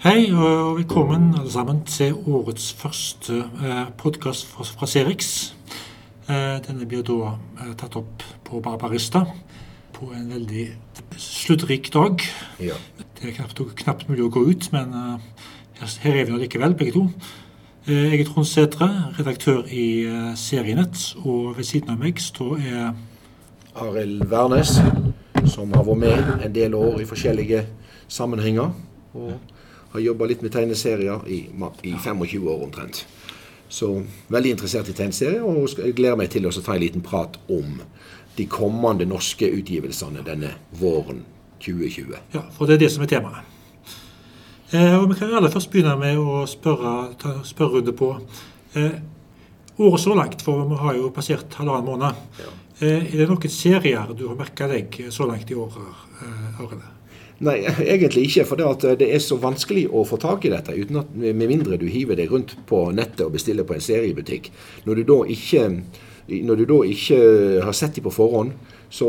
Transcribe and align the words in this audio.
Hei 0.00 0.30
og 0.32 0.78
velkommen 0.78 1.34
alle 1.36 1.50
sammen 1.52 1.82
til 1.84 2.14
årets 2.24 2.70
første 2.72 3.42
eh, 3.60 3.90
podkast 4.00 4.46
fra, 4.48 4.86
Serix. 4.88 5.50
Eh, 6.24 6.56
denne 6.64 6.86
blir 6.88 7.02
da 7.04 7.34
eh, 7.34 7.74
tatt 7.76 7.98
opp 8.00 8.24
på 8.46 8.62
Barbarista 8.64 9.26
på 9.98 10.08
en 10.16 10.30
veldig 10.32 10.64
sluttrik 11.20 11.92
dag. 11.92 12.24
Ja. 12.64 12.78
Det 12.96 13.28
er 13.28 13.36
knapt, 13.42 13.60
knapt 13.82 14.08
mulig 14.08 14.24
å 14.24 14.30
gå 14.32 14.46
ut, 14.48 14.70
men 14.72 14.96
her, 15.76 16.14
er 16.14 16.24
vi 16.24 16.32
nå 16.32 16.40
likevel, 16.46 16.78
begge 16.80 16.96
to. 16.96 17.04
Jeg 17.84 18.22
er 18.22 18.24
Trond 18.32 18.48
Sætre, 18.48 18.88
redaktør 19.20 19.68
i 19.68 20.08
Serienett, 20.32 21.10
og 21.26 21.58
ved 21.60 21.68
siden 21.74 21.92
av 21.92 22.00
meg 22.00 22.24
står 22.24 22.56
er 22.56 22.90
Arild 23.84 24.24
Wærnes, 24.32 24.78
som 25.44 25.76
har 25.76 25.84
vært 25.92 26.04
med 26.08 26.36
en 26.48 26.56
del 26.56 26.80
år 26.86 27.02
i 27.04 27.12
forskjellige 27.12 27.66
sammenhenger. 28.08 28.72
Og 29.12 29.59
har 29.92 30.00
jobba 30.00 30.28
litt 30.30 30.42
med 30.42 30.52
tegneserier 30.54 31.26
i, 31.28 31.40
i 31.82 31.92
25 31.92 32.48
år 32.48 32.64
omtrent. 32.66 33.04
Så 33.70 34.02
veldig 34.28 34.56
interessert 34.56 34.90
i 34.90 34.94
tegneserier, 34.98 35.44
og 35.46 35.70
jeg 35.78 35.94
gleder 35.98 36.18
meg 36.18 36.30
til 36.32 36.46
å 36.46 36.54
ta 36.54 36.74
en 36.74 36.82
liten 36.82 37.04
prat 37.06 37.38
om 37.50 37.78
de 38.36 38.46
kommende 38.50 39.06
norske 39.06 39.46
utgivelsene 39.46 40.24
denne 40.26 40.54
våren 40.80 41.24
2020. 41.62 42.18
Ja, 42.34 42.44
for 42.56 42.66
det 42.66 42.78
er 42.78 42.84
det 42.84 42.92
som 42.94 43.04
er 43.04 43.10
temaet. 43.10 43.56
Eh, 44.70 44.94
og 44.96 45.08
Vi 45.10 45.18
kan 45.18 45.34
aller 45.34 45.50
først 45.50 45.70
begynne 45.70 45.96
med 45.98 46.18
å 46.18 46.44
spørre, 46.50 47.14
ta 47.18 47.40
spørrerunde 47.46 47.94
på 47.98 48.12
eh, 48.78 49.00
året 49.82 50.00
så 50.00 50.14
langt, 50.14 50.42
for 50.46 50.66
vi 50.70 50.78
har 50.78 50.98
jo 50.98 51.10
passert 51.14 51.58
halvannen 51.58 51.90
måned. 51.90 52.22
Ja. 52.38 52.54
Eh, 52.80 53.10
er 53.10 53.18
det 53.18 53.28
noen 53.28 53.52
serier 53.52 54.14
du 54.16 54.28
har 54.28 54.38
merka 54.38 54.70
deg 54.70 54.94
så 55.12 55.26
langt 55.28 55.50
i 55.50 55.58
år, 55.58 55.74
eh, 56.22 56.62
Arild? 56.62 56.86
Nei, 57.40 57.56
egentlig 57.64 58.26
ikke. 58.28 58.44
For 58.48 58.60
det, 58.60 58.68
at 58.68 59.00
det 59.00 59.08
er 59.14 59.22
så 59.24 59.38
vanskelig 59.40 59.86
å 59.88 60.04
få 60.08 60.20
tak 60.20 60.44
i 60.44 60.52
dette 60.52 60.76
at, 60.76 61.14
med 61.16 61.46
mindre 61.46 61.80
du 61.80 61.86
hiver 61.88 62.18
deg 62.18 62.32
rundt 62.32 62.52
på 62.68 62.88
nettet 62.92 63.24
og 63.24 63.32
bestiller 63.36 63.64
på 63.64 63.76
en 63.76 63.84
seriebutikk. 63.84 64.50
Når 64.84 65.00
du 65.00 65.06
da 65.08 65.16
ikke, 65.32 65.64
du 66.28 66.66
da 66.68 66.82
ikke 66.84 67.20
har 67.64 67.76
sett 67.76 67.96
dem 67.96 68.04
på 68.04 68.12
forhånd, 68.12 68.52
så, 68.90 69.08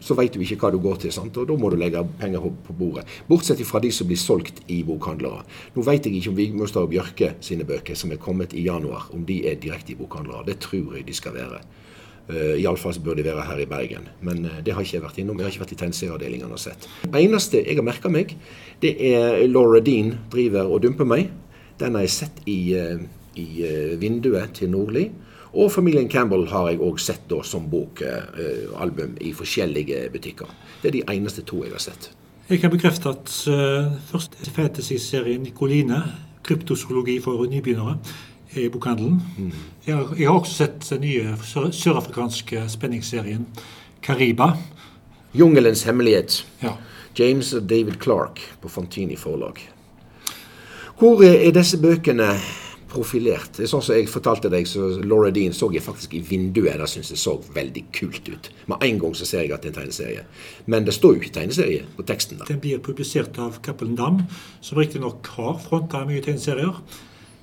så 0.00 0.14
vet 0.16 0.32
du 0.32 0.40
ikke 0.40 0.56
hva 0.62 0.70
du 0.72 0.78
går 0.80 1.02
til. 1.02 1.12
sant? 1.12 1.36
Og 1.36 1.48
da 1.50 1.56
må 1.60 1.68
du 1.68 1.76
legge 1.80 2.00
penger 2.20 2.48
på, 2.64 2.76
bordet. 2.78 3.04
Bortsett 3.28 3.60
fra 3.68 3.82
de 3.82 3.90
som 3.92 4.08
blir 4.08 4.20
solgt 4.20 4.62
i 4.72 4.80
bokhandlere. 4.86 5.42
Nå 5.74 5.84
vet 5.84 6.06
jeg 6.06 6.16
ikke 6.16 6.32
om 6.32 6.38
Vigmustad 6.38 6.86
og 6.86 6.94
Bjørke 6.94 7.34
sine 7.44 7.66
bøker 7.68 7.98
som 7.98 8.14
er 8.14 8.22
kommet 8.22 8.56
i 8.56 8.64
januar, 8.70 9.10
om 9.12 9.26
de 9.28 9.42
er 9.50 9.60
direkte 9.60 9.92
i 9.92 9.98
bokhandlere. 9.98 10.46
Det 10.48 10.62
tror 10.64 10.96
jeg 10.96 11.08
de 11.10 11.18
skal 11.18 11.36
være. 11.36 11.60
Uh, 12.26 12.56
Iallfall 12.58 12.94
så 12.96 13.02
bør 13.04 13.14
de 13.14 13.24
være 13.28 13.44
her 13.46 13.60
i 13.62 13.68
Bergen. 13.70 14.08
Men 14.26 14.44
uh, 14.48 14.58
det 14.64 14.74
har 14.74 14.82
ikke 14.82 14.96
jeg 14.96 15.04
vært 15.04 15.20
innom. 15.22 15.38
Jeg 15.38 15.46
har 15.46 15.54
ikke 15.54 15.62
vært 15.62 15.74
i 15.76 15.78
tegneserieavdelingen 15.82 16.54
og 16.56 16.58
sett. 16.58 16.88
Det 17.04 17.22
eneste 17.22 17.60
jeg 17.62 17.78
har 17.78 17.86
merka 17.86 18.10
meg, 18.10 18.34
det 18.82 18.96
er 19.12 19.44
Laura 19.46 19.78
Dean 19.84 20.16
driver 20.32 20.66
og 20.66 20.82
dumper 20.82 21.06
meg. 21.06 21.30
Den 21.78 21.94
har 21.94 22.06
jeg 22.06 22.14
sett 22.16 22.42
i, 22.50 22.58
uh, 22.74 22.98
i 23.36 23.46
eh, 23.68 23.94
vinduet 24.00 24.56
til 24.56 24.72
Nordli. 24.72 25.06
Og 25.56 25.70
familien 25.72 26.08
Campbell 26.10 26.48
har 26.50 26.70
jeg 26.72 26.82
òg 26.84 26.98
sett 27.00 27.28
da 27.30 27.38
som 27.46 27.68
bokalbum 27.70 29.14
i 29.24 29.32
forskjellige 29.32 30.08
butikker. 30.12 30.50
Det 30.82 30.90
er 30.90 30.96
de 30.98 31.04
eneste 31.14 31.46
to 31.48 31.62
jeg 31.64 31.72
har 31.72 31.84
sett. 31.84 32.10
Jeg 32.50 32.60
kan 32.62 32.70
bekrefte 32.70 33.10
at 33.10 33.32
uh, 33.50 33.94
første 34.10 34.50
fantasy-serien 34.54 35.42
Nicoline, 35.42 36.02
kryptozoologi 36.46 37.16
for 37.24 37.46
nybegynnere, 37.50 37.96
er 37.96 38.35
i 38.54 38.68
bokhandelen. 38.68 39.22
Jeg, 39.86 39.94
har, 39.96 40.12
jeg 40.18 40.28
har 40.28 40.38
også 40.40 40.54
sett 40.54 40.86
den 40.90 41.00
nye 41.00 41.36
sør- 41.44 41.72
sørafrikanske 41.74 42.66
spenningsserien 42.68 43.46
Kariba. 44.02 44.52
Jungelens 45.34 45.82
hemmelighet. 45.84 46.44
Ja. 46.62 46.76
James 47.18 47.52
og 47.54 47.66
David 47.68 47.98
Clark 48.02 48.40
på 48.62 48.68
Fantini 48.68 49.16
forlag. 49.16 49.58
Hvor 50.98 51.20
er 51.26 51.50
disse 51.52 51.76
bøkene 51.80 52.30
profilert? 52.88 53.50
Det 53.56 53.66
er 53.66 53.68
Sånn 53.68 53.82
som 53.84 53.96
jeg 53.98 54.08
fortalte 54.08 54.48
deg, 54.52 54.64
så 54.68 54.86
Laura 55.04 55.30
Dean 55.34 55.52
så 55.52 55.68
jeg 55.74 55.82
faktisk 55.84 56.14
i 56.16 56.22
vinduet. 56.24 56.78
Det 56.80 56.88
syns 56.88 57.10
jeg 57.12 57.20
så 57.20 57.34
veldig 57.56 57.82
kult 57.92 58.28
ut. 58.32 58.50
Med 58.70 58.84
en 58.86 59.00
gang 59.02 59.16
så 59.18 59.26
ser 59.28 59.44
jeg 59.44 59.52
at 59.52 59.64
det 59.66 59.72
er 59.72 59.74
en 59.74 59.80
tegneserie. 59.82 60.24
Men 60.72 60.86
det 60.86 60.94
står 60.96 61.16
jo 61.16 61.20
ikke 61.20 61.34
tegneserie 61.40 61.82
på 61.98 62.06
teksten 62.08 62.38
der. 62.40 62.48
Den 62.48 62.62
blir 62.64 62.78
publisert 62.84 63.36
av 63.42 63.58
Cappelen 63.66 63.96
Dam, 63.98 64.22
som 64.64 64.78
riktignok 64.80 65.26
har 65.36 65.58
fronta 65.66 66.04
mye 66.08 66.22
tegneserier. 66.24 66.80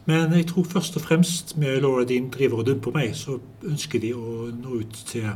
Men 0.05 0.33
jeg 0.35 0.47
tror 0.49 0.65
først 0.67 0.97
og 0.99 1.05
fremst 1.05 1.55
med 1.57 1.81
Laura 1.81 2.03
Dean 2.03 2.29
driver 2.29 2.59
og 2.59 2.67
dumper 2.67 2.91
meg, 2.91 3.13
så 3.15 3.37
ønsker 3.63 4.01
de 4.03 4.11
å 4.17 4.49
nå 4.51 4.81
ut 4.81 4.97
til 5.07 5.29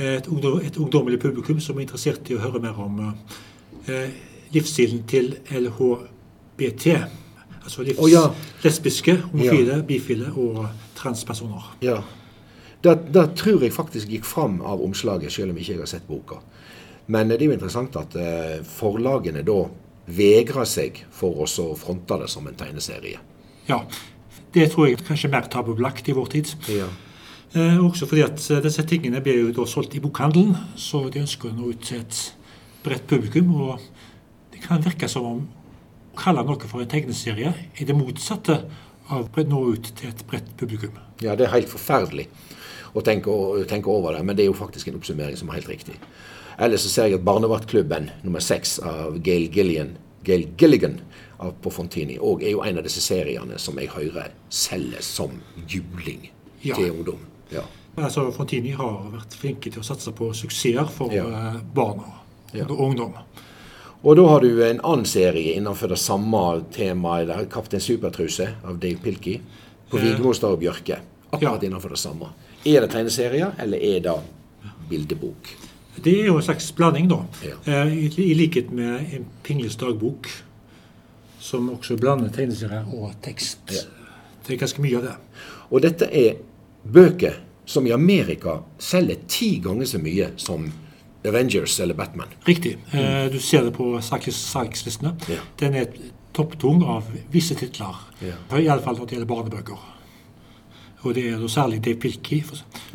et, 0.00 0.26
ungdom, 0.26 0.60
ungdommelig 0.78 1.20
publikum 1.22 1.60
som 1.62 1.78
er 1.78 1.86
interessert 1.86 2.30
i 2.30 2.36
å 2.36 2.42
høre 2.42 2.62
mer 2.62 2.78
om 2.82 3.02
eh, 3.86 4.16
livsstilen 4.54 5.04
til 5.10 5.36
LHBT. 5.54 6.86
Altså 7.60 7.84
livs, 7.86 8.00
oh, 8.00 8.08
ja. 8.10 8.24
lesbiske, 8.64 9.18
homofile, 9.30 9.82
bifile 9.86 10.32
og 10.34 10.64
transpersoner. 10.98 11.74
Ja. 11.84 12.00
Det, 12.80 12.96
det 13.12 13.26
tror 13.36 13.62
jeg 13.62 13.76
faktisk 13.76 14.10
gikk 14.10 14.26
fram 14.26 14.58
av 14.66 14.82
omslaget, 14.82 15.32
selv 15.32 15.52
om 15.52 15.60
ikke 15.60 15.76
jeg 15.76 15.84
har 15.84 15.90
sett 15.90 16.08
boka. 16.08 16.40
Men 17.12 17.30
det 17.30 17.40
er 17.40 17.50
jo 17.50 17.54
interessant 17.54 17.96
at 18.00 18.16
eh, 18.18 18.60
forlagene 18.66 19.44
da 19.46 19.62
vegrer 20.10 20.66
seg 20.66 21.04
for 21.14 21.44
å 21.44 21.74
fronte 21.78 22.18
det 22.22 22.30
som 22.32 22.46
en 22.48 22.56
tegneserie. 22.58 23.20
Ja, 23.70 23.84
det 24.54 24.66
tror 24.72 24.88
jeg 24.88 24.98
kanskje 25.06 25.28
er 25.28 25.34
mer 25.36 25.46
tabubelagt 25.50 26.08
i 26.10 26.16
vår 26.16 26.28
tid. 26.32 26.50
Ja. 26.72 26.88
Eh, 27.54 27.78
også 27.82 28.06
fordi 28.06 28.24
at 28.26 28.42
eh, 28.50 28.62
disse 28.62 28.82
tingene 28.86 29.22
blir 29.22 29.40
jo 29.44 29.54
da 29.54 29.66
solgt 29.66 29.94
i 29.94 30.02
bokhandelen, 30.02 30.56
så 30.78 31.04
de 31.10 31.22
ønsker 31.22 31.50
å 31.50 31.56
nå 31.56 31.72
ut 31.72 31.82
til 31.86 32.02
et 32.02 32.20
bredt 32.84 33.06
publikum. 33.10 33.50
Og 33.54 33.82
det 34.52 34.62
kan 34.64 34.82
virke 34.82 35.08
som 35.10 35.26
om 35.26 35.40
å 36.10 36.18
kalle 36.18 36.44
noe 36.46 36.70
for 36.70 36.82
en 36.82 36.90
tegneserie 36.90 37.52
er 37.54 37.86
det 37.86 37.96
motsatte 37.96 38.60
av 39.10 39.26
å 39.26 39.46
nå 39.46 39.64
ut 39.74 39.92
til 39.98 40.10
et 40.10 40.26
bredt 40.30 40.50
publikum. 40.58 40.98
Ja, 41.22 41.34
det 41.38 41.46
er 41.46 41.54
helt 41.56 41.70
forferdelig 41.70 42.28
å 42.94 43.02
tenke, 43.06 43.30
å 43.30 43.62
tenke 43.70 43.90
over 43.90 44.14
det, 44.16 44.24
men 44.26 44.38
det 44.38 44.44
er 44.44 44.50
jo 44.50 44.58
faktisk 44.58 44.90
en 44.90 44.98
oppsummering 44.98 45.38
som 45.38 45.50
er 45.50 45.60
helt 45.60 45.70
riktig. 45.70 45.98
Ellers 46.60 46.84
så 46.84 46.92
ser 46.92 47.08
jeg 47.08 47.20
at 47.20 47.26
Barnevaktklubben 47.26 48.10
nummer 48.22 48.42
seks 48.44 48.78
av 48.84 49.18
Gail 49.24 49.46
Gilligan, 49.54 49.94
Gail 50.26 50.48
Gilligan 50.58 50.98
av, 51.40 51.54
på 51.62 51.70
Fontini 51.72 52.18
og 52.20 52.42
er 52.44 52.50
jo 52.54 52.62
en 52.62 52.78
av 52.78 52.84
disse 52.84 53.00
seriene 53.00 53.58
som 53.58 53.78
jeg 53.80 53.88
hører 53.88 54.30
selges 54.48 55.04
som 55.18 55.30
juling 55.68 56.30
Ja. 56.62 56.74
til 56.76 56.90
ungdom. 56.92 57.18
Ja. 57.50 57.62
Altså, 57.96 58.30
Fontini 58.32 58.70
har 58.76 59.10
vært 59.12 59.34
flinke 59.34 59.70
til 59.72 59.80
å 59.80 59.84
satse 59.84 60.12
på 60.12 60.30
suksesser 60.34 60.86
for 60.88 61.10
Ja. 61.12 61.24
barna 61.74 62.04
og 62.68 62.80
ungdom. 62.80 63.14
Og 64.02 64.16
da 64.16 64.26
har 64.28 64.40
du 64.40 64.62
en 64.64 64.80
annen 64.84 65.04
serie 65.04 65.56
innenfor 65.56 65.88
det 65.88 65.98
samme 65.98 66.64
temaet, 66.72 67.26
der, 67.28 67.44
'Kaptein 67.46 67.80
Supertruse' 67.80 68.54
av 68.64 68.78
Dave 68.80 68.96
Pilkey, 69.02 69.40
på 69.90 69.98
Eh. 69.98 70.02
Vigmostad 70.04 70.50
og 70.52 70.60
Bjørke. 70.60 70.98
Akkurat 71.32 71.62
innenfor 71.62 71.88
det 71.88 71.98
samme. 71.98 72.28
Er 72.64 72.80
det 72.80 72.90
tegneserier, 72.90 73.52
eller 73.58 73.78
er 73.78 74.00
det 74.00 74.20
bildebok? 74.88 75.48
Det 76.02 76.20
er 76.20 76.26
jo 76.26 76.36
en 76.36 76.42
slags 76.42 76.72
blanding, 76.72 77.08
da. 77.08 77.18
Ja. 77.44 77.82
Eh, 77.84 77.92
I, 77.92 78.06
I 78.30 78.34
likhet 78.34 78.70
med 78.72 79.00
en 79.14 79.26
Pingles 79.42 79.76
dagbok, 79.76 80.26
som 81.40 81.70
også 81.72 81.96
blander 82.00 82.28
tegneserier 82.34 82.84
og 82.94 83.14
tekst. 83.24 83.58
Ja. 83.72 83.82
Det 84.46 84.54
er 84.54 84.60
ganske 84.64 84.82
mye 84.82 84.96
av 84.98 85.02
det. 85.02 85.16
Og 85.70 85.82
dette 85.84 86.08
er 86.12 86.36
bøker 86.84 87.38
som 87.66 87.86
i 87.86 87.92
Amerika 87.94 88.58
selger 88.78 89.16
ti 89.30 89.58
ganger 89.62 89.86
så 89.86 89.98
mye 90.02 90.30
som 90.40 90.70
Avengers 91.24 91.78
eller 91.80 91.94
Batman. 91.94 92.28
Riktig. 92.48 92.76
Eh, 92.92 93.28
Du 93.32 93.38
ser 93.38 93.62
det 93.64 93.72
på 93.76 93.98
salgs- 94.00 94.32
salgslistene. 94.32 95.16
Ja. 95.28 95.40
Den 95.60 95.74
er 95.74 95.86
topptung 96.34 96.82
av 96.84 97.04
visse 97.32 97.54
titler. 97.54 97.94
Ja. 98.22 98.34
Iallfall 98.56 98.96
når 98.96 99.06
det 99.06 99.18
gjelder 99.18 99.26
barnebøker. 99.34 99.78
Og 101.02 101.14
det 101.14 101.26
er 101.32 101.46
særlig 101.48 101.84
Dave 101.84 101.96
Pilkey. 102.00 102.42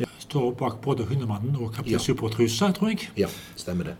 Ja. 0.00 0.06
Står 0.18 0.50
bak 0.58 0.80
både 0.82 1.04
'Hundemannen' 1.04 1.56
og 1.60 1.72
'Kaptein 1.74 1.92
Ja. 1.92 1.98
Supertruse', 1.98 2.72
tror 2.72 2.88
jeg. 2.88 3.08
Ja, 3.16 3.26
stemmer 3.56 3.84
det. 3.84 3.94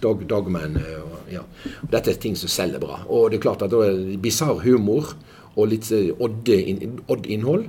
Dog, 0.00 0.24
Dogman 0.28 0.78
eh, 0.80 1.34
ja. 1.34 1.44
Dette 1.92 2.14
er 2.14 2.20
ting 2.20 2.36
som 2.38 2.50
selger 2.50 2.82
bra. 2.82 3.02
Og 3.08 3.30
det 3.30 3.40
er 3.40 3.44
klart 3.44 3.64
at 3.66 3.74
bisarr 4.22 4.62
humor 4.64 5.14
og 5.56 5.70
litt 5.72 5.90
eh, 5.94 6.10
odd-innhold 6.16 7.68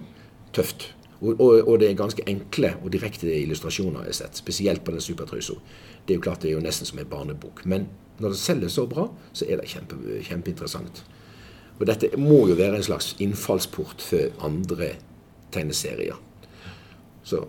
tøft. 0.55 0.91
Og, 1.21 1.35
og, 1.35 1.67
og 1.67 1.79
det 1.81 1.91
er 1.91 1.99
ganske 1.99 2.25
enkle 2.29 2.73
og 2.81 2.89
direkte 2.93 3.29
illustrasjoner 3.29 4.07
jeg 4.07 4.15
har 4.15 4.19
sett, 4.23 4.39
spesielt 4.41 4.85
på 4.85 4.95
den 4.95 5.03
supertrusa. 5.03 5.57
Det 6.05 6.15
er 6.15 6.17
jo 6.17 6.25
klart 6.25 6.41
det 6.41 6.49
er 6.49 6.57
jo 6.57 6.63
nesten 6.63 6.89
som 6.89 7.01
en 7.01 7.11
barnebok. 7.11 7.61
Men 7.69 7.89
når 8.21 8.33
det 8.33 8.41
selger 8.41 8.71
så 8.73 8.87
bra, 8.89 9.07
så 9.33 9.45
er 9.45 9.61
det 9.61 9.69
kjempe, 9.69 9.99
kjempeinteressant. 10.25 11.03
Og 11.79 11.87
dette 11.89 12.11
må 12.21 12.43
jo 12.49 12.57
være 12.57 12.77
en 12.77 12.85
slags 12.85 13.15
innfallsport 13.21 14.01
for 14.05 14.45
andre 14.45 14.95
tegneserier. 15.53 16.17
Så. 17.25 17.43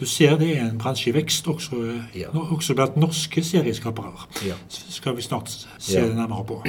Du 0.00 0.06
ser 0.06 0.36
det 0.38 0.56
er 0.58 0.64
en 0.70 0.78
bransje 0.78 1.10
i 1.10 1.14
vekst, 1.14 1.46
også, 1.48 2.00
Ja. 2.14 2.28
også 2.34 2.74
blant 2.74 2.96
norske 2.96 3.42
serieskapere. 3.44 4.26
Ja. 4.46 4.54
skal 4.68 5.16
vi 5.16 5.22
snart 5.22 5.50
se 5.78 5.98
Ja. 6.00 6.06
nærmere 6.14 6.44
på. 6.44 6.62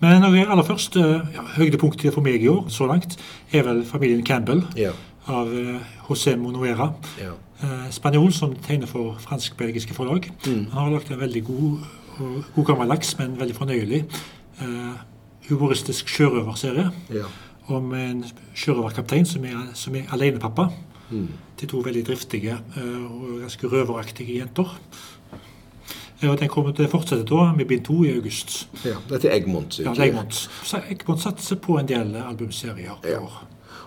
Men 0.00 0.22
aller 0.24 0.62
først, 0.62 0.96
eh, 0.96 1.20
høydepunktet 1.56 2.12
for 2.14 2.20
meg 2.20 2.42
i 2.42 2.48
år 2.48 2.66
så 2.68 2.86
langt 2.86 3.16
er 3.52 3.62
vel 3.62 3.84
familien 3.84 4.24
Campbell 4.26 4.62
Ja. 4.76 4.90
av 5.28 5.48
eh, 5.48 5.80
José 6.10 6.36
Monoera. 6.36 6.92
ja. 7.20 7.32
Eh, 7.62 7.90
spanjol 7.90 8.32
som 8.32 8.54
tegner 8.54 8.86
for 8.86 9.16
fransk-belgiske 9.18 9.94
forlag. 9.94 10.30
Mm. 10.46 10.66
Han 10.72 10.82
har 10.82 10.90
lagt 10.90 11.10
en 11.10 11.18
veldig 11.20 11.44
god, 11.44 11.78
god 12.54 12.64
gammel 12.66 12.88
laks, 12.88 13.18
men 13.18 13.36
veldig 13.38 13.54
fornøyelig 13.56 14.04
uh, 14.62 14.92
humoristisk 15.48 16.08
sjørøverserie 16.08 16.90
Ja. 17.14 17.22
om 17.68 17.94
en 17.94 18.24
sjørøverkaptein 18.54 19.24
som 19.26 19.44
er, 19.44 19.70
som 19.74 19.94
er 19.96 20.02
alenepappa 20.12 20.68
Mm. 21.10 21.28
til 21.56 21.68
to 21.68 21.78
veldig 21.86 22.02
driftige 22.06 22.56
eh, 22.76 23.04
og 23.06 23.40
ganske 23.44 23.68
røveraktige 23.70 24.38
jenter. 24.40 24.72
Eh, 26.22 26.30
Og 26.30 26.38
Den 26.40 26.48
kommer 26.48 26.72
til 26.72 26.86
å 26.86 26.90
fortsette 26.90 27.24
da 27.28 27.52
med 27.56 27.68
bind 27.68 27.84
to 27.84 28.02
i 28.04 28.14
august. 28.16 28.68
ja. 28.84 28.96
Det 29.08 29.24
er 29.24 29.36
Egmont. 29.36 29.78
Ja, 29.78 29.92
Egmont. 29.92 30.34
Så 30.64 30.80
Egmont 30.90 31.20
satser 31.20 31.56
på 31.56 31.78
en 31.78 31.86
del 31.86 32.14
albumserier. 32.16 32.96
Ja. 33.04 33.20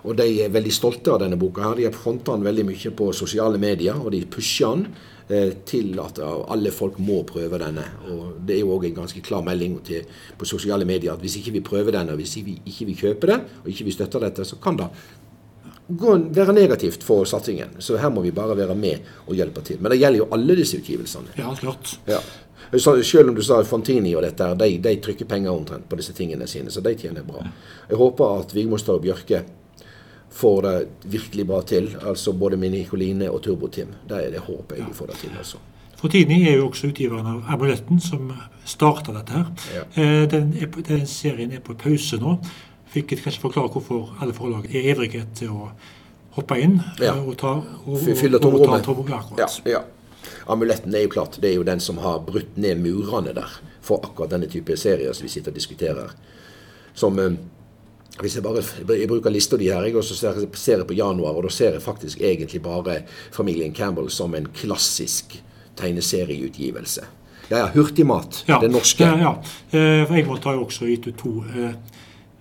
Og 0.03 0.15
de 0.15 0.41
er 0.45 0.49
veldig 0.49 0.71
stolte 0.71 1.11
av 1.11 1.19
denne 1.19 1.35
boka. 1.37 1.61
her. 1.61 1.75
De 1.75 1.83
har 1.83 1.91
fronta 1.91 2.31
den 2.31 2.43
veldig 2.45 2.65
mye 2.65 2.91
på 2.95 3.11
sosiale 3.13 3.57
medier, 3.57 3.93
og 3.99 4.11
de 4.11 4.23
pusher 4.25 4.75
den 4.75 4.87
eh, 5.29 5.51
til 5.65 5.99
at 5.99 6.19
alle 6.23 6.71
folk 6.71 6.99
må 6.99 7.23
prøve 7.23 7.59
denne. 7.59 7.83
Og 8.07 8.37
Det 8.47 8.55
er 8.55 8.59
jo 8.61 8.77
òg 8.79 8.85
en 8.85 8.95
ganske 8.95 9.21
klar 9.21 9.41
melding 9.43 9.81
til, 9.83 10.05
på 10.37 10.45
sosiale 10.45 10.85
medier 10.85 11.11
at 11.13 11.19
hvis 11.19 11.35
ikke 11.37 11.51
vi 11.51 11.59
prøver 11.59 11.91
denne, 11.91 12.11
og 12.11 12.17
hvis 12.17 12.37
ikke 12.37 12.45
vi 12.45 12.61
ikke 12.65 12.85
vi 12.85 12.95
kjøper 12.95 13.27
det, 13.27 13.39
og 13.63 13.67
ikke 13.69 13.85
vi 13.85 13.91
støtter 13.91 14.19
dette, 14.19 14.45
så 14.45 14.55
kan 14.55 14.77
det 14.77 14.87
være 15.89 16.53
negativt 16.53 17.03
for 17.03 17.25
satsingen. 17.25 17.69
Så 17.79 17.97
her 17.97 18.09
må 18.09 18.21
vi 18.21 18.31
bare 18.31 18.57
være 18.57 18.75
med 18.75 18.99
og 19.27 19.35
hjelpe 19.35 19.61
til. 19.61 19.81
Men 19.81 19.91
det 19.91 19.99
gjelder 19.99 20.23
jo 20.23 20.27
alle 20.31 20.55
disse 20.55 20.77
utgivelsene. 20.77 21.33
Ja, 21.37 21.53
klart. 21.55 21.99
Ja. 22.07 22.19
Så 22.77 23.01
selv 23.03 23.29
om 23.29 23.35
du 23.35 23.41
sa 23.41 23.63
Fontini 23.65 24.13
og 24.15 24.21
dette, 24.21 24.45
de, 24.59 24.77
de 24.77 24.95
trykker 25.01 25.25
penger 25.25 25.51
omtrent 25.51 25.87
på 25.89 25.97
disse 25.97 26.13
tingene 26.13 26.47
sine, 26.47 26.69
så 26.69 26.83
de 26.85 26.93
tjener 26.95 27.25
bra. 27.25 27.41
Jeg 27.89 27.97
håper 27.97 28.43
at 28.43 28.53
Vigmostad 28.53 28.99
og 28.99 29.01
Bjørke 29.07 29.41
får 30.29 30.61
det 30.61 30.75
virkelig 31.09 31.47
bra 31.47 31.61
til. 31.65 31.89
Altså 32.05 32.33
både 32.33 32.57
Mini 32.57 32.85
Coline 32.85 33.31
og 33.31 33.41
Turbo-Tim. 33.41 33.95
Det 34.09 34.21
er 34.25 34.31
det 34.35 34.45
håpet 34.45 34.77
jeg 34.77 34.85
ja. 34.85 34.93
får 34.93 35.11
det 35.13 35.19
til. 35.23 35.35
altså. 35.37 35.57
Fortini 35.99 36.43
er 36.47 36.55
jo 36.55 36.69
også 36.69 36.93
utgiveren 36.93 37.25
av 37.27 37.55
Amuletten, 37.55 37.99
som 37.99 38.29
starta 38.63 39.11
dette 39.17 39.35
her. 39.35 39.49
Ja. 39.75 40.25
Den, 40.31 40.53
er 40.55 40.69
den 40.87 41.07
serien 41.09 41.51
er 41.51 41.63
på 41.65 41.75
pause 41.75 42.21
nå. 42.21 42.37
Fikk 42.93 43.13
kanskje 43.23 43.41
forklare 43.43 43.69
hvorfor 43.69 44.09
alle 44.21 44.33
forlag 44.33 44.65
er 44.73 44.87
ivrige 44.93 45.25
til 45.37 45.49
å 45.53 45.69
hoppe 46.35 46.57
inn 46.61 46.79
Ja. 46.99 47.13
eh, 47.15 47.27
og 47.27 47.37
ta 47.37 47.51
og, 47.85 47.99
Fy- 48.01 48.15
fylle 48.15 48.39
tomrommet. 48.39 48.85
ja, 49.37 49.47
Ja, 49.65 49.81
Amuletten 50.47 50.93
er 50.95 51.03
jo 51.03 51.09
klart, 51.09 51.39
det 51.41 51.51
er 51.51 51.55
jo 51.55 51.63
den 51.63 51.79
som 51.79 51.97
har 51.97 52.19
brutt 52.19 52.57
ned 52.57 52.77
murene 52.81 53.33
der 53.33 53.47
for 53.81 53.99
akkurat 54.03 54.29
denne 54.29 54.47
type 54.49 54.75
serier 54.77 55.13
som 55.13 55.23
vi 55.23 55.29
sitter 55.29 55.51
og 55.51 55.55
diskuterer. 55.55 56.09
Som 56.93 57.19
eh, 57.19 57.29
hvis 58.19 58.35
jeg 58.35 58.43
bare 58.43 58.61
jeg 58.97 59.07
bruker 59.07 59.29
lista 59.31 59.55
di 59.57 59.69
her, 59.69 59.83
jeg 59.85 59.95
også 59.95 60.15
ser, 60.15 60.47
ser 60.53 60.77
jeg 60.77 60.87
på 60.87 60.95
januar, 60.97 61.35
og 61.37 61.43
da 61.43 61.49
ser 61.49 61.71
jeg 61.73 61.81
faktisk 61.81 62.19
egentlig 62.21 62.61
bare 62.61 63.03
familien 63.31 63.73
Campbell 63.73 64.09
som 64.09 64.33
en 64.35 64.47
klassisk 64.47 65.37
tegneserieutgivelse. 65.77 67.03
Ja, 67.49 67.57
ja, 67.57 67.67
Hurtigmat, 67.73 68.43
Ja, 68.47 68.59
det 68.59 68.71
norske. 68.71 69.03
Ja, 69.05 69.17
ja. 69.17 69.31
Eh, 69.71 70.05
For 70.05 70.15
Egmont 70.15 70.43
har 70.43 70.53
jo 70.53 70.65
også 70.65 70.85
gitt 70.85 71.07
ut 71.07 71.17
to 71.17 71.43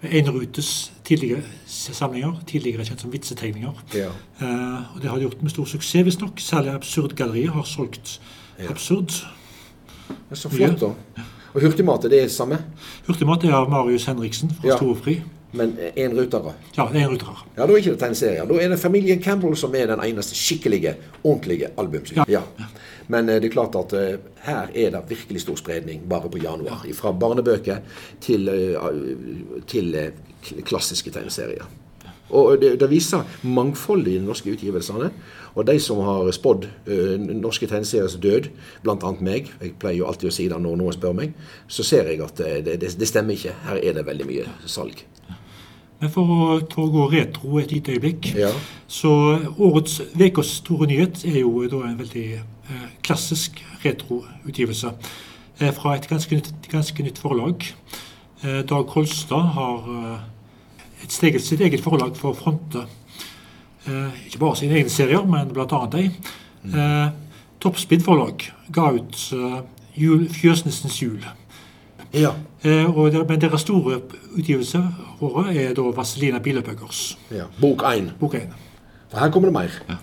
eh, 0.02 0.14
Einrutes 0.18 0.92
tidligere 1.04 1.42
samlinger, 1.66 2.40
tidligere 2.46 2.84
kjent 2.84 3.00
som 3.00 3.12
vitsetegninger. 3.12 3.72
Ja. 3.94 4.10
Eh, 4.40 4.94
og 4.94 5.02
Det 5.02 5.10
har 5.10 5.16
de 5.16 5.22
gjort 5.28 5.42
med 5.42 5.50
stor 5.50 5.64
suksess, 5.64 6.04
visstnok. 6.06 6.40
Særlig 6.40 6.74
Absurdgalleriet 6.74 7.50
har 7.52 7.62
solgt 7.64 8.20
Absurd. 8.68 9.06
Det 10.08 10.16
er 10.30 10.34
så 10.36 10.48
flott, 10.50 10.80
da. 10.80 11.22
Og 11.54 11.60
Hurtigmat, 11.62 12.04
er 12.04 12.08
det 12.08 12.30
samme? 12.30 12.58
Hurtigmat 13.06 13.44
er 13.44 13.52
av 13.54 13.68
Marius 13.70 14.04
Henriksen 14.06 14.50
fra 14.50 14.68
Ja. 14.68 14.76
Storefri. 14.76 15.20
Men 15.52 15.76
én 15.96 16.12
rutere. 16.12 16.52
Ja, 16.76 16.84
det 16.92 17.02
er 17.02 17.08
en. 17.08 17.18
Ja, 17.56 17.66
Da 17.66 17.72
er 17.72 17.76
ikke 17.76 17.90
det 17.90 17.98
tegneserier. 18.00 18.44
Da 18.44 18.54
er 18.54 18.68
det 18.68 18.78
familien 18.78 19.22
Campbell 19.22 19.56
som 19.56 19.74
er 19.74 19.86
den 19.86 20.00
eneste 20.04 20.34
skikkelige, 20.36 20.94
ordentlige 21.24 21.66
album. 21.78 22.02
Ja. 22.28 22.42
Men 23.08 23.28
eh, 23.28 23.40
det 23.40 23.50
er 23.50 23.56
klart 23.56 23.76
at 23.78 23.96
eh, 23.96 24.20
her 24.46 24.70
er 24.74 24.94
det 24.94 25.04
virkelig 25.08 25.44
stor 25.44 25.58
spredning 25.60 26.04
bare 26.08 26.30
på 26.30 26.40
januar. 26.42 26.86
Fra 26.94 27.12
barnebøker 27.12 27.82
til, 28.20 28.48
eh, 28.48 29.60
til 29.66 29.98
klassiske 30.64 31.10
tegneserier. 31.10 31.66
Og 32.28 32.58
det, 32.60 32.74
det 32.80 32.90
viser 32.90 33.24
mangfoldet 33.42 34.12
i 34.12 34.18
de 34.18 34.26
norske 34.26 34.52
utgivelsene. 34.52 35.10
Og 35.56 35.66
de 35.66 35.78
som 35.80 36.02
har 36.04 36.28
spådd 36.36 36.66
uh, 36.86 37.14
norske 37.16 37.66
tegneseriers 37.66 38.18
død, 38.20 38.50
bl.a. 38.84 39.12
meg, 39.24 39.48
jeg 39.62 39.72
pleier 39.80 40.02
jo 40.02 40.10
alltid 40.10 40.28
å 40.28 40.34
si 40.36 40.44
det 40.52 40.58
når 40.60 40.76
noen 40.76 40.94
spør 40.94 41.16
meg, 41.16 41.32
så 41.66 41.86
ser 41.88 42.12
jeg 42.12 42.20
at 42.22 42.36
det, 42.38 42.76
det, 42.84 42.92
det 43.00 43.08
stemmer 43.08 43.34
ikke. 43.34 43.56
Her 43.64 43.80
er 43.80 43.96
det 43.96 44.04
veldig 44.06 44.28
mye 44.28 44.44
salg. 44.68 45.00
Men 45.98 46.12
for 46.14 46.60
å, 46.60 46.84
gå 46.94 47.08
retro 47.10 47.58
et 47.58 47.72
lite 47.74 47.96
øyeblikk 47.96 48.28
Ja. 48.38 48.52
Så 48.86 49.10
årets 49.58 49.98
ukas 50.14 50.52
store 50.60 50.86
nyhet 50.86 51.24
er 51.26 51.40
jo 51.40 51.64
da 51.66 51.82
en 51.88 51.98
veldig 51.98 52.28
klassisk 53.02 53.62
retroutgivelse 53.84 54.92
eh, 55.60 55.72
fra 55.74 55.94
et 55.96 56.08
ganske 56.08 56.38
nytt, 56.38 56.52
ganske 56.70 57.02
nytt 57.02 57.18
forlag. 57.18 57.66
Eh, 58.42 58.60
Dag 58.68 58.86
Kolstad 58.90 59.52
har 59.54 59.88
eh, 59.94 61.04
et 61.04 61.12
steget, 61.12 61.44
sitt 61.44 61.60
eget 61.60 61.84
forlag 61.84 62.16
for 62.18 62.32
å 62.32 62.38
fronte 62.38 62.84
eh, 63.86 64.20
ikke 64.26 64.42
bare 64.42 64.60
sine 64.60 64.78
egne 64.80 64.92
serier, 64.92 65.24
men 65.26 65.52
bl.a. 65.54 65.80
de. 65.94 66.10
Mm. 66.68 67.24
Toppspeed 67.62 68.02
forlag 68.02 68.42
ga 68.74 68.90
ut 68.94 69.18
eh, 69.32 69.60
jul, 69.98 70.28
'Fjøsnissens 70.30 71.02
jul'. 71.02 71.26
Ja. 72.14 72.32
Eh, 72.64 72.86
og 72.98 73.14
men 73.28 73.40
deres 73.40 73.60
store 73.60 74.00
utgivelse 74.34 74.80
året 75.20 75.56
er 75.56 75.74
da 75.74 75.90
'Vazelina 75.90 76.38
Bilopphøggers', 76.38 77.18
ja. 77.30 77.44
Bok 77.60 77.82
1. 77.82 78.12
bok 78.20 78.34
1. 78.34 78.48
For 79.10 79.18
her 79.18 79.30
kommer 79.30 79.48
det 79.48 79.52
mer. 79.52 79.98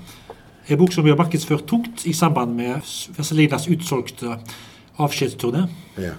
En 0.69 0.77
bok 0.79 0.93
som 0.93 1.03
blir 1.05 1.15
markedsført 1.17 1.67
tungt 1.69 2.05
i 2.09 2.13
samband 2.13 2.55
med 2.57 2.81
Veselinas 3.17 3.67
utsolgte 3.69 4.39
avskjedsturné. 4.97 5.67
Ja. 6.01 6.15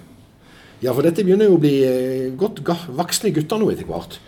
ja, 0.84 0.92
for 0.92 1.02
dette 1.02 1.24
begynner 1.26 1.48
jo 1.50 1.56
å 1.56 1.60
bli 1.62 1.74
eh, 1.82 2.30
godt 2.38 2.60
voksne 2.94 3.32
gutter 3.34 3.58
nå 3.58 3.70
etter 3.72 3.88
hvert. 3.88 4.18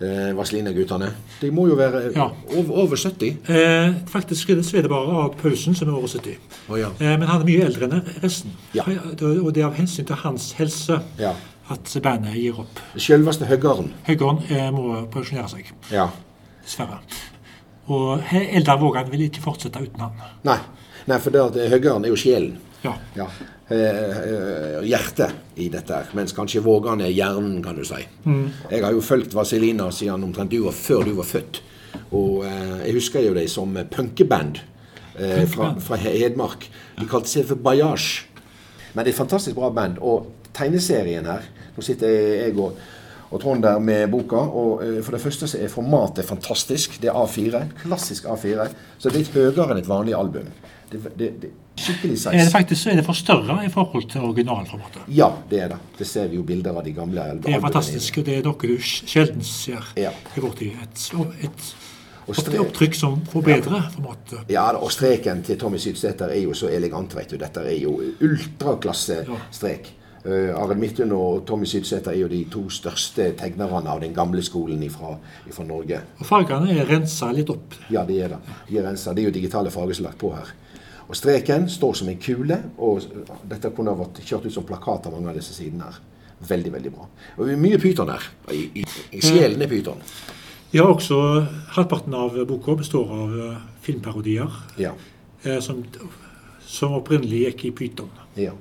Eh, 0.00 0.30
Vazelina-guttene. 0.36 1.10
De 1.42 1.50
må 1.52 1.66
jo 1.68 1.74
være 1.76 2.12
Ja. 2.14 2.30
over, 2.56 2.70
over 2.84 2.96
70. 2.96 3.36
Eh, 3.48 3.94
faktisk 4.08 4.46
det- 4.48 4.88
bare 4.88 5.16
Ard 5.24 5.36
Paulsen 5.42 5.74
som 5.74 5.88
er 5.88 5.92
over 5.92 6.08
70. 6.08 6.38
Oh, 6.70 6.78
ja. 6.78 6.88
Eh, 7.00 7.18
men 7.18 7.28
han 7.28 7.40
er 7.40 7.44
mye 7.44 7.64
eldre 7.66 7.84
enn 7.90 8.02
resten. 8.22 8.50
Ja. 8.74 8.84
Og 8.86 9.52
det 9.54 9.62
er 9.62 9.66
av 9.66 9.74
hensyn 9.74 10.06
til 10.06 10.16
hans 10.16 10.52
helse 10.52 11.02
ja. 11.18 11.34
at 11.68 11.96
bandet 12.02 12.34
gir 12.34 12.58
opp. 12.60 12.80
Selveste 12.96 13.44
Høggaren. 13.44 13.92
Høggaren 14.06 14.40
eh, 14.48 14.70
må 14.70 15.06
pensjonere 15.12 15.48
seg, 15.50 15.66
Ja. 15.90 16.08
dessverre. 16.64 17.00
Og 17.88 18.20
Eldar 18.32 18.78
Vågan 18.80 19.08
vil 19.10 19.26
ikke 19.28 19.42
fortsette 19.42 19.80
uten 19.82 20.04
han. 20.04 20.20
Nei. 20.46 20.58
Nei, 21.08 21.16
for 21.18 21.32
det 21.34 21.40
at 21.42 21.56
Høggaren 21.72 22.04
er 22.04 22.12
jo 22.12 22.18
sjelen. 22.20 22.58
Ja. 22.84 22.92
Ja. 23.16 23.26
Eh, 23.70 23.78
eh, 23.78 24.76
hjertet 24.88 25.58
i 25.60 25.68
dette 25.72 25.94
her. 25.94 26.08
Mens 26.18 26.34
kanskje 26.36 26.62
Vågan 26.64 27.00
er 27.04 27.12
hjernen, 27.14 27.60
kan 27.64 27.76
du 27.78 27.84
si. 27.86 28.00
Jeg 28.70 28.84
har 28.84 28.92
jo 28.92 29.02
fulgt 29.04 29.34
Vazelina 29.34 29.90
siden 29.94 30.24
omtrent 30.26 30.50
du 30.50 30.62
var, 30.64 30.76
før 30.76 31.04
du 31.08 31.14
var 31.18 31.28
født. 31.28 31.62
Og 32.10 32.44
eh, 32.46 32.86
jeg 32.88 32.96
husker 32.98 33.24
jo 33.26 33.34
deg 33.36 33.48
som 33.50 33.74
punkeband 33.90 34.60
eh, 35.18 35.46
fra, 35.50 35.72
fra 35.82 35.98
Hedmark. 36.00 36.66
De 36.98 37.08
kalte 37.10 37.30
seg 37.30 37.48
for 37.48 37.62
Bajasj. 37.62 38.26
Men 38.92 39.04
det 39.04 39.12
er 39.12 39.14
et 39.14 39.22
fantastisk 39.22 39.56
bra 39.58 39.70
band. 39.74 40.00
Og 40.02 40.30
tegneserien 40.56 41.28
her 41.30 41.44
Nå 41.76 41.84
sitter 41.86 42.10
jeg 42.10 42.56
og, 42.58 42.74
og 43.30 43.40
Trond 43.40 43.62
der 43.62 43.78
med 43.78 44.08
boka. 44.10 44.36
Og 44.36 44.84
eh, 44.84 45.00
for 45.06 45.14
det 45.14 45.22
første 45.22 45.48
så 45.50 45.58
er 45.62 45.70
formatet 45.72 46.26
fantastisk. 46.26 46.98
Det 47.02 47.10
er 47.12 47.18
A4. 47.18 47.64
Klassisk 47.84 48.26
A4. 48.26 48.68
Så 48.98 49.08
det 49.08 49.14
er 49.14 49.18
litt 49.20 49.34
høyere 49.34 49.70
enn 49.74 49.82
et 49.82 49.90
vanlig 49.90 50.16
album. 50.18 50.50
Det, 50.90 51.02
det, 51.18 51.28
det 51.42 51.50
skikkelig 51.80 52.16
Er 52.26 52.40
det 52.40 52.52
faktisk 52.52 52.86
er 52.90 52.98
det 52.98 53.04
for 53.06 53.16
større 53.16 53.60
i 53.64 53.70
forhold 53.70 54.08
til 54.10 54.24
originalformatet. 54.26 55.04
Ja, 55.14 55.30
det 55.50 55.60
er 55.62 55.68
det. 55.74 55.78
Det 55.98 56.06
ser 56.06 56.26
vi 56.28 56.40
jo 56.40 56.42
bilder 56.42 56.80
av 56.80 56.84
de 56.84 56.92
gamle 56.96 57.22
albumene. 57.22 57.46
Det 57.46 57.54
er 57.56 57.62
fantastisk, 57.62 58.18
og 58.18 58.26
det 58.26 58.40
er 58.40 58.48
noe 58.48 58.72
du 58.72 58.74
sjelden 58.82 59.46
ser 59.46 59.92
Ja. 59.96 60.10
i 60.36 60.42
vår 60.42 60.58
tid. 60.58 60.82
Et, 60.82 61.06
et, 61.46 61.70
Og 62.30 62.36
opptrykk 62.66 62.94
som 62.94 63.22
forbedrer 63.30 63.88
formatet. 63.94 64.50
Ja, 64.50 64.66
og 64.76 64.90
streken 64.92 65.42
til 65.42 65.58
Tommy 65.58 65.78
Sydsæter 65.78 66.30
er 66.30 66.42
jo 66.42 66.54
så 66.54 66.68
elegant, 66.68 67.14
vet 67.16 67.30
du. 67.30 67.38
Dette 67.38 67.60
er 67.60 67.78
jo 67.78 67.96
ultraklassestrek. 68.20 69.94
Uh, 70.20 70.52
Arild 70.60 70.76
Midthun 70.82 71.12
og 71.16 71.46
Tommy 71.48 71.64
Sydsæter 71.64 72.10
er 72.12 72.18
jo 72.20 72.28
de 72.28 72.42
to 72.52 72.66
største 72.68 73.30
tegnerne 73.40 73.88
av 73.88 74.00
den 74.02 74.12
gamle 74.14 74.42
skolen 74.44 74.82
fra 74.92 75.14
Norge. 75.64 76.00
Og 76.20 76.26
fargene 76.28 76.74
er 76.76 76.84
rensa 76.90 77.30
litt 77.32 77.48
opp. 77.50 77.74
Ja, 77.90 78.02
de 78.04 78.18
er 78.20 78.34
det. 78.34 78.40
De 78.68 78.76
er 78.78 78.84
rensa. 78.90 79.14
Det 79.16 79.22
er 79.24 79.30
jo 79.30 79.36
digitale 79.38 79.70
farger 79.72 79.96
som 79.96 80.04
er 80.04 80.10
lagt 80.10 80.20
på 80.20 80.34
her. 80.34 80.50
Og 81.08 81.16
streken 81.16 81.64
står 81.72 81.96
som 82.02 82.08
en 82.12 82.20
kule, 82.22 82.58
og 82.78 83.00
dette 83.50 83.72
kunne 83.74 83.90
ha 83.90 83.98
vært 83.98 84.20
kjørt 84.22 84.44
ut 84.46 84.52
som 84.54 84.66
plakat 84.68 85.08
av 85.08 85.16
mange 85.16 85.32
av 85.32 85.40
disse 85.40 85.56
sidene 85.56 85.88
her. 85.88 85.96
Veldig, 86.52 86.70
veldig 86.76 86.92
bra. 86.94 87.08
Og 87.38 87.46
vi 87.48 87.56
er 87.56 87.62
mye 87.64 87.80
pyton 87.82 88.12
her. 88.12 88.28
I, 88.54 88.60
i, 88.80 88.84
i 89.16 89.20
sjelen 89.24 89.60
er 89.64 89.68
pyton. 89.72 89.98
Vi 90.70 90.78
har 90.78 90.86
også 90.92 91.16
Halvparten 91.74 92.14
av 92.14 92.36
boka 92.46 92.76
består 92.78 93.08
av 93.16 93.32
eh, 93.42 93.56
filmparodier 93.82 94.52
Ja. 94.78 94.92
eh, 95.42 95.58
som, 95.64 95.80
som 96.62 96.94
opprinnelig 97.00 97.40
gikk 97.48 97.64
i 97.64 97.72
pyton. 97.82 98.12
ja. 98.36 98.52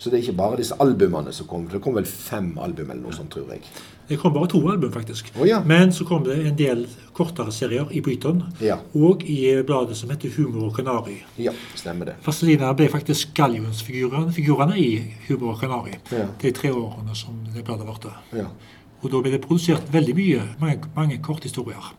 Så 0.00 0.08
det 0.08 0.16
er 0.16 0.22
ikke 0.24 0.36
bare 0.38 0.56
disse 0.56 0.74
albumene 0.80 1.32
som 1.36 1.44
kom. 1.46 1.66
Det 1.68 1.82
kom 1.84 1.92
vel 1.98 2.06
fem 2.08 2.54
album 2.64 2.88
eller 2.90 3.02
noe 3.04 3.12
sånt, 3.12 3.28
tror 3.34 3.50
jeg. 3.52 3.60
Det 4.08 4.16
kom 4.18 4.32
bare 4.32 4.48
to 4.48 4.58
album, 4.72 4.90
faktisk. 4.94 5.28
Oh, 5.38 5.44
ja. 5.46 5.58
Men 5.62 5.92
så 5.92 6.06
kom 6.08 6.24
det 6.24 6.38
en 6.48 6.56
del 6.58 6.86
kortere 7.14 7.52
serier 7.52 7.92
i 7.94 8.00
Bryton, 8.02 8.40
Ja. 8.64 8.78
og 8.96 9.22
i 9.28 9.62
bladet 9.62 9.96
som 10.00 10.08
heter 10.10 10.32
Humor 10.38 10.70
og 10.70 10.74
Kanari. 10.78 11.18
Ja, 11.38 11.52
stemmer 11.76 12.08
det. 12.08 12.14
Vazelina 12.26 12.72
ble 12.72 12.88
faktisk 12.88 13.34
gallionsfigurene 13.36 14.32
figurene 14.32 14.78
i 14.80 14.88
Humor 15.28 15.52
og 15.54 15.60
Kanari 15.60 15.98
Ja. 16.10 16.26
de 16.42 16.50
tre 16.50 16.72
årene 16.72 17.14
som 17.14 17.36
det 17.54 17.64
bladet 17.64 17.86
varte. 17.86 18.08
Ja. 18.32 18.46
Og 19.02 19.10
da 19.12 19.20
ble 19.20 19.30
det 19.36 19.44
produsert 19.44 19.92
veldig 19.92 20.14
mye, 20.16 20.42
mange, 20.60 20.80
mange 20.96 21.18
korthistorier. 21.22 21.92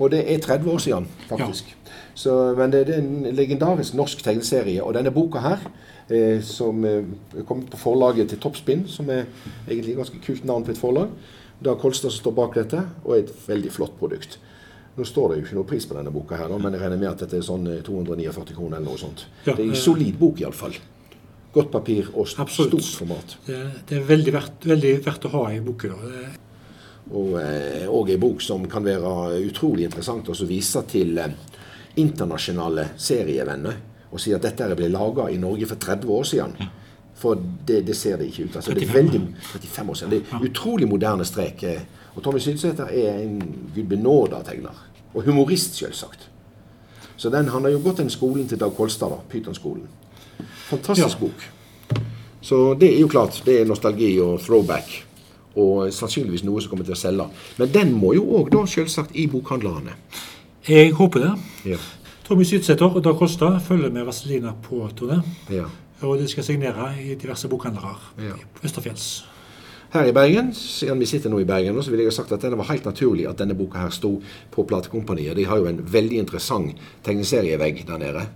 Og 0.00 0.10
det 0.10 0.24
er 0.32 0.38
30 0.42 0.70
år 0.72 0.78
siden, 0.78 1.06
faktisk. 1.28 1.76
Så, 2.14 2.54
men 2.56 2.72
det, 2.72 2.86
det 2.86 2.94
er 2.96 3.02
en 3.02 3.36
legendarisk 3.36 3.94
norsk 3.94 4.22
tegneserie. 4.24 4.82
Og 4.82 4.94
denne 4.94 5.10
boka 5.14 5.38
her, 5.38 5.58
eh, 6.08 6.40
som 6.44 6.84
eh, 6.84 7.04
kom 7.48 7.62
på 7.70 7.78
forlaget 7.80 8.28
til 8.34 8.38
Toppspinn, 8.42 8.86
som 8.88 9.08
er 9.10 9.26
egentlig 9.68 9.94
et 9.94 10.00
ganske 10.02 10.20
kult 10.24 10.44
navn 10.48 10.64
på 10.66 10.74
et 10.74 10.80
forlag. 10.80 11.12
Det 11.60 11.70
er 11.70 11.78
Kolstad 11.80 12.10
som 12.12 12.20
står 12.24 12.34
bak 12.36 12.54
dette, 12.58 12.80
og 13.04 13.14
er 13.16 13.22
et 13.24 13.32
veldig 13.48 13.70
flott 13.72 13.94
produkt. 14.00 14.38
Nå 14.96 15.02
står 15.06 15.32
det 15.32 15.36
jo 15.40 15.44
ikke 15.46 15.56
noe 15.58 15.66
pris 15.66 15.86
på 15.90 15.94
denne 15.96 16.12
boka, 16.14 16.36
her, 16.38 16.52
men 16.58 16.74
jeg 16.76 16.82
regner 16.84 17.00
med 17.00 17.08
at 17.10 17.22
dette 17.24 17.38
er 17.40 17.46
sånn 17.46 17.66
eh, 17.70 17.80
249 17.86 18.54
kroner 18.54 18.78
eller 18.78 18.90
noe 18.90 19.00
sånt. 19.00 19.26
Ja, 19.46 19.54
det 19.54 19.60
er 19.64 19.68
en 19.70 19.74
eh, 19.74 19.80
solid 19.80 20.18
bok, 20.20 20.40
iallfall. 20.44 20.76
Godt 21.54 21.70
papir 21.70 22.08
og 22.18 22.26
st 22.26 22.40
Absolutt. 22.42 22.82
stort 22.82 22.98
format. 23.04 23.36
Det, 23.46 23.58
det 23.88 23.98
er 24.00 24.06
veldig 24.08 24.32
verdt, 24.34 24.64
veldig 24.66 24.92
verdt 25.06 25.26
å 25.28 25.34
ha 25.36 25.44
i. 25.54 25.60
Det- 25.60 26.40
Og 27.14 27.34
eh, 27.38 27.86
og 27.88 28.08
en 28.10 28.20
bok 28.20 28.40
som 28.42 28.64
kan 28.66 28.82
være 28.84 29.38
utrolig 29.44 29.84
interessant 29.84 30.26
som 30.34 30.48
viser 30.48 30.82
til 30.88 31.18
eh, 31.18 31.34
internasjonale 32.00 32.88
serievenner. 32.96 33.76
Og 34.14 34.20
sier 34.22 34.38
at 34.38 34.44
dette 34.46 34.68
ble 34.78 34.88
laga 34.94 35.26
i 35.34 35.36
Norge 35.42 35.66
for 35.66 35.74
30 35.82 36.10
år 36.14 36.22
siden. 36.30 36.52
For 37.18 37.34
det, 37.66 37.80
det 37.86 37.96
ser 37.96 38.16
det 38.20 38.26
ikke 38.30 38.44
ut. 38.48 38.56
Altså, 38.56 38.74
det 38.74 38.82
er 38.86 38.92
35 38.92 39.12
veldig, 39.20 39.20
35 39.52 39.90
år 39.90 39.94
siden. 40.00 40.10
Det 40.14 40.22
er 40.32 40.44
utrolig 40.48 40.88
moderne 40.88 41.24
strek. 41.26 41.62
eh. 41.62 41.80
Og 42.16 42.22
Tommy 42.22 42.38
Sydsæter 42.38 42.84
er 42.94 43.18
en 43.24 43.40
gudbenåda 43.74 44.42
tegner. 44.46 44.76
Og 45.14 45.22
humorist, 45.26 45.74
selvsagt. 45.78 46.28
Så 47.16 47.30
den, 47.30 47.48
han 47.48 47.62
har 47.62 47.70
jo 47.70 47.80
gått 47.84 47.98
den 47.98 48.10
skolen 48.10 48.48
til 48.48 48.58
Dag 48.60 48.72
Kolstad, 48.76 49.10
da, 49.10 49.16
Python-skolen. 49.30 49.86
Fantastisk 50.70 51.16
Ja. 51.20 51.26
bok. 51.26 51.50
Så 52.42 52.74
det 52.80 52.94
er 52.96 53.00
jo 53.00 53.08
klart. 53.08 53.42
Det 53.46 53.60
er 53.60 53.64
nostalgi 53.66 54.18
og 54.20 54.40
throwback. 54.40 55.04
Og 55.56 55.92
sannsynligvis 55.92 56.42
noe 56.44 56.60
som 56.62 56.70
kommer 56.70 56.84
til 56.84 56.94
å 56.94 56.98
selge. 56.98 57.26
Men 57.58 57.68
den 57.74 57.92
må 57.94 58.12
jo 58.14 58.24
òg 58.40 58.50
da 58.50 58.64
selvsagt 58.66 59.10
i 59.14 59.26
bokhandlerne. 59.26 59.94
Jeg 60.68 60.92
håper 60.92 61.20
det. 61.20 61.32
Ja. 61.64 61.76
Tommy 62.24 62.44
Sydsæter 62.48 62.88
og 62.96 63.02
Dag 63.04 63.16
Kosta 63.20 63.58
følger 63.60 63.90
med 63.92 64.04
Vazelina 64.08 64.52
på 64.62 64.88
turné. 65.00 65.20
ja. 65.50 65.64
Og 66.02 66.18
de 66.18 66.26
skal 66.28 66.44
signere 66.44 66.88
i 67.00 67.14
diverse 67.14 67.48
bokhandlere 67.48 67.96
Ja. 68.18 68.32
Østerfjells. 68.64 69.24
Her 69.92 70.04
i 70.04 70.12
Bergen, 70.12 70.54
siden 70.54 70.98
vi 71.00 71.06
sitter 71.06 71.30
nå 71.30 71.38
i 71.38 71.44
Bergen, 71.44 71.82
så 71.82 71.90
vil 71.90 71.98
jeg 72.00 72.06
ha 72.06 72.10
sagt 72.10 72.32
at 72.32 72.42
det 72.42 72.58
var 72.58 72.64
helt 72.64 72.84
naturlig 72.84 73.28
at 73.28 73.38
denne 73.38 73.54
boka 73.54 73.78
her 73.78 73.90
sto 73.90 74.22
på 74.50 74.64
platekompaniet. 74.66 75.36
De 75.36 75.44
har 75.44 75.56
jo 75.56 75.66
en 75.66 75.78
veldig 75.92 76.18
interessant 76.18 76.74
tegneserievegg 77.04 77.84
der 77.86 77.98
nede. 77.98 78.26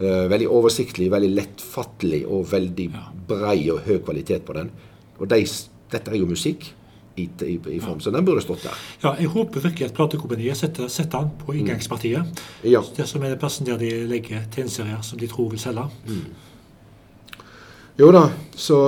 Eh, 0.00 0.30
veldig 0.30 0.48
oversiktlig, 0.48 1.10
veldig 1.10 1.30
lettfattelig 1.34 2.26
og 2.26 2.46
veldig 2.52 2.90
brei 3.28 3.70
og 3.70 3.80
høy 3.80 3.98
kvalitet 3.98 4.44
på 4.46 4.52
den. 4.52 4.70
Og 5.18 5.28
de, 5.28 5.44
dette 5.92 6.10
er 6.10 6.16
jo 6.16 6.26
musikk 6.26 6.70
i, 7.16 7.28
i, 7.46 7.56
i 7.76 7.80
form, 7.80 8.00
så 8.00 8.12
den 8.14 8.24
burde 8.24 8.42
stått 8.44 8.62
der. 8.64 8.76
Ja, 9.02 9.14
jeg 9.18 9.32
håper 9.32 9.64
virkelig 9.64 9.88
at 9.90 9.96
platekompaniet 9.96 10.56
setter, 10.60 10.88
setter 10.88 11.26
den 11.26 11.32
på 11.40 11.56
inngangspartiet. 11.58 12.44
Ja. 12.64 12.82
Det 12.96 13.08
som 13.08 13.24
er 13.24 13.34
den 13.34 13.40
plassen 13.42 13.66
der 13.66 13.80
de 13.80 13.90
legger 14.10 14.46
tegneserier 14.54 15.02
som 15.06 15.20
de 15.20 15.28
tror 15.30 15.50
vil 15.50 15.60
selge. 15.60 15.88
Jo 18.00 18.08
da, 18.14 18.22
så 18.56 18.78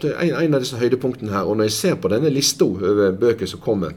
det 0.00 0.14
er 0.14 0.22
en, 0.30 0.38
en 0.46 0.56
av 0.56 0.62
disse 0.64 0.78
høydepunktene 0.80 1.34
her. 1.34 1.48
Og 1.48 1.58
når 1.58 1.68
jeg 1.68 1.76
ser 1.76 1.98
på 2.00 2.08
denne 2.12 2.30
lista 2.32 2.64
over 2.64 3.12
bøker 3.20 3.50
som 3.50 3.60
kommer, 3.60 3.92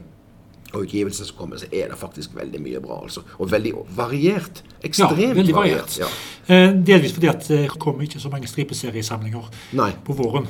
og 0.74 0.82
utgivelser 0.82 1.24
som 1.28 1.36
kommer, 1.38 1.56
så 1.60 1.66
er 1.72 1.88
det 1.92 1.98
faktisk 1.98 2.34
veldig 2.36 2.60
mye 2.60 2.80
bra. 2.80 3.02
altså. 3.02 3.22
Og 3.38 3.50
veldig 3.50 3.72
variert. 3.96 4.62
Ja, 4.98 5.08
veldig 5.14 5.54
variert. 5.54 5.98
Ja. 5.98 6.06
Eh, 6.48 6.72
delvis 6.86 7.12
fordi 7.12 7.28
at 7.30 7.46
det 7.48 7.68
kommer 7.78 8.02
ikke 8.02 8.20
så 8.20 8.28
mange 8.32 8.46
stripeseriesamlinger 8.50 9.50
Nei. 9.78 9.92
på 10.04 10.12
våren. 10.18 10.46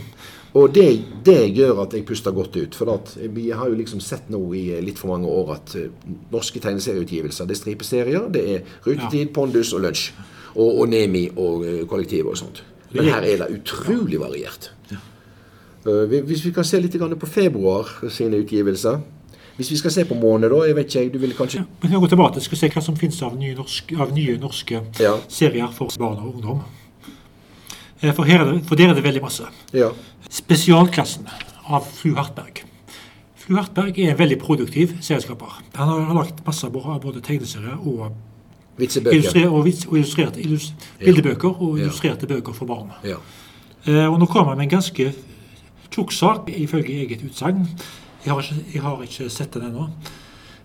Og 0.57 0.71
det, 0.73 0.87
det 1.25 1.55
gjør 1.55 1.83
at 1.83 1.93
jeg 1.93 2.07
puster 2.09 2.33
godt 2.33 2.57
ut. 2.57 2.75
For 2.75 2.95
at 2.95 3.17
vi 3.35 3.51
har 3.51 3.69
jo 3.69 3.75
liksom 3.77 4.01
sett 4.01 4.31
nå 4.33 4.41
i 4.57 4.81
litt 4.81 4.99
for 4.99 5.09
mange 5.13 5.29
år 5.29 5.53
at 5.59 5.75
eh, 5.77 5.91
norske 6.33 6.61
tegneserieutgivelser, 6.65 7.45
det 7.47 7.57
er 7.59 7.61
stripeserier, 7.61 8.31
det 8.33 8.45
er 8.55 8.63
Rutetid, 8.87 9.35
Pondus 9.37 9.75
og 9.77 9.85
Lunsj. 9.85 10.13
Og, 10.57 10.81
og 10.81 10.89
Nemi 10.89 11.27
og 11.37 11.61
Kollektivet 11.61 11.89
Kollektiv 11.91 12.27
og 12.33 12.39
sånt. 12.41 12.63
Men 12.95 13.11
her 13.11 13.27
er 13.29 13.43
det 13.43 13.51
utrolig 13.59 14.19
variert. 14.23 14.71
Eh, 15.87 16.09
vi- 16.11 16.23
Hvis 16.23 16.45
vi 16.45 16.51
kan 16.53 16.65
se 16.65 16.81
litt 16.81 16.97
på 17.21 17.27
februar 17.27 18.09
sine 18.11 18.37
utgivelser 18.43 19.01
Hvis 19.57 19.71
vi 19.71 19.77
skal 19.81 19.91
se 19.91 20.05
på 20.05 20.15
måned, 20.15 20.51
da, 20.53 20.57
jeg 20.67 20.77
vet 20.77 20.95
ikke, 20.95 21.13
du 21.13 21.19
vil 21.19 21.33
kanskje 21.35 21.63
Vi 21.83 21.89
kan 21.89 22.01
gå 22.01 22.09
tilbake 22.13 22.37
og 22.37 22.43
se 22.61 22.69
hva 22.69 22.83
som 22.85 22.97
finnes 22.97 23.23
av 23.23 23.37
nye, 23.41 23.55
norske, 23.57 23.97
av 24.01 24.13
nye 24.13 24.37
norske 24.39 24.83
Ja. 25.01 25.15
serier 25.29 25.71
for 25.73 25.89
barn 25.99 26.19
og 26.19 26.35
ungdom. 26.35 26.61
Eh, 28.03 28.13
For, 28.13 28.25
her 28.25 28.41
er 28.45 28.53
det, 28.53 28.67
for 28.67 28.75
der 28.77 28.91
er 28.91 28.95
det 28.95 29.03
veldig 29.05 29.23
masse. 29.23 29.45
Ja. 29.73 29.89
Spesialklassen 30.31 31.27
av 31.69 31.87
Fru 31.89 32.15
Hartberg. 32.15 32.65
Fru 33.37 33.55
Hartberg 33.57 33.99
er 33.99 34.11
en 34.11 34.19
veldig 34.19 34.39
produktiv 34.43 34.97
serieskaper. 35.01 35.63
Han 35.77 35.89
har, 35.89 36.01
har 36.01 36.15
lagt 36.15 36.45
masse 36.47 36.67
av 36.67 37.01
både 37.03 37.21
tegneserier 37.23 37.79
og, 37.87 38.13
Vitsebøker. 38.77 39.49
og, 39.49 39.65
vits- 39.65 39.87
og 39.89 39.97
illustrerte 39.97 40.41
illus, 40.43 40.73
bildebøker 41.01 41.63
og 41.63 41.79
illustrerte 41.79 42.27
bøker 42.27 42.53
for 42.53 42.67
barn. 42.67 42.91
Ja. 43.05 43.17
Eh, 43.87 44.05
og 44.13 44.19
nå 44.21 44.27
kommer 44.27 44.49
han 44.53 44.59
med 44.59 44.65
en 44.69 44.79
ganske 44.79 45.15
tjukk 45.91 46.13
sak, 46.13 46.51
ifølge 46.51 46.93
eget 47.07 47.23
utsagn. 47.25 47.67
Jeg 48.27 48.35
har 48.35 48.43
ikke, 48.43 48.65
jeg 48.75 48.83
har 48.83 49.03
ikke 49.03 49.31
sett 49.31 49.55
den 49.55 49.69
ennå, 49.69 49.85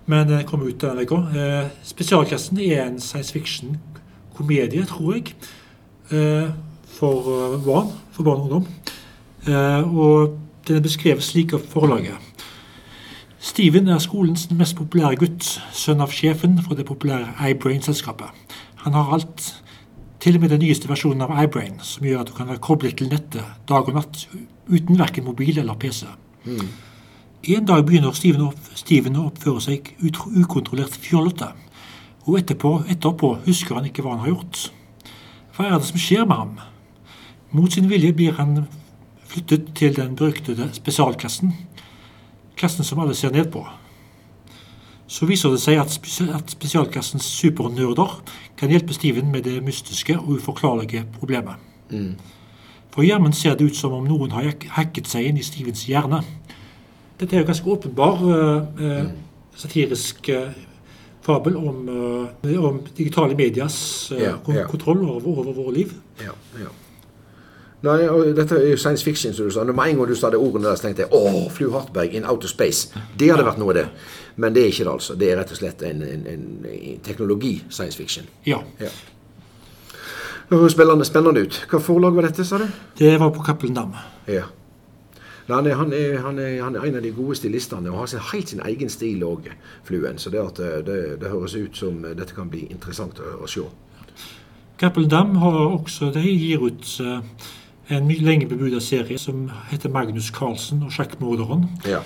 men 0.09 0.29
den 0.29 0.45
kommer 0.49 0.65
ut 0.65 0.81
denne 0.81 1.03
uka. 1.05 1.19
Eh, 1.37 1.67
spesialklassen 1.85 2.57
er 2.57 2.87
en 2.87 2.97
science 2.99 3.33
fiction-komedie, 3.35 4.85
tror 4.89 5.13
jeg, 5.13 5.35
eh, 6.09 6.49
for 6.85 7.29
eh, 7.35 7.59
barn, 7.65 7.93
for 8.11 8.25
barn 8.25 8.41
og 8.41 8.43
ungdom. 8.47 8.67
Eh, 9.45 9.93
og 9.93 10.39
den 10.67 10.81
er 10.81 10.87
beskrevet 10.87 11.23
slik 11.23 11.53
av 11.53 11.61
forlaget. 11.69 12.17
Steven 13.39 13.87
er 13.93 14.01
skolens 14.01 14.49
mest 14.51 14.75
populære 14.81 15.21
gutt, 15.21 15.45
sønn 15.73 16.01
av 16.01 16.09
sjefen 16.13 16.57
for 16.65 16.73
det 16.77 16.89
populære 16.89 17.35
iBrain-selskapet. 17.53 18.57
Han 18.87 18.97
har 18.97 19.13
alt, 19.13 19.55
til 20.19 20.35
og 20.37 20.41
med 20.41 20.49
den 20.49 20.65
nyeste 20.65 20.89
versjonen 20.89 21.21
av 21.21 21.37
iBrain, 21.43 21.77
som 21.85 22.05
gjør 22.05 22.21
at 22.21 22.29
du 22.29 22.37
kan 22.37 22.49
være 22.49 22.61
koblet 22.61 22.97
til 22.97 23.09
nettet 23.13 23.45
dag 23.69 23.85
og 23.85 23.97
natt 23.97 24.25
uten 24.69 24.97
verken 24.97 25.29
mobil 25.29 25.61
eller 25.61 25.77
PC. 25.77 26.07
En 27.41 27.65
dag 27.65 27.85
begynner 27.85 28.13
Steven, 28.13 28.43
opp, 28.45 28.59
å 29.17 29.23
oppføre 29.25 29.61
seg 29.65 29.87
ukontrollert 30.03 30.93
fjollete, 31.01 31.47
og 32.27 32.37
etterpå, 32.37 32.73
etterpå 32.93 33.31
husker 33.47 33.79
han 33.79 33.87
ikke 33.89 34.03
hva 34.05 34.13
han 34.13 34.21
har 34.27 34.35
gjort. 34.35 34.67
Hva 35.55 35.65
er 35.71 35.79
det 35.79 35.87
som 35.89 35.97
skjer 36.01 36.27
med 36.29 36.37
ham? 36.37 36.51
Mot 37.57 37.73
sin 37.73 37.89
vilje 37.89 38.13
blir 38.13 38.37
han 38.37 38.67
flyttet 39.31 39.71
til 39.79 39.97
den 39.97 40.13
beryktede 40.19 40.69
spesialklassen, 40.75 41.55
klassen 42.59 42.85
som 42.85 43.01
alle 43.01 43.17
ser 43.17 43.33
ned 43.33 43.49
på. 43.51 43.65
Så 45.11 45.25
viser 45.27 45.51
det 45.51 45.63
seg 45.63 45.81
at, 45.81 45.89
spes- 45.91 46.29
at 46.29 46.53
spesialklassens 46.53 47.25
supernerder 47.25 48.19
kan 48.59 48.71
hjelpe 48.71 48.93
Steven 48.95 49.33
med 49.33 49.49
det 49.49 49.57
mystiske 49.65 50.13
og 50.19 50.37
uforklarlige 50.37 51.07
problemet. 51.17 51.57
For 52.93 53.03
hjermen 53.07 53.33
ser 53.33 53.57
det 53.57 53.71
ut 53.71 53.75
som 53.75 53.97
om 53.97 54.05
noen 54.07 54.31
har 54.31 54.51
hack- 54.51 54.69
hacket 54.77 55.09
seg 55.09 55.25
inn 55.31 55.41
i 55.41 55.43
Stevens 55.47 55.87
hjerne. 55.89 56.21
Dette 57.21 57.37
er 57.37 57.43
jo 57.43 57.47
ganske 57.51 57.69
åpenbar 57.69 58.21
eh, 58.33 58.85
eh, 58.89 59.09
satirisk 59.61 60.29
eh, 60.33 60.47
fabel 61.21 61.55
om, 61.59 61.81
eh, 62.43 62.55
om 62.57 62.79
digitale 62.97 63.35
medias 63.37 63.75
Ja, 64.17 64.37
ja. 64.49 64.63
kontroll 64.69 65.03
over, 65.05 65.27
over 65.29 65.53
våre 65.53 65.75
liv. 65.75 65.91
Ja, 66.23 66.33
ja. 66.59 66.71
Nei, 67.81 67.99
og 68.13 68.35
dette 68.37 68.57
er 68.59 68.67
jo 68.73 68.77
science 68.77 69.01
fiction, 69.05 69.33
som 69.33 69.47
du 69.47 69.53
sa. 69.53 69.63
Med 69.65 69.79
en 69.89 69.97
gang 69.97 70.09
du 70.09 70.13
sa 70.17 70.29
det 70.29 70.37
ordene 70.37 70.67
der, 70.69 70.75
så 70.77 70.85
tenkte 70.85 71.01
jeg 71.07 71.13
åh, 71.17 71.47
Flu 71.49 71.71
Hartberg 71.73 72.13
in 72.13 72.25
outer 72.29 72.49
space. 72.49 72.91
Det 73.17 73.31
hadde 73.31 73.45
vært 73.47 73.57
noe, 73.57 73.73
det. 73.73 73.87
Men 74.37 74.53
det 74.53 74.61
er 74.63 74.69
ikke 74.69 74.85
det, 74.85 74.91
altså. 74.93 75.15
Det 75.17 75.31
er 75.31 75.39
rett 75.41 75.53
og 75.55 75.57
slett 75.57 75.81
en, 75.87 76.03
en, 76.05 76.27
en, 76.29 76.43
en 76.69 76.99
teknologi-science 77.05 77.97
fiction. 77.97 78.29
Ja. 78.45 78.59
Ja. 78.79 78.91
Det 80.51 80.59
høres 80.59 80.75
spennende, 80.77 81.05
spennende 81.09 81.41
ut. 81.47 81.57
Hva 81.71 81.79
forlag 81.81 82.13
var 82.19 82.27
dette, 82.29 82.45
sa 82.45 82.59
du? 82.61 82.67
Det 83.01 83.15
var 83.21 83.33
på 83.33 83.41
Cappelen 83.49 83.73
Dam. 83.77 83.97
Ja. 84.29 84.45
Han, 85.53 85.67
er, 85.67 85.75
han, 85.79 85.93
er, 85.93 86.17
han, 86.23 86.39
er, 86.39 86.57
han 86.63 86.75
er 86.75 86.85
en 86.87 86.95
av 86.99 87.03
de 87.05 87.11
gode 87.15 87.35
stilistene 87.39 87.91
og 87.91 87.97
har 88.03 88.09
sin, 88.11 88.23
helt 88.31 88.49
sin 88.53 88.61
egen 88.65 88.89
stil 88.89 89.23
òg, 89.27 89.47
Fluen. 89.87 90.17
Så 90.21 90.29
det, 90.33 90.41
eh, 90.59 90.77
det, 90.87 90.99
det 91.21 91.31
høres 91.31 91.55
ut 91.55 91.77
som 91.77 92.03
eh, 92.05 92.15
dette 92.17 92.35
kan 92.37 92.49
bli 92.51 92.65
interessant 92.71 93.19
å, 93.19 93.37
å 93.43 93.49
se. 93.49 93.63
Cappelen 94.81 95.09
Dam 95.11 95.35
har 95.41 95.57
også, 95.67 96.11
de 96.15 96.23
gir 96.25 96.63
ut 96.65 96.93
eh, 97.05 97.49
en 97.95 98.07
mye 98.07 98.23
lenge 98.25 98.47
bebudet 98.49 98.81
serie 98.85 99.17
som 99.19 99.49
heter 99.69 99.91
Magnus 99.93 100.31
Carlsen 100.33 100.83
og 100.87 100.93
sjakkmorderen. 100.95 101.67
Ja. 101.85 102.01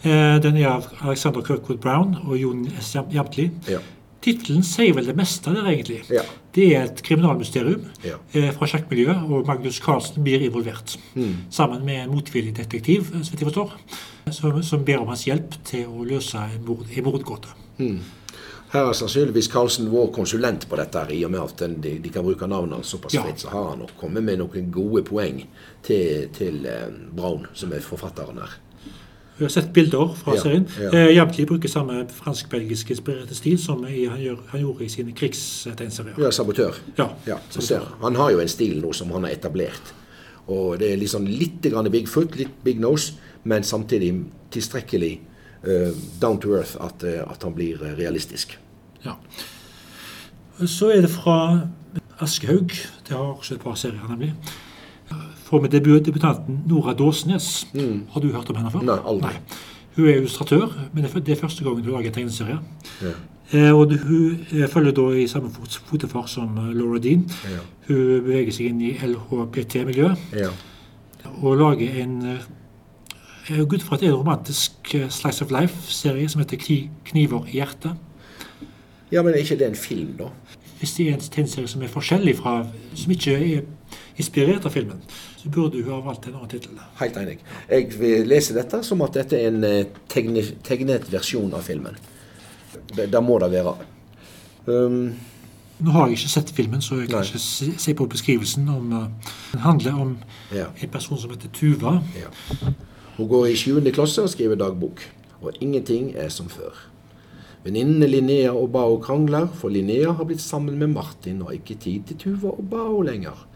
Den 0.00 0.56
er 0.56 0.66
av 0.70 0.86
Alexander 1.04 1.42
Kirkwood 1.44 1.80
Brown 1.84 2.14
og 2.24 2.36
Jon 2.40 2.62
S. 2.80 2.94
Jam- 2.94 3.10
Jamtli. 3.12 3.50
Ja. 3.68 3.80
Tittelen 4.20 4.62
sier 4.66 4.92
vel 4.94 5.06
det 5.08 5.14
meste 5.16 5.52
der, 5.54 5.64
egentlig. 5.70 6.02
Ja. 6.12 6.22
Det 6.52 6.66
er 6.76 6.82
et 6.90 7.02
kriminalmysterium 7.06 7.86
Ja. 8.04 8.16
eh, 8.34 8.50
fra 8.52 8.66
sjakkmiljøet, 8.68 9.22
og 9.30 9.46
Magnus 9.48 9.78
Carlsen 9.80 10.22
blir 10.24 10.42
involvert. 10.44 10.96
Sammen 11.50 11.84
med 11.86 12.02
en 12.04 12.10
motvillig 12.10 12.52
detektiv, 12.56 13.08
eh, 13.14 13.22
så 13.22 13.30
vidt 13.32 13.40
jeg 13.40 13.48
forstår, 13.52 13.72
som, 14.30 14.62
som 14.62 14.84
ber 14.84 15.00
om 15.00 15.08
hans 15.08 15.24
hjelp 15.24 15.56
til 15.64 15.86
å 15.88 16.04
løse 16.04 16.36
en, 16.38 16.64
mord, 16.66 16.84
en 16.96 17.04
mordgåte. 17.04 17.48
Her 18.70 18.86
er 18.86 18.92
sannsynligvis 18.94 19.48
Carlsen 19.50 19.88
vår 19.90 20.12
konsulent 20.14 20.68
på 20.70 20.76
dette, 20.78 21.00
i 21.16 21.24
og 21.26 21.32
med 21.32 21.40
at 21.42 21.56
den, 21.58 21.80
de, 21.82 21.96
de 21.98 22.10
kan 22.14 22.22
bruke 22.22 22.46
navnet 22.46 22.76
hans 22.78 22.92
såpass 22.92 23.14
Ja. 23.16 23.22
fritt. 23.24 23.40
Så 23.42 23.48
har 23.50 23.70
han 23.72 23.78
nok 23.82 23.96
kommet 23.98 24.22
med 24.22 24.38
noen 24.38 24.68
gode 24.70 25.02
poeng 25.08 25.40
til, 25.82 26.28
til 26.36 26.66
eh, 26.70 26.86
Braun, 27.16 27.46
som 27.54 27.72
er 27.72 27.80
forfatteren 27.82 28.38
her. 28.38 28.58
Vi 29.40 29.44
har 29.46 29.50
sett 29.54 29.70
bilder 29.72 30.10
fra 30.20 30.34
Ja, 30.36 30.40
serien. 30.42 30.66
ja. 30.80 30.90
Eh, 30.92 31.14
Jamtli 31.16 31.46
bruker 31.48 31.68
samme 31.72 32.02
fransk-belgisk 32.12 32.90
inspirerte 32.92 33.34
stil 33.34 33.56
som 33.58 33.86
i, 33.88 34.02
han, 34.04 34.18
gjør, 34.20 34.36
han 34.50 34.60
gjorde 34.60 34.84
i 34.84 34.88
sine 34.92 35.14
krigstegnserier. 35.16 36.18
Ja, 36.20 36.28
sabotør. 36.30 36.76
Ja, 36.98 37.06
Ja, 37.26 37.38
så 37.50 37.62
sabotør. 37.64 37.94
han 38.02 38.16
har 38.20 38.30
jo 38.34 38.40
en 38.42 38.48
stil 38.52 38.82
nå 38.84 38.92
som 38.92 39.10
han 39.16 39.24
har 39.24 39.32
etablert. 39.32 39.94
Og 40.46 40.78
det 40.78 40.92
er 40.92 40.96
liksom 41.00 41.24
litt 41.26 41.62
grann 41.72 41.88
Bigfoot, 41.90 42.36
litt 42.36 42.52
Big 42.64 42.80
Nose, 42.80 43.14
men 43.44 43.62
samtidig 43.64 44.12
tilstrekkelig 44.52 45.20
uh, 45.66 45.92
down 46.20 46.38
to 46.40 46.52
earth 46.58 46.76
at, 46.80 47.02
eh, 47.04 47.22
at 47.30 47.42
han 47.42 47.54
blir 47.54 47.80
eh, 47.82 47.96
realistisk. 47.96 48.58
Ja. 49.04 49.14
Så 50.66 50.90
er 50.92 51.00
det 51.00 51.10
fra 51.10 51.38
Aschehoug. 52.20 52.68
Det 53.08 53.16
har 53.16 53.24
også 53.38 53.54
et 53.56 53.60
par 53.64 53.74
serier, 53.74 54.04
nemlig. 54.10 54.34
Får 55.50 55.60
vi 55.64 55.68
debutanten 55.78 56.60
Nora 56.68 56.92
Dåsnes. 56.94 57.66
Har 58.12 58.20
du 58.22 58.30
hørt 58.32 58.50
om 58.50 58.56
henne 58.56 58.70
før? 58.70 58.84
Nei, 58.86 58.98
aldri. 59.12 59.32
Hun 59.96 60.06
er 60.06 60.20
illustratør, 60.20 60.68
men 60.94 61.04
det 61.04 61.28
er- 61.28 61.40
første 61.40 61.64
gangen 61.64 61.84
hun 61.84 61.92
lager 61.94 62.10
tegneserie. 62.10 62.58
Ja. 63.02 63.12
Eh, 63.52 63.72
og 63.74 63.90
hun 63.92 64.46
eh, 64.52 64.68
følger 64.68 64.92
da 64.92 65.08
i 65.18 65.26
samme 65.26 65.50
fotefar 65.86 66.26
som 66.28 66.56
eh, 66.58 66.72
Laura 66.74 66.98
Dean. 67.02 67.24
Ja. 67.50 67.58
Hun 67.88 67.96
beveger 68.22 68.52
seg 68.52 68.66
inn 68.70 68.80
i 68.80 68.92
LHBT-miljøet 69.02 70.16
Ja. 70.38 70.50
og 71.42 71.56
lager 71.58 72.02
en 72.02 72.22
eh, 72.26 72.38
jeg 73.48 73.58
går 73.58 73.66
Gud 73.68 73.78
for 73.82 73.94
at 73.94 74.00
det 74.00 74.08
er 74.08 74.12
en 74.12 74.18
romantisk 74.20 74.94
eh, 74.94 75.08
Slice 75.08 75.42
of 75.44 75.50
Life-serie 75.50 76.28
som 76.28 76.40
heter 76.40 76.56
'Kniver 77.04 77.44
i 77.48 77.58
hjertet'. 77.58 77.96
ja, 79.10 79.22
men 79.22 79.34
er 79.34 79.38
ikke 79.38 79.58
det 79.58 79.66
en 79.68 79.74
film, 79.74 80.12
da? 80.18 80.24
Hvis 80.78 80.94
det 80.94 81.08
er 81.08 81.14
en 81.14 81.20
tegneserie 81.20 81.66
som 81.68 81.82
er 81.82 81.86
forskjellig 81.88 82.36
fra 82.36 82.66
Som 82.94 83.10
ikke 83.12 83.34
er 83.56 83.60
inspirert 84.16 84.64
av 84.64 84.70
filmen, 84.72 85.02
så 85.40 85.48
burde 85.48 85.80
hun 85.80 85.92
ha 85.92 86.00
valgt 86.04 86.26
en 86.28 86.34
annen 86.36 86.50
tittel. 86.52 86.76
Helt 86.98 87.16
enig. 87.16 87.38
Jeg 87.70 87.86
vil 87.96 88.26
lese 88.28 88.52
dette 88.52 88.82
som 88.84 89.00
at 89.06 89.14
dette 89.16 89.38
er 89.38 89.48
en 89.48 89.64
eh, 89.64 89.86
tegne, 90.12 90.42
tegnet 90.66 91.06
versjon 91.08 91.54
av 91.56 91.64
filmen. 91.64 91.96
Det, 92.92 93.06
det 93.08 93.22
må 93.24 93.38
det 93.40 93.48
være. 93.54 93.72
Um, 94.66 95.14
Nå 95.80 95.94
har 95.94 96.10
jeg 96.10 96.18
ikke 96.18 96.32
sett 96.34 96.52
filmen, 96.52 96.84
så 96.84 96.98
jeg 97.00 97.08
kan 97.08 97.22
Nei. 97.22 97.30
ikke 97.30 97.80
se 97.80 97.94
på 97.96 98.06
beskrivelsen. 98.12 98.68
om 98.68 98.92
uh, 98.92 99.32
Den 99.54 99.64
handler 99.64 100.02
om 100.02 100.12
ja. 100.52 100.68
en 100.76 100.92
person 100.92 101.18
som 101.18 101.32
heter 101.32 101.48
Tuva. 101.56 101.96
Ja. 102.20 102.28
Hun 103.16 103.28
går 103.28 103.46
i 103.48 103.56
7. 103.56 103.80
klasse 103.96 104.26
og 104.26 104.28
skriver 104.34 104.60
dagbok. 104.60 105.00
Og 105.40 105.56
ingenting 105.60 106.12
er 106.20 106.28
som 106.28 106.52
før. 106.52 106.76
Venninnene 107.64 108.08
Linnea 108.08 108.52
og 108.52 108.68
Bao 108.72 109.00
krangler, 109.00 109.48
for 109.56 109.72
Linnea 109.72 110.12
har 110.12 110.28
blitt 110.28 110.44
sammen 110.44 110.76
med 110.80 110.92
Martin 110.92 111.40
og 111.40 111.48
har 111.48 111.62
ikke 111.62 111.80
tid 111.80 112.04
til 112.08 112.20
Tuva 112.26 112.52
og 112.52 112.68
Bao 112.68 113.00
lenger. 113.04 113.46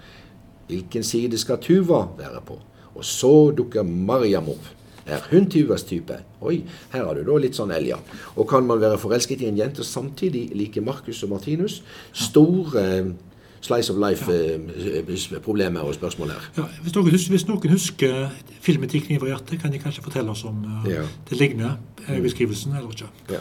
Hvilken 0.68 1.02
side 1.04 1.38
skal 1.38 1.58
Tuva 1.62 2.06
være 2.18 2.40
på? 2.46 2.58
Og 2.94 3.04
så 3.04 3.50
dukker 3.56 3.82
Mariam 3.82 4.48
opp. 4.48 4.64
Er 5.06 5.20
hun 5.30 5.50
Tuvas 5.50 5.82
type? 5.84 6.16
Oi, 6.40 6.62
her 6.92 7.04
har 7.04 7.14
du 7.14 7.24
da 7.26 7.36
litt 7.42 7.56
sånn 7.58 7.70
Elja. 7.76 7.98
Og 8.36 8.46
kan 8.48 8.64
man 8.64 8.80
være 8.80 8.96
forelsket 8.98 9.42
i 9.44 9.50
en 9.50 9.58
jente 9.58 9.82
og 9.84 9.88
samtidig 9.88 10.46
like 10.56 10.80
Markus 10.80 11.22
og 11.26 11.34
Martinus? 11.34 11.82
Store 12.12 12.80
eh, 12.80 13.10
slice 13.64 13.92
of 13.92 13.98
life-problemer 14.00 15.80
og 15.84 15.94
spørsmål 15.94 16.32
her. 16.34 16.46
Ja, 16.56 16.62
hvis, 16.82 16.94
noen, 16.94 17.10
husker, 17.10 17.30
hvis 17.34 17.46
noen 17.48 17.68
husker 17.74 18.30
filmen 18.64 18.88
'Ti 18.88 18.98
kniver 19.08 19.26
i 19.26 19.34
hjertet', 19.34 19.60
kan 19.60 19.72
de 19.72 19.78
kanskje 19.78 20.02
fortelle 20.04 20.30
oss 20.30 20.44
om 20.44 20.64
eh, 20.64 20.90
Ja. 20.94 21.02
det 21.30 21.38
ligner 21.38 21.76
eh, 22.08 22.22
beskrivelsen 22.22 22.72
eller 22.76 22.90
ikke. 22.90 23.40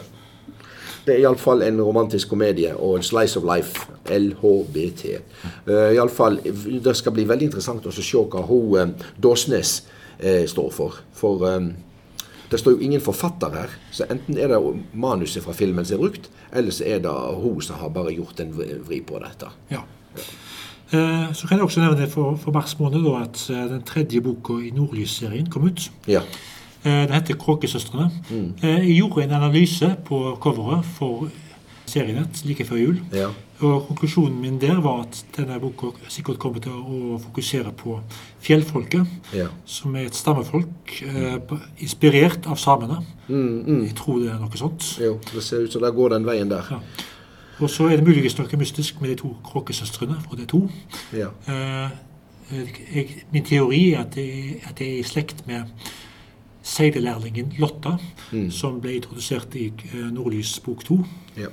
Det 1.04 1.14
er 1.14 1.20
iallfall 1.24 1.62
en 1.66 1.80
romantisk 1.84 2.30
komedie 2.32 2.70
og 2.76 2.96
en 2.96 3.02
slice 3.04 3.38
of 3.40 3.44
life. 3.44 3.88
LHBT. 4.08 5.04
Uh, 5.68 5.90
i 5.94 5.98
alle 6.00 6.12
fall, 6.12 6.38
det 6.84 6.96
skal 6.96 7.12
bli 7.16 7.26
veldig 7.28 7.50
interessant 7.50 7.86
å 7.86 7.92
se 7.92 8.04
hva 8.04 8.44
hun 8.48 8.78
eh, 8.80 9.10
Dåsnes 9.20 9.74
eh, 10.18 10.44
står 10.48 10.70
for. 10.72 11.02
For 11.16 11.44
um, 11.48 11.72
det 12.50 12.60
står 12.60 12.76
jo 12.76 12.86
ingen 12.86 13.00
forfatter 13.04 13.52
her. 13.56 13.76
Så 13.92 14.06
enten 14.08 14.38
er 14.38 14.52
det 14.52 14.60
manuset 14.92 15.44
fra 15.44 15.52
filmen 15.56 15.84
som 15.84 15.98
er 15.98 16.04
brukt, 16.06 16.30
eller 16.52 16.72
så 16.74 16.84
er 16.86 17.04
det 17.04 17.12
hun 17.42 17.60
som 17.64 17.80
har 17.80 17.92
bare 17.92 18.14
gjort 18.14 18.40
en 18.44 18.52
vri 18.54 19.00
på 19.04 19.20
dette. 19.24 19.50
Ja. 19.72 19.82
Eh, 20.94 21.32
Så 21.34 21.48
kan 21.48 21.58
jeg 21.58 21.64
også 21.64 21.80
nevne 21.80 22.06
for, 22.10 22.36
for 22.36 22.52
mars 22.52 22.78
måned 22.78 23.02
da, 23.04 23.22
at 23.24 23.40
eh, 23.50 23.64
den 23.72 23.82
tredje 23.82 24.20
boka 24.22 24.60
i 24.62 24.70
Nordlys-serien 24.70 25.50
kom 25.50 25.66
ut. 25.66 25.88
Ja. 26.08 26.20
Eh, 26.84 26.90
Den 27.08 27.12
heter 27.12 27.34
'Kråkesøstrene'. 27.34 28.10
Mm. 28.30 28.54
Jeg 28.62 28.96
gjorde 28.96 29.24
en 29.24 29.30
analyse 29.30 29.96
på 30.04 30.36
coveret 30.40 30.84
for 30.84 31.28
serienett 31.86 32.44
like 32.44 32.64
før 32.64 32.76
jul. 32.76 33.00
Ja. 33.12 33.28
Og 33.60 33.86
Konklusjonen 33.86 34.40
min 34.40 34.58
der 34.60 34.80
var 34.80 35.00
at 35.00 35.24
denne 35.36 35.60
boka 35.60 35.86
sikkert 36.08 36.38
kommer 36.38 36.58
til 36.60 36.72
å 36.72 37.18
fokusere 37.22 37.72
på 37.72 38.00
fjellfolket, 38.40 39.06
Ja. 39.34 39.46
som 39.64 39.96
er 39.96 40.00
et 40.06 40.14
stammefolk 40.14 41.02
eh, 41.02 41.38
inspirert 41.78 42.46
av 42.46 42.56
samene. 42.56 42.98
Jeg 43.28 43.94
tror 43.94 44.18
det 44.18 44.30
er 44.32 44.38
noe 44.38 44.56
sånt. 44.56 44.98
Jo, 45.00 45.18
det 45.34 45.42
ser 45.42 45.56
ut 45.64 45.72
som 45.72 45.82
det 45.82 45.94
går 45.94 46.08
den 46.08 46.24
veien 46.26 46.48
der. 46.50 46.64
Ja. 46.70 46.78
Og 47.60 47.70
så 47.70 47.86
er 47.88 47.96
det 47.96 48.04
muligens 48.06 48.38
noe 48.38 48.56
mystisk 48.58 49.00
med 49.00 49.10
de 49.10 49.14
to 49.16 49.36
kråkesøstrene, 49.44 50.16
er 50.42 50.46
to. 50.46 50.68
Ja. 51.12 51.28
Eh, 51.48 51.90
jeg, 52.94 53.24
min 53.32 53.44
teori 53.44 53.92
er 53.94 54.00
at 54.00 54.14
de, 54.14 54.54
at 54.68 54.80
er 54.80 54.98
i 54.98 55.02
slekt 55.02 55.46
med 55.46 55.62
seidelærlingen 56.64 57.52
Lotta, 57.60 57.98
som 58.50 58.80
ble 58.80 58.96
introdusert 58.98 59.54
i 59.60 59.68
eh, 59.68 60.08
Nordlys 60.14 60.56
bok 60.64 60.84
to. 60.86 60.98
Ja. 61.36 61.50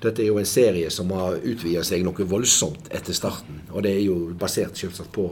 Dette 0.00 0.22
er 0.22 0.30
jo 0.30 0.38
en 0.38 0.48
serie 0.48 0.90
som 0.94 1.10
har 1.12 1.40
utvida 1.42 1.82
seg 1.84 2.04
noe 2.06 2.26
voldsomt 2.30 2.88
etter 2.94 3.16
starten. 3.16 3.64
Og 3.72 3.82
det 3.84 3.96
er 3.96 4.04
jo 4.06 4.18
basert 4.38 4.78
selvsagt 4.78 5.12
på 5.14 5.30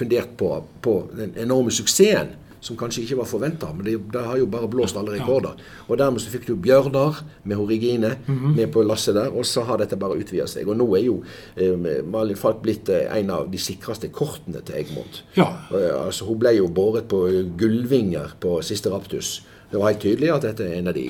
Fundert 0.00 0.36
på, 0.38 0.46
på 0.80 0.92
den 1.18 1.32
enorme 1.36 1.72
suksessen 1.74 2.30
som 2.60 2.76
kanskje 2.76 3.04
ikke 3.04 3.20
var 3.20 3.28
forventa. 3.28 3.72
Men 3.76 3.86
det, 3.86 3.96
det 4.12 4.24
har 4.24 4.38
jo 4.40 4.48
bare 4.50 4.68
blåst 4.70 4.98
alle 5.00 5.16
rekorder. 5.16 5.60
Og 5.88 5.98
dermed 5.98 6.22
så 6.22 6.32
fikk 6.32 6.46
du 6.48 6.54
Bjørnar 6.56 7.22
med 7.44 7.56
Horrigine 7.56 8.16
mm 8.26 8.38
-hmm. 8.38 8.56
med 8.56 8.72
på 8.72 8.82
lasset 8.82 9.14
der. 9.14 9.28
Og 9.28 9.46
så 9.46 9.62
har 9.62 9.76
dette 9.78 9.96
bare 9.96 10.18
utvida 10.18 10.46
seg. 10.46 10.68
Og 10.68 10.76
nå 10.76 10.94
er 10.96 11.04
jo 11.04 11.22
eh, 11.56 12.04
Malin 12.04 12.36
Falk 12.36 12.62
blitt 12.62 12.88
eh, 12.88 13.18
en 13.18 13.30
av 13.30 13.50
de 13.50 13.58
sikreste 13.58 14.08
kortene 14.08 14.60
til 14.60 14.74
Egmont. 14.74 15.24
Ja. 15.36 15.48
Eh, 15.72 15.90
Altså, 16.10 16.24
hun 16.24 16.38
ble 16.38 16.50
jo 16.56 16.68
båret 16.68 17.08
på 17.08 17.28
gullvinger 17.58 18.34
på 18.40 18.62
siste 18.62 18.90
Raptus. 18.90 19.42
Det 19.70 19.78
var 19.78 19.92
helt 19.92 20.02
tydelig 20.02 20.30
at 20.34 20.42
dette 20.42 20.64
er 20.66 20.78
en 20.80 20.88
av 20.90 20.94
de, 20.96 21.04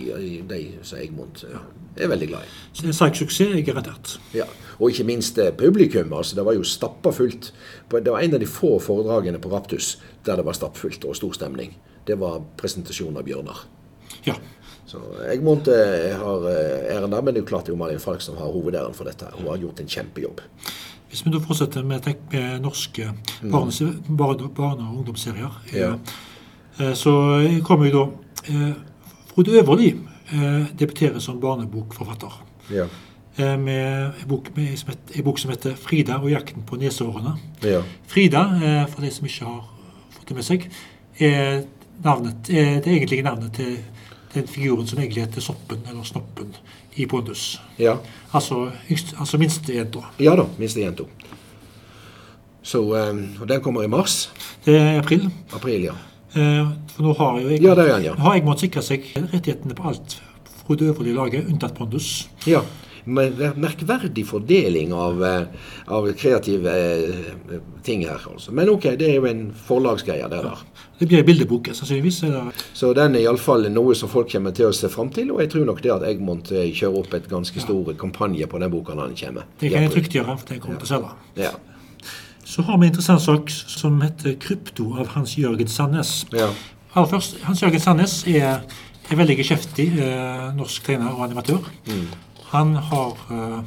de 0.48 0.58
som 0.84 0.98
Egmont 1.00 1.44
eh, 1.48 1.60
er 2.04 2.10
veldig 2.12 2.26
glad 2.28 2.44
i. 2.44 2.50
Så 2.76 2.84
en 2.86 2.92
sterk 2.96 3.16
suksess 3.16 3.54
er 3.56 3.62
garantert. 3.64 4.18
Ja. 4.36 4.44
Og 4.78 4.90
ikke 4.92 5.06
minst 5.08 5.38
eh, 5.40 5.48
publikum. 5.56 6.12
altså 6.12 6.36
Det 6.36 6.44
var 6.44 6.56
jo 6.58 6.64
stappa 6.68 7.12
fullt. 7.16 7.52
Det 7.90 8.12
var 8.12 8.20
en 8.20 8.34
av 8.36 8.40
de 8.42 8.46
få 8.46 8.74
foredragene 8.84 9.40
på 9.40 9.48
Raptus 9.52 9.94
der 10.26 10.36
det 10.36 10.44
var 10.44 10.52
stappfullt 10.58 11.04
og 11.08 11.16
stor 11.16 11.32
stemning. 11.32 11.72
Det 12.06 12.18
var 12.20 12.42
presentasjonen 12.60 13.16
av 13.16 13.24
Bjørnar. 13.24 13.64
Ja. 14.26 14.34
Så 14.90 15.00
Egmont 15.32 15.68
eh, 15.72 16.12
har 16.20 16.46
eh, 16.50 16.94
æren 16.96 17.10
der, 17.14 17.22
men 17.22 17.32
det 17.34 17.40
er 17.40 17.44
jo 17.46 17.50
klart 17.54 17.64
det 17.68 17.72
er 17.72 17.78
jo 17.78 17.80
Malin 17.80 18.00
Falk 18.02 18.20
som 18.24 18.36
har 18.36 18.52
hovedæren 18.52 18.92
for 18.96 19.08
dette. 19.08 19.28
Hun 19.38 19.48
har 19.48 19.60
gjort 19.62 19.80
en 19.80 19.88
kjempejobb. 19.88 20.40
Hvis 21.10 21.24
vi 21.26 21.32
da 21.32 21.40
fortsetter 21.42 21.82
med, 21.86 22.04
med 22.32 22.60
norske 22.62 23.08
barne, 23.40 23.94
barne, 24.20 24.50
barne- 24.54 24.84
og 24.90 24.98
ungdomsserier, 25.00 25.56
Ja. 25.74 25.94
så 26.94 27.12
kommer 27.66 27.88
jo 27.90 27.96
da 27.96 28.04
Frode 29.34 29.50
Øverli 29.60 29.88
eh, 30.32 30.66
debuterer 30.78 31.18
som 31.18 31.40
barnebokforfatter. 31.40 32.42
Ja. 32.70 32.86
eh, 33.38 33.58
Med 33.58 34.04
en 34.22 34.28
bok, 34.28 34.50
med, 34.56 34.76
en 35.14 35.24
bok 35.24 35.38
som 35.38 35.50
heter 35.50 35.74
'Frida 35.76 36.18
og 36.18 36.30
jakten 36.30 36.62
på 36.66 36.76
nesehårene'. 36.76 37.36
ja. 37.62 37.82
Frida, 38.06 38.40
eh, 38.62 38.88
for 38.88 39.00
de 39.00 39.10
som 39.10 39.26
ikke 39.26 39.44
har 39.44 39.64
fått 40.10 40.28
det 40.28 40.36
med 40.36 40.44
seg, 40.44 40.70
er 41.20 41.62
navnet, 42.04 42.50
er 42.50 42.80
det 42.80 42.86
egentlige 42.86 43.22
navnet 43.22 43.52
til 43.52 43.78
den 44.34 44.46
figuren 44.48 44.86
som 44.86 44.98
egentlig 44.98 45.22
heter 45.26 45.40
Soppen, 45.40 45.78
eller 45.88 46.02
Snoppen, 46.02 46.54
i 46.96 47.06
Pondus. 47.06 47.60
Ja. 47.78 47.96
Altså, 48.34 48.70
altså 49.18 49.38
minstejenta. 49.38 49.98
ja 50.20 50.36
da, 50.36 50.44
minstejenta. 50.58 51.02
Så 52.62 52.94
eh, 52.94 53.40
Og 53.40 53.48
den 53.48 53.60
kommer 53.60 53.82
i 53.82 53.86
mars. 53.88 54.30
Det 54.64 54.76
er 54.76 54.98
april. 54.98 55.30
April, 55.54 55.82
ja. 55.82 55.92
Eh, 56.34 56.66
For 56.94 57.02
nå 57.02 57.14
har 57.18 57.40
jo 57.40 57.48
jeg, 57.48 57.62
Ja, 57.62 57.72
er 57.74 58.00
ja. 58.04 58.14
har 58.14 58.34
jeg 58.36 58.44
måttet 58.46 58.60
sikre 58.68 58.82
seg 58.86 59.08
rettighetene 59.32 59.74
på 59.74 59.88
alt 59.90 60.20
fra 60.66 60.76
det 60.76 60.86
øvrige 60.92 61.14
laget, 61.16 61.48
unntatt 61.50 61.74
Pondus. 61.74 62.28
Ja, 62.46 62.60
mer- 63.06 63.54
merkverdig 63.56 64.24
fordeling 64.28 64.92
av, 64.92 65.22
eh, 65.24 65.46
av 65.88 66.06
kreative 66.14 66.66
eh, 66.70 67.58
ting 67.82 68.04
her. 68.06 68.20
Altså. 68.32 68.52
Men 68.52 68.68
ok, 68.68 68.82
det 68.96 69.08
er 69.08 69.14
jo 69.16 69.24
en 69.26 69.50
forlagsgreie, 69.66 70.28
det 70.30 70.42
der. 70.44 70.58
Det 71.00 71.08
blir 71.08 71.18
en 71.18 71.26
bildebok, 71.26 71.66
sannsynligvis. 71.72 72.22
Eller, 72.28 72.52
Så 72.74 72.92
den 72.94 73.16
er 73.16 73.20
iallfall 73.24 73.66
noe 73.72 73.94
som 73.96 74.08
folk 74.08 74.30
kommer 74.30 74.52
til 74.54 74.66
å 74.68 74.72
se 74.74 74.86
fram 74.88 75.08
til. 75.10 75.32
Og 75.32 75.40
jeg 75.40 75.50
tror 75.50 75.64
nok 75.66 75.82
det 75.82 75.90
at 75.90 76.02
Egmont 76.02 76.44
kjører 76.52 76.98
opp 77.00 77.14
et 77.14 77.26
ganske 77.28 77.58
stor 77.60 77.92
kampanje 77.94 78.46
på 78.46 78.60
den 78.60 78.70
boka 78.70 78.94
når 78.94 79.08
den 79.08 79.16
kommer. 79.16 79.42
det 79.58 79.72
kan 79.72 79.82
jeg 79.82 79.90
trygt 79.90 80.12
gjøre, 80.12 80.38
for 80.38 80.46
det 80.46 80.60
kommer 80.60 80.78
til 80.78 80.86
å 80.86 80.94
selge. 80.94 81.10
Ja. 81.36 81.50
Så 82.50 82.62
har 82.66 82.78
vi 82.78 82.86
en 82.86 82.90
interessant 82.90 83.22
sak 83.22 83.50
som 83.50 84.00
heter 84.02 84.32
'Krypto' 84.34 84.98
av 84.98 85.06
Hans 85.14 85.38
Jørgen 85.38 85.68
Sandnes. 85.68 86.26
ja. 86.32 86.48
Aller 86.94 87.08
først, 87.08 87.36
Hans 87.42 87.62
Jørgen 87.62 87.80
Sandnes 87.80 88.24
er 88.26 88.58
en 89.10 89.18
veldig 89.18 89.36
geskjeftig 89.38 89.86
eh, 89.98 90.56
norsk 90.56 90.84
trener 90.84 91.12
og 91.14 91.24
animatør. 91.24 91.70
Han 92.50 92.74
har 92.76 93.12
eh, 93.30 93.60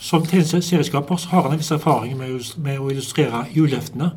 Som 0.00 0.26
tegneserieskaper 0.26 1.16
så 1.16 1.28
har 1.28 1.42
han 1.42 1.52
en 1.52 1.58
viss 1.58 1.70
erfaring 1.70 2.16
med, 2.18 2.40
med 2.56 2.78
å 2.78 2.90
illustrere 2.90 3.46
juleheftene 3.54 4.10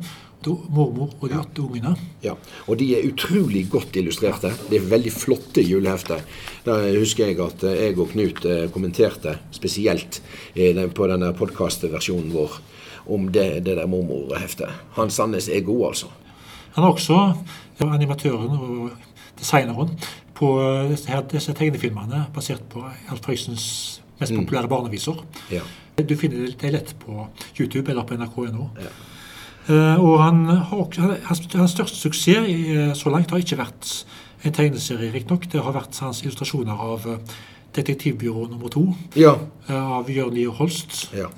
til 0.48 0.74
mormor 0.74 1.10
og 1.20 1.28
de 1.28 1.36
åtte 1.38 1.62
ungene. 1.64 1.94
Ja, 2.24 2.34
og 2.66 2.78
de 2.80 2.88
er 2.96 3.06
utrolig 3.08 3.66
godt 3.70 3.96
illustrerte. 4.00 4.50
Det 4.70 4.78
er 4.80 4.88
veldig 4.90 5.12
flotte 5.12 5.64
julehefter. 5.64 6.22
Da 6.64 6.78
husker 6.96 7.28
jeg 7.30 7.40
at 7.44 7.64
eh, 7.68 7.76
jeg 7.88 7.98
og 7.98 8.12
Knut 8.12 8.44
eh, 8.48 8.66
kommenterte 8.72 9.36
spesielt 9.54 10.20
eh, 10.54 10.80
på 10.88 11.08
denne 11.10 11.32
podkastversjonen 11.36 12.32
vår 12.34 12.58
om 13.08 13.28
det, 13.32 13.64
det 13.64 13.76
der 13.78 13.88
mormorheftet. 13.88 14.68
Hans 14.96 15.16
Sandnes 15.16 15.48
er 15.48 15.64
god, 15.64 15.86
altså. 15.92 16.10
Han 16.76 16.84
er 16.84 16.92
også 16.92 17.20
animatøren 17.80 18.58
og 18.58 18.90
designeren 19.38 19.94
på 20.38 20.50
disse, 20.90 21.08
her, 21.10 21.24
disse 21.30 21.54
tegnefilmene 21.56 22.26
basert 22.34 22.62
på 22.70 22.84
Alf 23.10 23.22
Prøysens 23.24 23.64
mest 24.20 24.34
populære 24.34 24.68
barneviser. 24.70 25.22
Ja. 25.50 25.62
Du 25.98 26.14
finner 26.16 26.46
det- 26.46 26.72
lett 26.72 26.94
på 27.00 27.26
YouTube 27.58 27.90
eller 27.90 28.04
på 28.04 28.14
nrk.no. 28.14 28.68
Eh, 28.78 28.92
og 29.68 30.14
han 30.22 30.44
har 30.48 30.86
hans, 31.28 31.72
største 31.74 31.96
suksess 31.98 32.96
så 32.98 33.10
langt 33.12 33.30
har 33.30 33.42
ikke 33.42 33.58
vært 33.60 33.90
en 34.46 34.54
tegneserie, 34.54 35.10
riktignok. 35.12 35.48
Det 35.50 35.62
har 35.62 35.74
vært 35.74 35.98
hans 36.04 36.22
illustrasjoner 36.24 36.78
av 36.78 37.06
eh, 37.10 37.36
Detektivbyrå 37.78 38.46
nummer 38.48 38.70
to 38.72 38.86
Ja, 39.18 39.34
eh, 39.68 39.74
av 39.98 40.08
Jørn 40.10 40.34
Lier 40.36 40.54
Holst. 40.58 41.08
ja. 41.16 41.28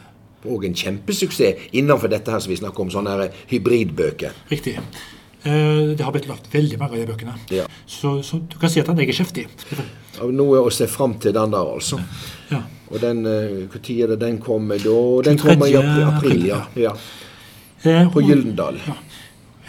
Og 0.48 0.62
en 0.64 0.72
kjempesuksess 0.72 1.66
innenfor 1.76 2.08
dette 2.08 2.32
her 2.32 2.40
som 2.40 2.48
vi 2.48 2.56
snakker 2.56 2.80
om, 2.80 2.88
sånne 2.88 3.26
hybridbøker. 3.50 4.32
Riktig. 4.48 4.78
Eh, 4.78 5.96
Det 5.96 6.00
har 6.00 6.12
blitt 6.12 6.28
lagt 6.30 6.48
veldig 6.52 6.78
mange 6.80 6.96
av 6.96 7.02
de 7.02 7.08
bøkene. 7.12 7.34
Ja. 7.52 7.66
Så, 7.86 8.22
så 8.24 8.38
du 8.40 8.56
kan 8.58 8.70
si 8.72 8.80
at 8.80 8.88
han 8.88 8.98
er 9.00 9.04
geskjeftig. 9.10 9.44
Av 10.20 10.32
Noe 10.32 10.62
å 10.64 10.70
se 10.72 10.86
fram 10.88 11.18
til 11.20 11.34
den 11.36 11.52
der, 11.52 11.74
altså. 11.74 12.00
Ja. 12.50 12.62
Og 12.90 13.00
den, 13.00 13.20
Når 13.22 13.90
er 13.90 14.06
det 14.14 14.20
den 14.20 14.38
kommer 14.40 14.78
da? 14.80 14.96
Den 15.28 15.38
kommer 15.38 15.66
i 15.68 15.76
april. 15.76 16.08
april, 16.08 16.46
ja. 16.46 16.62
ja. 16.76 16.94
Eh, 17.84 18.12
På 18.12 18.20
Gyldendal. 18.20 18.80
Ja. 18.86 18.96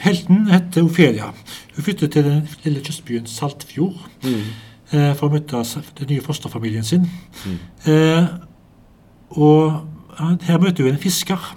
Helten 0.02 0.48
heter 0.50 0.84
Ofelia. 0.84 1.32
Hun 1.76 1.84
flyttet 1.84 2.12
til 2.12 2.26
den 2.26 2.48
lille 2.64 2.82
kystbyen 2.84 3.28
Saltfjord 3.30 4.00
eh, 4.26 5.12
for 5.16 5.28
å 5.28 5.34
møte 5.36 5.62
den 6.00 6.10
nye 6.10 6.24
fosterfamilien 6.26 6.84
sin. 6.88 7.06
Eh, 7.86 8.26
og 9.38 9.86
her 10.48 10.60
møter 10.60 10.84
hun 10.84 10.96
en 10.96 11.02
fisker 11.02 11.52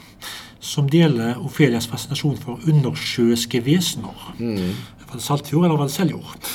som 0.64 0.86
deler 0.88 1.40
Ofelias 1.44 1.88
fascinasjon 1.90 2.36
for 2.40 2.60
undersjøiske 2.68 3.64
vesener. 3.66 4.28
Var 4.38 5.16
det 5.16 5.24
Saltfjord, 5.24 5.64
eller 5.66 5.80
var 5.80 5.90
det 5.90 5.96
Seljord? 5.96 6.52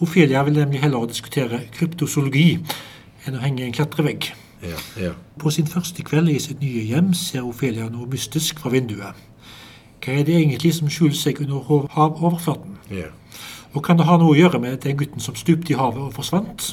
Ofelia 0.00 0.42
vil 0.44 0.58
nemlig 0.58 0.82
heller 0.82 1.06
diskutere 1.08 1.62
kryptozoologi 1.72 2.58
enn 3.26 3.38
å 3.38 3.44
henge 3.44 3.62
i 3.62 3.68
en 3.70 3.76
klatrevegg. 3.76 4.32
Ja, 4.66 5.02
ja. 5.02 5.12
På 5.38 5.50
sin 5.50 5.66
første 5.66 6.02
kveld 6.02 6.28
i 6.28 6.38
sitt 6.42 6.60
nye 6.60 6.82
hjem 6.88 7.14
ser 7.14 7.46
Ofelia 7.46 7.88
noe 7.92 8.06
mystisk 8.10 8.60
fra 8.62 8.70
vinduet. 8.70 9.14
Hva 10.04 10.14
er 10.20 10.26
det 10.26 10.36
egentlig 10.38 10.74
som 10.74 10.90
skjuler 10.90 11.16
seg 11.18 11.40
under 11.40 11.86
havoverflaten? 11.94 12.76
ja. 12.90 13.12
Og 13.76 13.82
kan 13.84 13.98
det 13.98 14.06
ha 14.08 14.16
noe 14.16 14.32
å 14.32 14.38
gjøre 14.38 14.56
med 14.62 14.78
den 14.80 14.96
gutten 14.96 15.20
som 15.20 15.36
stupte 15.36 15.74
i 15.74 15.76
havet 15.76 16.00
og 16.00 16.14
forsvant? 16.16 16.70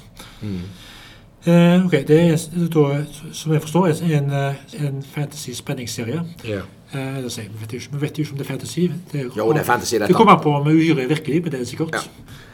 Eh, 1.43 1.85
ok, 1.85 1.91
Det 2.07 2.19
er 2.19 2.37
da, 2.71 3.03
som 3.35 3.51
jeg 3.51 3.61
forstår, 3.61 3.87
en, 3.87 4.31
eh, 4.31 4.85
en 4.87 5.03
fantasy-spenningsserie. 5.03 6.21
ja. 6.47 6.61
Eh, 6.93 7.15
vi, 7.15 7.49
vet 7.59 7.73
jo 7.73 7.77
ikke, 7.77 8.31
om 8.31 8.37
det 8.37 8.45
er 8.45 8.51
fantasy. 8.51 8.91
Det, 9.11 9.31
Jo, 9.37 9.51
det 9.51 9.59
er 9.59 9.63
fantasy. 9.63 9.95
Det 9.97 10.15
kommer 10.15 10.33
an 10.33 10.43
på 10.43 10.55
om 10.55 10.67
uhyret 10.67 11.03
er 11.03 11.07
virkelig, 11.07 11.41
men 11.43 11.51
det 11.51 11.59
er 11.59 11.65
sikkert. 11.65 11.93
Ja. 11.93 11.99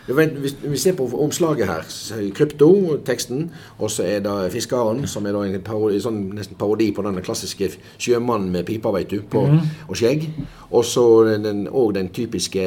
Hvis 0.10 0.56
vi 0.64 0.78
ser 0.78 0.94
på 0.98 1.06
omslaget 1.22 1.68
her, 1.68 1.84
er 2.18 2.30
krypto, 2.34 2.98
teksten, 3.06 3.52
og 3.80 3.92
så 3.92 4.04
er 4.04 4.20
det 4.26 4.52
fiskeren, 4.52 5.08
som 5.08 5.26
er 5.30 5.38
en 5.44 5.62
parodi, 5.62 6.00
sånn, 6.02 6.32
nesten 6.34 6.58
parodi 6.58 6.92
på 6.92 7.04
den 7.06 7.22
klassiske 7.22 7.70
sjømannen 8.02 8.50
med 8.52 8.66
pipa, 8.66 8.90
vet 8.96 9.10
du, 9.12 9.22
på, 9.22 9.44
og 9.88 9.96
skjegg. 10.00 10.26
Og 10.72 10.86
så 10.86 11.04
den, 11.44 11.68
og 11.72 11.94
den 11.94 12.10
typiske 12.14 12.62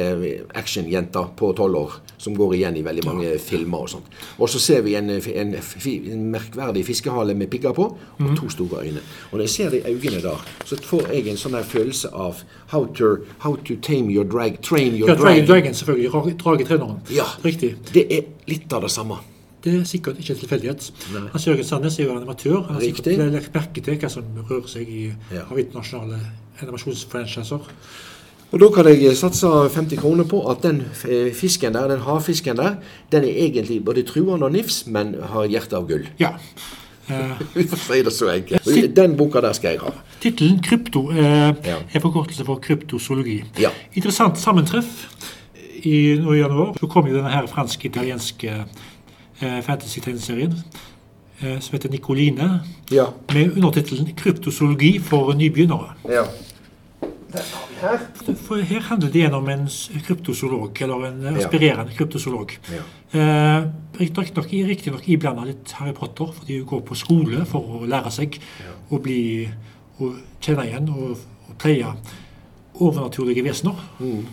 actionjenta 0.55 1.23
på 1.37 1.53
tolv 1.55 1.75
år, 1.75 1.93
som 2.17 2.35
går 2.35 2.53
igjen 2.57 2.77
i 2.79 2.83
veldig 2.85 3.03
mange 3.07 3.33
filmer 3.39 3.83
og 3.85 3.89
sånt. 3.89 4.17
Og 4.39 4.49
så 4.49 4.59
ser 4.59 4.81
vi 4.85 4.95
en, 4.95 5.09
en, 5.09 5.53
en 5.55 6.25
merkverdig 6.31 6.85
fiskehale 6.87 7.35
med 7.35 7.47
pigger 7.51 7.73
på, 7.75 7.89
og 8.19 8.33
to 8.39 8.49
store 8.49 8.83
øyne. 8.85 9.01
Og 9.31 9.37
når 9.37 9.45
jeg 9.47 9.49
ser 9.49 9.69
de 9.69 9.81
øynene 9.89 10.21
der, 10.23 10.43
så 10.65 10.77
får 10.83 11.11
jeg 11.13 11.27
en 11.31 11.37
sånn 11.39 11.59
følelse 11.63 12.11
av 12.13 12.43
how 12.73 12.85
to, 12.95 13.15
how 13.43 13.55
to 13.55 13.75
tame 13.81 14.11
your 14.11 14.23
drag, 14.25 14.61
train 14.63 14.95
your 14.95 15.09
Ja, 15.09 15.15
Dragon, 15.15 15.45
drag. 15.45 15.47
Dragon 15.47 15.73
selvfølgelig. 15.73 16.09
Drage- 16.13 16.37
Dragetreneren. 16.43 16.99
Ja. 17.13 17.27
Riktig. 17.43 17.75
Det 17.93 18.05
er 18.11 18.21
litt 18.47 18.73
av 18.73 18.81
det 18.85 18.91
samme. 18.91 19.17
Det 19.63 19.73
er 19.79 19.83
sikkert 19.87 20.17
ikke 20.19 20.33
en 20.35 20.39
tilfeldighet. 20.41 20.89
Hans 21.31 21.45
Jørgen 21.47 21.63
Sandnes 21.63 21.99
er 21.99 22.03
jo 22.09 22.15
animatør. 22.17 22.65
Han 22.67 22.75
har 22.75 22.81
sikkert 22.83 23.17
lagt 23.31 23.53
merke 23.55 23.81
til 23.85 23.95
hva 24.01 24.09
som 24.11 24.23
rører 24.49 24.67
seg 24.67 24.89
i, 24.89 25.03
Ja. 25.31 25.45
av 25.49 25.57
internasjonale 25.59 26.19
animasjonsfranchiser. 26.61 27.59
Og 28.53 28.59
da 28.61 28.67
kan 28.69 28.85
jeg 28.85 29.15
satse 29.17 29.47
50 29.73 29.97
kroner 29.97 30.27
på 30.29 30.43
at 30.51 30.61
den 30.61 30.83
eh, 31.09 31.31
fisken 31.33 31.73
der, 31.73 31.87
den 31.89 32.03
havfisken 32.05 32.59
der, 32.59 32.75
den 33.11 33.23
er 33.23 33.39
egentlig 33.47 33.79
både 33.85 34.03
truende 34.05 34.45
og 34.45 34.51
nifs, 34.53 34.83
men 34.85 35.15
har 35.31 35.47
hjerte 35.49 35.73
av 35.79 35.87
gull. 35.89 36.05
Ja. 36.19 36.35
Eh, 37.09 37.39
For 37.67 37.95
å 37.95 38.03
det 38.05 38.13
så 38.13 38.29
enkelt. 38.31 38.95
Den 38.95 39.15
boka 39.17 39.41
der 39.41 39.53
skal 39.57 39.71
jeg 39.73 39.79
ha. 39.81 39.91
Tittelen 40.21 40.59
'Krypto' 40.61 41.09
eh, 41.11 41.55
Ja. 41.65 41.77
er 41.93 41.99
forkortelse 41.99 42.45
for 42.45 42.59
kryptozoologi. 42.59 43.43
Ja. 43.59 43.71
Interessant 43.95 44.37
sammentreff. 44.37 45.07
I, 45.83 46.15
nå 46.21 46.33
i 46.33 46.39
januar 46.39 46.73
så 46.79 46.87
kom 46.87 47.07
jo 47.09 47.15
denne 47.17 47.29
her 47.33 47.47
fransk-italienske 47.51 48.53
eh, 49.41 49.59
fantasy-tegneserien 49.65 50.53
eh, 51.41 51.59
som 51.59 51.73
heter 51.75 51.89
Nicoline, 51.91 52.61
Ja. 52.91 53.05
med 53.33 53.57
undertittelen 53.57 54.13
'Kryptozoologi 54.15 54.99
for 54.99 55.33
nybegynnere'. 55.33 55.93
ja. 56.09 56.23
For 58.45 58.61
her 58.61 58.79
handler 58.79 59.09
det 59.09 59.15
igjen 59.19 59.33
om 59.33 59.47
en 59.49 59.67
kryptozoolog, 60.05 60.81
eller 60.81 61.05
en 61.07 61.35
aspirerende 61.37 61.91
Ja. 61.91 61.97
kryptozoolog. 61.97 62.51
Ja. 62.71 62.83
Eh, 63.19 63.63
Riktignok 63.99 64.47
riktig 64.51 64.93
iblanda 65.07 65.43
litt 65.45 65.71
Harry 65.71 65.91
Potter, 65.93 66.31
fordi 66.33 66.57
hun 66.59 66.65
går 66.67 66.79
på 66.81 66.95
skole 66.95 67.45
for 67.45 67.59
å 67.59 67.85
lære 67.85 68.11
seg 68.11 68.39
å 68.91 68.97
bli 69.01 69.49
å 69.99 70.13
kjenne 70.41 70.65
igjen 70.65 70.89
og, 70.89 71.17
og 71.49 71.57
pleie 71.59 71.85
overnaturlige 72.79 73.43
vesener. 73.43 73.75
Mm. 73.99 74.25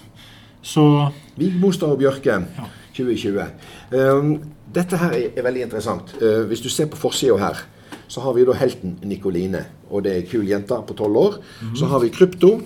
Så 0.63 1.09
Vigmostad 1.37 1.89
og 1.91 1.99
Bjørke, 1.99 2.31
Ja. 2.59 2.69
2020. 2.97 3.45
Um, 3.93 4.33
dette 4.75 4.97
her 4.99 5.13
er, 5.37 5.43
veldig 5.43 5.63
interessant. 5.63 6.15
Uh, 6.21 6.45
hvis 6.51 6.61
du 6.61 6.69
ser 6.69 6.87
på 6.87 6.97
forsida 7.01 7.37
her, 7.39 7.63
så 8.09 8.21
har 8.21 8.33
vi 8.35 8.45
da 8.45 8.53
helten 8.53 8.99
Nikoline. 9.07 9.65
Og 9.91 10.05
det 10.05 10.13
er 10.13 10.17
ei 10.23 10.27
kul 10.29 10.45
jente 10.49 10.75
på 10.87 10.95
tolv 10.99 11.17
år. 11.17 11.39
Så 11.79 11.87
har 11.87 11.99
vi 12.03 12.09
Krypto, 12.11 12.61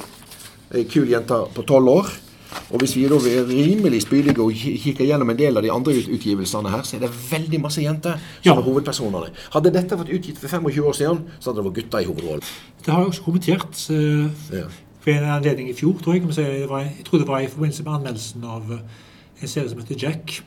ei 0.74 0.84
kul 0.84 1.08
jente 1.08 1.36
på 1.54 1.62
tolv 1.68 1.88
år. 1.88 2.06
Og 2.70 2.78
hvis 2.80 2.94
vi 2.96 3.02
da 3.10 3.16
er 3.16 3.44
rimelig 3.48 4.02
spydige 4.04 4.40
og 4.40 4.52
kikker 4.54 5.04
gjennom 5.08 5.30
en 5.30 5.36
del 5.38 5.56
av 5.58 5.62
de 5.62 5.70
andre 5.72 5.92
utgivelsene 6.14 6.70
her, 6.70 6.82
så 6.86 6.96
er 6.96 7.00
det 7.04 7.10
veldig 7.30 7.60
masse 7.60 7.82
jenter 7.82 8.14
som 8.42 8.44
Ja. 8.44 8.54
er 8.56 8.62
hovedpersonene. 8.62 9.30
Hadde 9.52 9.72
dette 9.74 9.96
vært 9.98 10.12
utgitt 10.14 10.38
for 10.38 10.48
25 10.48 10.84
år 10.86 10.92
siden, 10.94 11.18
så 11.40 11.50
hadde 11.50 11.62
det 11.62 11.66
vært 11.66 11.74
gutter 11.82 11.98
i 11.98 12.04
hovedrollen. 12.04 12.42
det 12.84 12.92
har 12.94 13.00
jeg 13.00 13.08
også 13.08 13.22
kommentert 13.22 13.90
eh, 13.90 14.58
Ja. 14.58 14.66
Ved 15.04 15.18
en 15.18 15.24
anledning 15.36 15.68
i 15.70 15.74
fjor, 15.76 15.98
tror 16.02 16.14
jeg. 16.16 16.22
Var, 16.68 16.78
jeg 16.80 17.04
tror 17.04 17.18
det 17.18 17.28
var 17.28 17.40
i 17.40 17.48
forbindelse 17.50 17.82
med 17.84 17.92
anmeldelsen 17.92 18.44
av 18.44 18.72
eh, 18.72 19.42
en 19.42 19.48
serie 19.48 19.68
som 19.68 19.80
heter 19.82 20.00
Jack. 20.06 20.38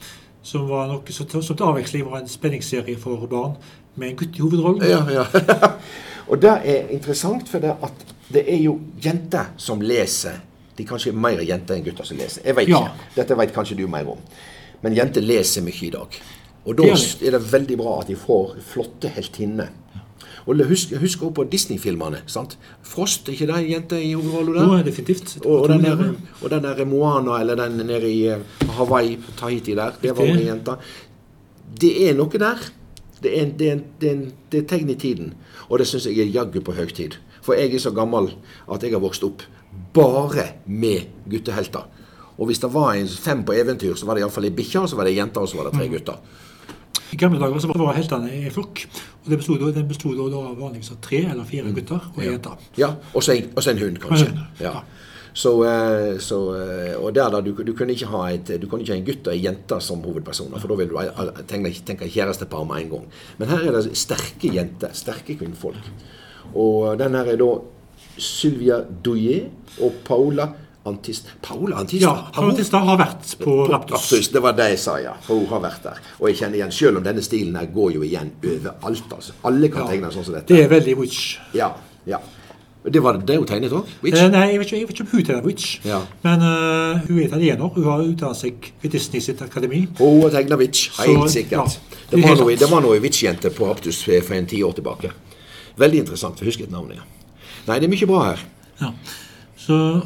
Som 0.43 0.67
var 0.69 0.87
nok, 0.87 1.09
som 1.11 1.27
til 1.27 1.63
avveksling 1.63 2.05
var 2.07 2.21
en 2.21 2.29
spenningsserie 2.31 2.97
for 2.99 3.27
barn 3.27 3.57
med 3.95 4.09
en 4.13 4.19
gutt 4.19 4.37
i 4.37 4.41
hovedrollen. 4.41 4.83
Ja, 4.87 5.01
ja. 5.11 5.25
og 6.29 6.41
det 6.41 6.53
er 6.63 6.93
interessant, 6.95 7.49
for 7.49 7.59
det 7.63 7.73
at 7.83 8.05
det 8.33 8.43
er 8.53 8.61
jo 8.61 8.77
jenter 9.03 9.53
som 9.57 9.81
leser. 9.81 10.39
De 10.77 10.83
er 10.85 10.89
kanskje 10.89 11.13
mer 11.15 11.41
jenter 11.41 11.77
enn 11.77 11.85
gutter 11.85 12.05
som 12.05 12.19
leser. 12.19 12.45
Jeg 12.45 12.55
vet 12.59 12.69
Ja. 12.69 12.83
ikke. 12.85 13.11
Dette 13.15 13.37
vet 13.39 13.53
kanskje 13.55 13.77
du 13.79 13.87
mer 13.91 14.09
om. 14.13 14.19
Men 14.81 14.95
jenter 14.95 15.21
leser 15.25 15.65
mye 15.65 15.85
i 15.87 15.89
dag. 15.89 16.19
Og 16.67 16.77
da 16.77 16.83
er 16.83 17.27
er 17.27 17.31
det 17.31 17.51
veldig 17.51 17.77
bra 17.79 17.99
at 18.01 18.07
de 18.07 18.15
får 18.15 18.57
flotte 18.61 19.09
heltinner. 19.09 19.69
Og 20.47 20.62
husk, 20.69 20.93
husk 20.95 21.21
også 21.21 21.33
på 21.36 21.43
Disney-filmene. 21.51 22.21
sant? 22.25 22.57
Frost, 22.81 23.27
er 23.27 23.36
ikke 23.36 23.47
det 23.47 23.57
en 23.57 23.71
jente 23.71 23.99
i 24.03 24.13
hovedrollen 24.13 24.55
der? 24.55 24.77
Jo, 24.77 24.83
definitivt. 24.83 25.38
Og, 25.45 25.62
og, 25.62 25.69
den 25.69 25.83
der, 25.83 26.13
og 26.41 26.49
den 26.49 26.63
der 26.63 26.86
Moana, 26.86 27.39
eller 27.41 27.55
den 27.55 27.86
nede 27.88 28.12
i 28.12 28.27
eh, 28.27 28.39
Hawaii, 28.77 29.17
Tahiti 29.38 29.75
der, 29.75 29.91
det 30.01 30.17
var 30.17 30.23
en 30.23 30.45
jente. 30.45 30.77
Det 31.81 32.10
er 32.10 32.15
noe 32.15 32.39
der 32.39 32.57
Det 33.23 33.31
er, 33.41 33.45
det, 33.60 33.71
er, 33.71 33.79
det, 34.01 34.10
er, 34.12 34.17
det 34.51 34.60
er 34.60 34.65
tegn 34.69 34.89
i 34.89 34.95
tiden, 34.95 35.33
og 35.69 35.79
det 35.79 35.88
syns 35.88 36.05
jeg 36.05 36.19
er 36.21 36.33
jaggu 36.36 36.60
på 36.62 36.71
høytid. 36.77 37.17
For 37.41 37.57
jeg 37.57 37.73
er 37.73 37.79
så 37.81 37.91
gammel 37.91 38.29
at 38.71 38.83
jeg 38.83 38.93
har 38.93 39.01
vokst 39.01 39.23
opp 39.25 39.41
bare 39.93 40.45
med 40.67 41.07
guttehelter. 41.25 41.88
Og 42.38 42.45
hvis 42.45 42.60
det 42.60 42.69
var 42.73 42.93
en 42.93 43.07
fem 43.07 43.41
på 43.43 43.55
eventyr, 43.57 43.95
så 43.97 44.05
var 44.05 44.13
det 44.13 44.21
iallfall 44.21 44.45
ei 44.45 44.53
bikkje, 44.53 44.83
og 44.83 44.89
så 44.89 44.99
var 44.99 45.10
det 45.10 45.15
ei 45.15 45.17
jente, 45.17 45.41
og 45.41 45.49
så 45.49 45.57
var 45.57 45.65
det 45.65 45.79
tre 45.79 45.88
gutter. 45.89 46.21
I 47.13 47.17
gamle 47.19 47.39
dager 47.39 47.59
så 47.63 47.71
var 47.71 47.93
heltene 47.95 48.29
i 48.33 48.49
flokk. 48.53 48.85
og 49.23 49.29
Det 49.31 49.37
bestod, 49.39 49.73
den 49.73 49.87
bestod 49.87 50.17
da 50.17 50.41
vanligvis 50.59 50.91
av 50.91 51.01
tre 51.01 51.23
eller 51.31 51.47
fire 51.47 51.71
gutter 51.75 52.01
og 52.13 52.21
ei 52.23 52.31
jente. 52.31 52.55
Ja, 52.77 52.93
og 53.13 53.23
så 53.23 53.35
en, 53.37 53.51
en 53.55 53.83
hund, 53.83 53.99
kanskje. 54.03 54.31
hund, 54.31 54.39
Ja. 54.59 54.71
ja. 54.71 54.81
Så, 55.37 55.51
eh, 55.69 56.17
så, 56.17 56.37
eh, 56.57 56.95
og 56.97 57.11
der 57.13 57.29
da, 57.29 57.39
du, 57.45 57.51
du 57.53 57.73
kunne 57.77 57.93
ikke 57.93 58.07
ha 58.09 58.23
et, 58.33 58.47
du 58.57 58.65
kunne 58.67 58.81
ikke 58.81 58.95
ha 58.95 58.97
en 58.97 59.05
gutt 59.05 59.27
og 59.27 59.35
ei 59.35 59.43
jente 59.43 59.77
som 59.85 60.01
hovedpersoner, 60.01 60.57
for 60.57 60.71
da 60.71 60.77
vil 60.79 60.89
du 60.89 60.97
tenke, 61.45 61.69
tenke 61.85 62.07
kjærestepar 62.09 62.63
med 62.65 62.81
en 62.81 62.89
gang. 62.95 63.03
Men 63.37 63.51
her 63.51 63.67
er 63.67 63.77
det 63.77 63.91
sterke 63.97 64.49
jenter, 64.55 64.95
sterke 64.97 65.35
kvinnfolk. 65.37 65.91
Og 66.57 66.97
den 66.97 67.13
her 67.13 67.29
er 67.35 67.37
da 67.37 67.51
Sylvia 68.17 68.79
Doyer 69.05 69.45
og 69.85 69.99
Paula 70.07 70.47
Antist. 70.88 71.28
Paula 71.41 71.78
Antista? 71.82 72.08
Ja, 72.08 72.32
Paula 72.34 72.54
Antista 72.54 72.80
har 72.88 72.97
vært 73.00 73.34
på 73.41 73.58
Raptus. 73.69 73.97
Raptus. 73.97 74.30
Det 74.34 74.41
var 74.43 74.56
det 74.58 74.69
jeg 74.73 74.80
sa, 74.80 74.97
ja. 75.04 75.13
Hun 75.28 75.45
har 75.52 75.62
vært 75.63 75.84
der. 75.84 76.00
Og 76.19 76.30
jeg 76.32 76.39
kjenner 76.41 76.62
igjen, 76.62 76.71
selv 76.71 76.97
om 77.02 77.04
denne 77.06 77.21
stilen 77.26 77.56
her 77.60 77.67
går 77.73 77.93
jo 77.97 78.02
igjen 78.08 78.32
overalt. 78.43 79.13
altså. 79.13 79.34
Alle 79.43 79.69
kan 79.69 79.86
Ja. 79.86 79.91
tegne 79.93 80.12
sånn 80.13 80.26
som 80.26 80.34
dette. 80.34 80.47
Det 80.47 80.63
er 80.63 80.69
veldig 80.69 80.97
witch. 80.97 81.38
Ja, 81.54 81.73
ja. 82.06 82.19
Det 82.88 83.02
var 83.04 83.17
det 83.17 83.36
hun 83.36 83.45
tegnet 83.45 83.71
òg? 83.76 83.84
Eh, 84.06 84.30
nei, 84.32 84.52
jeg 84.54 84.60
vet, 84.60 84.67
ikke, 84.67 84.78
jeg 84.80 84.88
vet 84.88 84.95
ikke 84.95 85.02
om 85.02 85.08
hun 85.12 85.23
tegner 85.26 85.43
witch, 85.43 85.80
Ja. 85.84 86.02
men 86.23 86.39
uh, 86.39 87.00
hun 87.08 87.19
er 87.19 87.26
italiener. 87.28 87.67
Hun 87.76 87.84
har 87.84 88.00
utdannet 88.00 88.38
seg 88.38 88.71
ved 88.82 88.91
Disney 88.91 89.19
sitt 89.19 89.41
akademi. 89.41 89.88
Hun 89.97 90.21
har 90.21 90.30
tegna 90.30 90.56
Witch, 90.56 90.89
helt 91.00 91.30
sikkert. 91.30 91.52
ja, 91.52 91.97
det, 92.12 92.23
var 92.23 92.36
noe, 92.38 92.56
det 92.56 92.69
var 92.71 92.82
noe 92.82 93.00
Witch-jente 93.04 93.50
på 93.52 93.67
Raptus 93.67 94.04
for 94.04 94.34
en 94.34 94.45
ti 94.45 94.62
år 94.63 94.73
tilbake. 94.78 95.12
Veldig 95.78 96.00
interessant. 96.06 96.39
Jeg 96.39 96.47
husker 96.47 96.63
et 96.63 96.71
navn, 96.71 96.93
ja. 96.95 97.02
Nei, 97.67 97.80
det 97.80 97.89
er 97.89 97.91
mye 97.91 98.08
bra 98.08 98.23
her. 98.23 98.39
Ja. 98.80 98.93
Så 99.58 100.02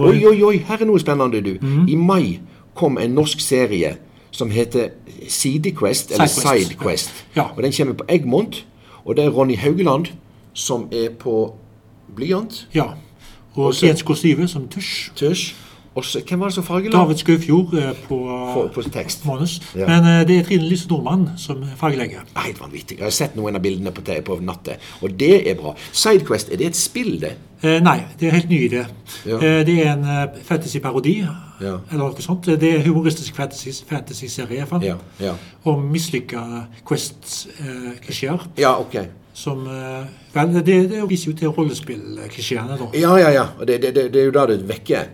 var 0.00 0.08
Oi, 0.08 0.24
oi, 0.26 0.42
oi, 0.42 0.56
her 0.68 0.80
er 0.80 0.88
noe 0.88 1.00
spennende, 1.00 1.40
du. 1.44 1.56
Mm. 1.60 1.88
I 1.88 1.94
mai 1.94 2.40
kom 2.74 2.98
en 2.98 3.10
norsk 3.10 3.40
serie 3.40 3.96
som 4.30 4.50
heter 4.50 4.90
Sidequest, 5.28 6.12
eller 6.12 6.26
Sidequest, 6.26 7.10
ja. 7.36 7.48
Og 7.56 7.62
den 7.62 7.72
kommer 7.72 7.94
på 7.94 8.04
Egmont, 8.08 8.66
og 9.04 9.16
det 9.16 9.24
er 9.24 9.30
Ronny 9.30 9.56
Haugeland 9.56 10.06
som 10.54 10.88
er 10.92 11.10
på 11.18 11.54
blyant, 12.16 12.66
Ja. 12.74 12.84
Og 13.54 13.64
Og 13.66 14.16
Syve 14.16 14.48
som 14.48 14.68
tusj. 14.68 15.10
tøsj. 15.16 15.54
Og 15.98 16.04
så, 16.06 16.20
hvem 16.22 16.38
var 16.40 16.46
det 16.52 16.54
som 16.54 16.64
fargela? 16.64 16.92
David 16.94 17.18
Skaufjord 17.18 17.72
eh, 17.74 17.88
på, 18.06 18.16
For- 18.54 18.68
på 18.76 18.82
tekst. 18.94 19.24
manus. 19.26 19.56
Ja. 19.74 19.86
Men 19.90 20.04
eh, 20.06 20.20
det 20.28 20.36
er 20.38 20.44
Trine 20.46 20.68
Lise 20.70 20.86
Nordmann 20.88 21.24
som 21.36 21.64
fargelegger. 21.76 22.20
Helt 22.36 22.60
vanvittig. 22.62 22.98
Jeg 23.00 23.04
har 23.08 23.10
sett 23.16 23.34
noen 23.36 23.58
av 23.58 23.62
bildene 23.64 23.90
på, 23.96 24.04
på 24.24 24.36
nattet, 24.46 24.78
og 25.02 25.16
det 25.18 25.32
er 25.50 25.58
bra. 25.58 25.72
Sidequest, 25.92 26.52
er 26.54 26.60
det 26.62 26.66
et 26.70 26.78
spill, 26.78 27.16
det? 27.20 27.32
Eh, 27.66 27.80
nei, 27.82 27.96
det 28.20 28.28
er 28.30 28.36
helt 28.38 28.48
ny 28.48 28.60
idé. 28.68 28.84
Ja. 29.26 29.36
Eh, 29.42 29.58
det 29.66 29.74
er 29.82 29.90
en 29.96 30.06
uh, 30.06 30.38
fantasy-parodi, 30.46 31.16
Ja. 31.60 31.74
eller 31.90 31.98
noe 32.06 32.22
sånt. 32.24 32.46
Det 32.46 32.70
er 32.70 32.86
humoristisk 32.86 33.34
fantasy- 33.36 33.82
fantasy-serie, 33.90 34.62
hvert 34.62 34.68
fall. 34.70 34.86
Ja, 34.86 34.94
ja. 35.20 35.34
Om 35.68 35.82
mislykka 35.92 36.44
Quest-klisjeer. 36.88 38.46
Ja, 38.58 38.76
okay. 38.80 39.04
som 39.34 39.66
eh, 39.66 40.06
Vel, 40.34 40.54
det, 40.66 40.90
det 40.90 41.02
viser 41.10 41.30
jo 41.32 41.36
til 41.38 41.48
rollespillklisjeene, 41.54 42.76
da. 42.78 42.88
Ja, 42.98 43.16
ja, 43.18 43.30
ja. 43.34 43.44
Det, 43.66 43.80
det, 43.82 43.94
det, 43.96 44.04
det 44.14 44.20
er 44.22 44.28
jo 44.30 44.34
da 44.36 44.46
det 44.50 44.60
vekker 44.68 45.08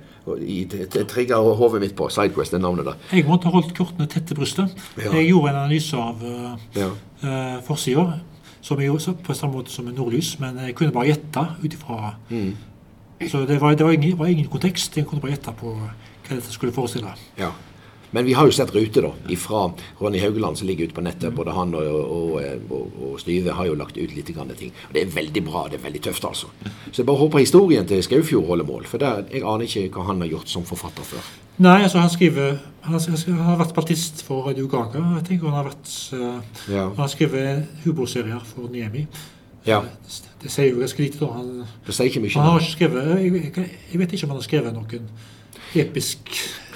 trigger 1.08 1.54
hodet 1.54 1.80
mitt 1.80 1.96
på. 1.96 2.08
Sidequest, 2.10 2.54
er 2.54 2.58
navnet 2.58 2.86
der. 2.86 2.94
Jeg 3.12 3.26
måtte 3.28 3.48
ha 3.48 3.54
holdt 3.54 3.74
kortene 3.76 4.06
tett 4.10 4.26
til 4.26 4.36
brystet. 4.38 4.72
Ja. 4.98 5.12
Jeg 5.14 5.28
gjorde 5.30 5.52
en 5.52 5.60
analyse 5.62 5.96
av 5.96 6.22
uh, 6.22 6.56
Ja. 6.76 6.88
uh, 7.22 7.62
forsida, 7.66 8.20
som 8.60 8.80
jeg 8.80 8.90
gjorde 8.90 9.14
på 9.24 9.34
samme 9.34 9.54
måte 9.54 9.70
som 9.70 9.86
en 9.88 9.94
nordlys, 9.94 10.38
men 10.42 10.58
jeg 10.66 10.74
kunne 10.74 10.92
bare 10.92 11.12
gjette 11.12 11.46
ut 11.64 11.72
ifra 11.72 12.14
Mm. 12.30 12.56
Så 13.30 13.46
det 13.48 13.60
var, 13.60 13.72
det 13.74 13.84
var, 13.86 13.92
ingen, 13.92 14.18
var 14.18 14.26
ingen 14.26 14.48
kontekst. 14.52 14.96
Jeg 14.96 15.06
kunne 15.06 15.22
bare 15.22 15.30
gjette 15.32 15.52
på 15.56 15.70
hva 15.72 15.88
dette 16.28 16.52
skulle 16.52 16.72
forestille. 16.72 17.08
ja. 17.38 17.50
Men 18.14 18.24
vi 18.24 18.32
har 18.38 18.46
jo 18.46 18.52
sett 18.54 18.70
rute 18.74 19.02
da, 19.02 19.10
fra 19.36 19.64
Ronny 20.00 20.20
Haugeland 20.22 20.56
som 20.60 20.68
ligger 20.68 20.86
ute 20.86 20.94
på 20.94 21.02
nettet. 21.04 21.34
Både 21.34 21.52
han 21.56 21.74
og, 21.74 21.82
og, 21.82 22.36
og, 22.70 22.92
og 23.02 23.16
Styve 23.20 23.52
har 23.58 23.66
jo 23.66 23.74
lagt 23.74 23.96
ut 23.98 24.14
litt 24.14 24.30
grann 24.36 24.52
ting. 24.56 24.70
Og 24.88 24.94
det 24.94 25.02
er 25.02 25.10
veldig 25.16 25.42
bra. 25.48 25.64
Det 25.72 25.80
er 25.80 25.84
veldig 25.88 26.02
tøft, 26.06 26.24
altså. 26.24 26.46
Så 26.92 27.00
jeg 27.02 27.06
bare 27.08 27.20
håper 27.24 27.42
historien 27.42 27.86
til 27.90 28.02
Skaufjord 28.06 28.46
holder 28.46 28.68
mål. 28.68 28.86
For 28.86 29.02
der, 29.02 29.24
jeg 29.32 29.42
aner 29.42 29.66
ikke 29.66 29.88
hva 29.98 30.06
han 30.12 30.22
har 30.24 30.30
gjort 30.30 30.48
som 30.54 30.64
forfatter 30.68 31.02
før. 31.10 31.26
Nei, 31.64 31.78
altså 31.86 31.98
han 32.02 32.10
skriver 32.12 32.58
Han, 32.86 32.92
har- 32.94 33.22
han 33.26 33.46
har 33.48 33.56
vært 33.64 33.74
partist 33.74 34.20
for 34.22 34.46
Radio 34.46 34.68
Gaga. 34.70 35.00
Jeg 35.16 35.24
tenker 35.26 35.48
han 35.50 35.56
har 35.58 35.70
vært 35.72 35.94
uh, 36.14 36.42
Ja. 36.70 36.84
Han 36.92 37.00
har 37.02 37.08
skrevet 37.10 37.64
humorserier 37.84 38.44
for 38.46 38.68
Niemi. 38.70 39.06
Ja. 39.66 39.80
Det, 39.82 40.20
det 40.44 40.50
sier 40.54 40.68
jo 40.70 40.78
ganske 40.78 41.02
lite, 41.02 41.18
da. 41.18 41.26
Han, 41.34 41.64
Det 41.86 41.94
sier 41.96 42.06
ikke 42.06 42.20
mye. 42.22 42.30
han 42.38 42.52
har 42.52 42.60
ikke 42.62 42.76
skrevet 42.76 43.08
jeg, 43.18 43.72
jeg 43.90 43.98
vet 43.98 44.12
ikke 44.14 44.28
om 44.28 44.36
han 44.36 44.38
har 44.38 44.46
skrevet 44.46 44.76
noen 44.76 45.08
episk 45.74 46.18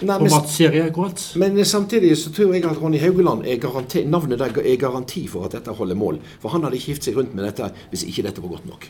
formatserie 0.00 0.84
akkurat. 0.88 1.22
Men 1.36 1.64
samtidig 1.64 2.16
så 2.18 2.32
tror 2.32 2.54
jeg 2.54 2.64
at 2.64 2.82
Ronny 2.82 3.00
Haugeland 3.00 3.46
er 3.46 3.60
garanti, 3.60 4.04
navnet 4.04 4.40
der 4.40 4.60
er 4.64 4.76
garanti 4.76 5.26
for 5.28 5.44
at 5.44 5.56
dette 5.58 5.74
holder 5.76 5.98
mål. 5.98 6.20
For 6.40 6.48
han 6.48 6.64
hadde 6.64 6.76
ikke 6.80 6.94
gitt 6.94 7.10
seg 7.10 7.18
rundt 7.18 7.34
med 7.34 7.46
dette 7.48 7.70
hvis 7.92 8.06
ikke 8.08 8.26
dette 8.28 8.44
var 8.44 8.56
godt 8.56 8.70
nok. 8.70 8.86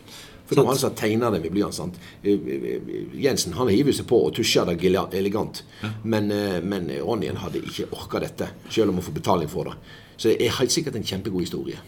For 0.50 0.58
det 0.58 0.64
var 0.66 0.74
han 0.74 0.80
som 0.80 0.94
tegna 0.98 1.30
det 1.30 1.40
med 1.44 1.52
blyant. 1.54 1.74
sant? 1.74 1.98
Eh, 2.22 2.32
eh, 2.34 2.92
Jensen 3.22 3.52
han 3.54 3.68
hiver 3.70 3.94
seg 3.94 4.08
på 4.10 4.18
og 4.26 4.34
tusjer 4.34 4.66
det 4.66 5.14
elegant. 5.14 5.62
Men, 6.02 6.30
eh, 6.30 6.60
men 6.60 6.90
Ronny 7.00 7.30
hadde 7.30 7.62
ikke 7.62 7.86
orka 7.92 8.18
dette, 8.18 8.48
selv 8.68 8.90
om 8.90 8.94
han 8.98 9.04
får 9.04 9.12
betaling 9.12 9.48
for 9.48 9.64
det. 9.64 9.74
Så 10.16 10.28
det 10.28 10.46
er 10.46 10.58
helt 10.58 10.72
sikkert 10.72 10.96
en 10.96 11.04
kjempegod 11.04 11.40
historie. 11.40 11.78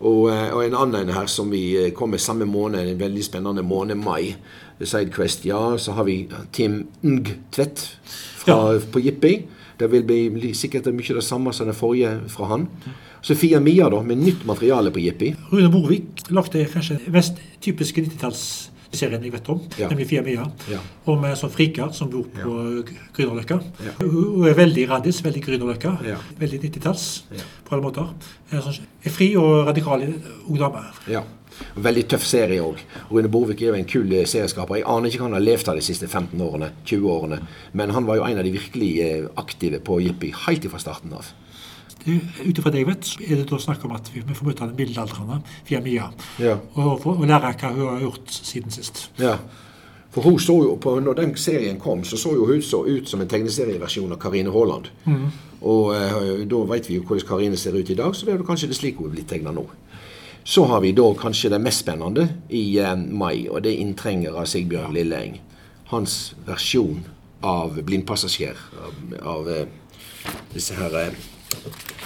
Og, 0.00 0.30
eh, 0.32 0.48
og 0.54 0.64
en 0.64 0.76
annen 0.80 1.12
her 1.12 1.28
som 1.28 1.50
vi 1.52 1.62
eh, 1.76 1.92
kom 1.92 2.14
med 2.14 2.22
samme 2.22 2.48
måned, 2.48 2.80
en 2.88 3.00
veldig 3.00 3.24
spennende 3.24 3.62
måned, 3.62 4.00
mai. 4.00 4.34
Sidequest, 4.80 5.44
ja. 5.44 5.76
Så 5.76 5.92
har 5.92 6.06
vi 6.08 6.22
Tim 6.52 6.86
Ng 7.04 7.26
Tvedt 7.52 7.82
fra, 8.40 8.78
på 8.80 9.02
Jippi. 9.04 9.34
Det 9.80 9.88
vil 9.92 10.04
bli, 10.04 10.54
sikkert 10.56 10.88
mye 10.92 11.16
det 11.16 11.24
samme 11.24 11.52
som 11.56 11.68
den 11.68 11.76
forrige 11.76 12.14
fra 12.32 12.48
han. 12.52 12.66
Sofia 13.24 13.60
Mia 13.60 13.90
da, 13.92 14.00
med 14.04 14.20
nytt 14.24 14.46
materiale 14.48 14.92
på 14.92 15.02
Jippi. 15.04 15.34
Rune 15.52 15.68
Borvik 15.72 16.24
lagde 16.32 16.64
kanskje 16.72 16.98
mest 17.12 17.40
typiske 17.60 18.06
90-tallsserien 18.90 19.22
jeg 19.24 19.32
vet 19.32 19.48
om, 19.52 19.60
nemlig 19.78 20.06
Fia 20.10 20.22
Mia. 20.22 20.44
Om 21.06 21.24
en 21.24 21.36
sånn 21.38 21.50
frikar 21.52 21.92
som 21.94 22.10
bor 22.10 22.24
på 22.34 22.54
Grünerløkka. 23.16 23.60
Hun 24.00 24.46
er 24.48 24.54
veldig 24.58 24.86
raddis, 24.90 25.20
veldig 25.24 25.42
Grünerløkka. 25.44 25.92
Veldig 26.40 26.60
90-talls 26.64 27.22
Ja. 27.30 27.42
på 27.64 27.74
alle 27.76 27.82
måter. 27.82 28.08
En 28.52 28.62
sånn, 28.62 28.80
er 29.04 29.10
fri 29.10 29.36
og 29.36 29.66
radikal 29.66 30.02
ung 30.48 30.58
dame. 30.58 30.82
Ja. 31.08 31.22
Veldig 31.76 32.06
tøff 32.08 32.24
serie 32.24 32.60
òg. 32.62 32.78
Rune 33.10 33.28
Borvik 33.28 33.60
er 33.62 33.66
jo 33.66 33.74
en 33.74 33.84
kul 33.84 34.10
eh, 34.12 34.24
serieskaper. 34.24 34.76
Jeg 34.80 34.86
aner 34.88 35.08
ikke 35.10 35.18
hva 35.20 35.26
han 35.28 35.34
har 35.36 35.44
levd 35.44 35.68
av 35.68 35.76
de 35.76 35.82
siste 35.84 36.06
15 36.08 36.40
årene, 36.40 36.70
20 36.86 37.10
årene. 37.10 37.40
Men 37.74 37.90
han 37.90 38.06
var 38.06 38.16
jo 38.16 38.24
en 38.24 38.38
av 38.38 38.44
de 38.44 38.52
virkelig 38.54 38.90
eh, 39.04 39.26
aktive 39.36 39.80
på 39.84 40.00
Jippi 40.00 40.32
helt 40.46 40.64
fra 40.70 40.78
starten 40.80 41.12
av. 41.12 41.26
Det- 42.04 42.46
Ut 42.46 42.58
ifra 42.58 42.70
det 42.70 42.78
jeg 42.78 42.86
vet, 42.86 43.04
så 43.04 43.18
er 43.20 43.36
det 43.36 43.50
da 43.50 43.56
snakk 43.58 43.84
om 43.84 43.92
at 43.92 44.10
vi 44.14 44.22
får 44.34 44.46
møte 44.46 44.66
den 44.66 44.76
middelaldrende 44.76 45.42
Fia 45.64 45.80
Mia. 45.80 46.10
Ja. 46.38 46.56
Og, 46.74 47.06
og, 47.06 47.26
lære 47.26 47.52
hva 47.60 47.72
hun 47.72 47.88
har 47.88 48.00
gjort 48.00 48.30
siden 48.30 48.70
sist. 48.70 49.10
Ja. 49.18 49.36
For 50.10 50.22
hun 50.22 50.38
så 50.38 50.56
jo 50.64 50.74
på, 50.74 50.96
når 51.00 51.14
den 51.14 51.36
serien 51.36 51.78
kom, 51.80 52.04
så 52.04 52.16
så 52.16 52.32
jo 52.34 52.46
hun 52.46 52.62
så 52.62 52.82
ut 52.86 53.08
som 53.08 53.20
en 53.20 53.28
tegneserieversjon 53.28 54.12
av 54.12 54.18
Karine 54.18 54.50
Haaland. 54.50 54.88
Og 55.60 55.94
eh, 55.94 56.46
da 56.50 56.56
vet 56.72 56.88
vi 56.88 56.96
jo 56.96 57.02
hvordan 57.02 57.26
Karine 57.28 57.56
ser 57.56 57.76
ut 57.76 57.90
i 57.90 57.94
dag, 57.94 58.16
så 58.16 58.26
det 58.26 58.34
er 58.34 58.38
jo 58.38 58.44
kanskje 58.48 58.68
det 58.68 58.76
slik 58.76 58.96
hun 58.98 59.06
er 59.06 59.14
blitt 59.14 59.28
tegna 59.28 59.52
nå. 59.54 59.66
Så 60.44 60.64
har 60.66 60.80
vi 60.80 60.92
da 60.96 61.04
kanskje 61.14 61.50
det 61.52 61.60
mest 61.60 61.84
spennende 61.84 62.28
i 62.48 62.78
eh, 62.78 62.96
mai, 62.96 63.46
og 63.48 63.62
det 63.62 63.72
er 63.74 63.84
'Inntrenger' 63.84 64.34
av 64.40 64.46
Sigbjørn 64.46 64.94
Lilleeng. 64.94 65.40
Hans 65.92 66.34
versjon 66.46 67.04
av 67.42 67.76
'Blindpassasjer' 67.78 68.56
av, 68.82 68.94
av 69.22 69.48
eh, 69.48 69.66
disse 70.54 70.74
her 70.74 70.96
eh, 70.96 71.12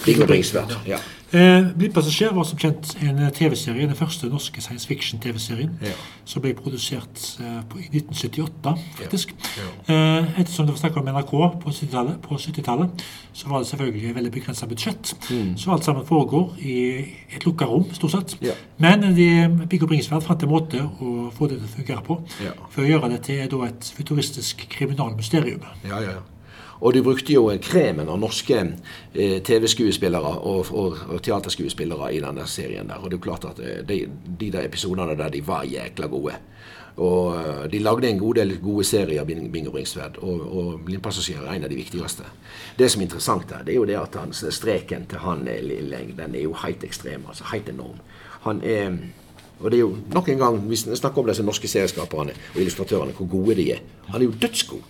Viggo 0.04 0.26
Bringsværd. 0.26 0.74
Ja. 0.87 0.98
Eh, 1.35 1.64
Blindpassasjer 1.74 2.30
var 2.37 2.44
som 2.46 2.59
kjent 2.62 2.92
en 3.02 3.16
eh, 3.24 3.30
TV-serie, 3.35 3.88
den 3.90 3.96
første 3.98 4.28
norske 4.30 4.61
science 4.62 4.87
fiction-TV-serien, 4.87 5.72
Ja. 5.83 5.94
som 6.24 6.42
ble 6.44 6.52
produsert 6.54 7.22
eh, 7.42 7.57
på, 7.70 7.80
i 7.83 7.88
1978, 7.90 8.74
faktisk. 9.00 9.33
Eh, 9.88 10.28
ettersom 10.40 10.68
det 10.68 10.76
var 10.76 10.78
snakk 10.78 10.98
om 11.00 11.09
NRK 11.11 11.33
på 11.64 11.72
70-tallet, 11.74 12.28
70-tallet, 12.30 13.02
så 13.35 13.48
var 13.50 13.64
det 13.64 13.66
selvfølgelig 13.72 14.11
et 14.12 14.14
veldig 14.20 14.30
begrensa 14.37 14.68
budsjett. 14.70 15.14
Så 15.59 15.72
alt 15.74 15.85
sammen 15.88 16.07
foregår 16.07 16.54
i 16.62 16.76
et 17.35 17.44
lukka 17.48 17.66
rom, 17.66 17.88
stort 17.98 18.14
sett. 18.14 18.37
Ja. 18.44 18.54
Men 18.78 19.02
de, 19.16 19.26
Viggo 19.72 19.88
Bringsværd 19.90 20.22
fant 20.28 20.42
en 20.46 20.52
måte 20.54 20.85
å 20.85 21.33
få 21.35 21.48
det 21.50 21.59
til 21.59 21.66
å 21.66 21.72
fungere 21.80 22.04
på, 22.07 22.20
Ja. 22.44 22.52
for 22.70 22.85
å 22.85 22.87
gjøre 22.92 23.11
det 23.16 23.22
til 23.26 23.42
da, 23.50 23.64
et 23.72 23.90
futuristisk 23.96 24.68
kriminalmysterium. 24.76 25.66
Ja, 25.83 25.98
ja, 25.98 26.11
ja. 26.20 26.22
Og 26.84 26.92
de 26.92 27.00
brukte 27.02 27.32
jo 27.32 27.46
kremen 27.64 28.10
av 28.12 28.18
norske 28.20 28.58
eh, 28.60 29.38
TV-skuespillere 29.46 30.32
og, 30.44 30.72
og, 30.76 30.98
og 31.14 31.22
teaterskuespillere 31.24 32.10
i 32.12 32.20
denne 32.20 32.44
serien 32.50 32.90
der. 32.90 33.00
Og 33.00 33.08
det 33.08 33.16
er 33.16 33.20
jo 33.22 33.28
klart 33.30 33.46
at 33.48 33.62
eh, 33.64 33.78
de, 33.88 34.02
de 34.40 34.50
der 34.52 34.66
episodene 34.68 35.16
der, 35.16 35.32
de 35.32 35.40
var 35.46 35.64
jækla 35.64 36.10
gode. 36.12 36.36
Og 37.00 37.38
eh, 37.40 37.62
de 37.72 37.80
lagde 37.80 38.10
en 38.10 38.20
god 38.20 38.34
del 38.42 38.52
gode 38.60 38.84
serier 38.84 39.22
av 39.22 39.30
Bing- 39.30 39.48
Bingo 39.52 39.72
Bringsværd, 39.72 40.20
og, 40.20 40.44
og 40.44 40.84
Blindpassasjer 40.84 41.40
er 41.42 41.56
en 41.56 41.64
av 41.64 41.72
de 41.72 41.80
viktigste. 41.80 42.28
Det 42.78 42.90
som 42.92 43.00
er 43.00 43.08
interessant 43.08 43.56
her, 43.56 43.64
det 43.64 43.72
er 43.74 43.80
jo 43.80 43.88
det 43.88 43.96
at 43.98 44.20
han, 44.20 44.36
streken 44.36 45.08
til 45.08 45.24
han 45.24 45.48
eh, 45.48 45.62
Lilleng, 45.64 46.12
den 46.20 46.36
er 46.36 46.44
jo 46.44 46.52
helt 46.66 46.84
ekstrem, 46.84 47.24
altså 47.32 47.48
helt 47.54 47.72
enorm. 47.72 47.96
Han 48.44 48.60
er 48.60 48.98
og 49.62 49.70
det 49.70 49.78
er 49.78 49.84
jo 49.84 49.96
nok 50.12 50.28
en 50.28 50.38
gang, 50.38 50.56
Vi 50.68 50.76
snakker 50.76 51.22
om 51.22 51.28
disse 51.30 51.42
norske 51.46 51.68
serieskaperne 51.70 52.32
og 52.54 52.60
illustratørene, 52.60 53.12
hvor 53.14 53.28
gode 53.30 53.54
de 53.54 53.70
er. 53.72 53.78
Han 54.10 54.20
er 54.20 54.26
jo 54.26 54.34
dødsgod. 54.42 54.82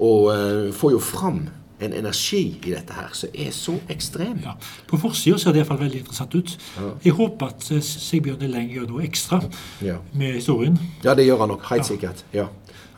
Og 0.00 0.30
eh, 0.34 0.70
får 0.72 0.92
jo 0.96 1.00
fram 1.04 1.42
en 1.80 1.94
energi 1.96 2.42
i 2.68 2.72
dette 2.74 2.92
her 2.92 3.08
som 3.16 3.30
er 3.32 3.50
så 3.56 3.74
ekstrem. 3.88 4.40
Ja. 4.44 4.52
På 4.88 4.98
forsida 5.00 5.38
ser 5.40 5.54
det 5.56 5.62
iallfall 5.62 5.78
veldig 5.80 6.02
interessant 6.02 6.34
ut. 6.36 6.56
Jeg 7.04 7.14
håper 7.16 7.46
at 7.54 7.70
eh, 7.72 7.80
Sigbjørn 7.84 8.42
Eleng 8.48 8.68
gjør 8.74 8.88
noe 8.90 9.04
ekstra 9.06 9.38
Ja. 9.84 9.96
med 10.12 10.34
historien. 10.40 10.76
Ja, 11.04 11.14
det 11.16 11.24
gjør 11.28 11.40
han 11.44 11.54
nok. 11.54 11.64
Helt 11.70 11.88
sikkert. 11.88 12.24
Ja. 12.36 12.46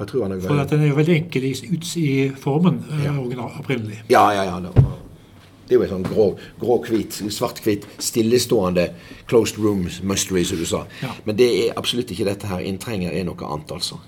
Jeg 0.00 0.08
tror 0.10 0.24
han 0.26 0.32
er 0.34 0.40
For 0.42 0.58
at 0.58 0.70
den 0.72 0.82
er 0.82 0.88
jo 0.90 0.96
veldig 0.98 1.14
enkel 1.20 1.44
i, 1.46 1.52
ut 1.76 1.92
i 2.00 2.08
formen 2.42 2.80
eh, 2.90 3.04
Ja. 3.04 3.12
original, 3.18 3.52
opprinnelig. 3.60 4.00
Ja, 4.10 4.24
ja, 4.34 4.42
ja. 4.50 4.60
Det 5.68 5.76
er 5.76 5.78
jo 5.78 5.82
en 5.86 5.92
sånn 5.94 6.04
grå, 6.08 6.24
grå-hvit, 6.60 7.20
svart-hvit, 7.32 7.86
stillestående 8.02 8.88
closed 9.30 9.58
room 9.62 9.86
mystery, 10.02 10.42
som 10.44 10.58
du 10.58 10.66
sa. 10.66 10.82
Ja. 11.02 11.12
Men 11.24 11.36
det 11.38 11.46
er 11.68 11.78
absolutt 11.78 12.10
ikke 12.10 12.26
dette 12.28 12.50
her. 12.50 12.58
Inntrenger 12.66 13.14
er 13.14 13.24
noe 13.24 13.46
annet, 13.46 13.70
altså. 13.72 14.00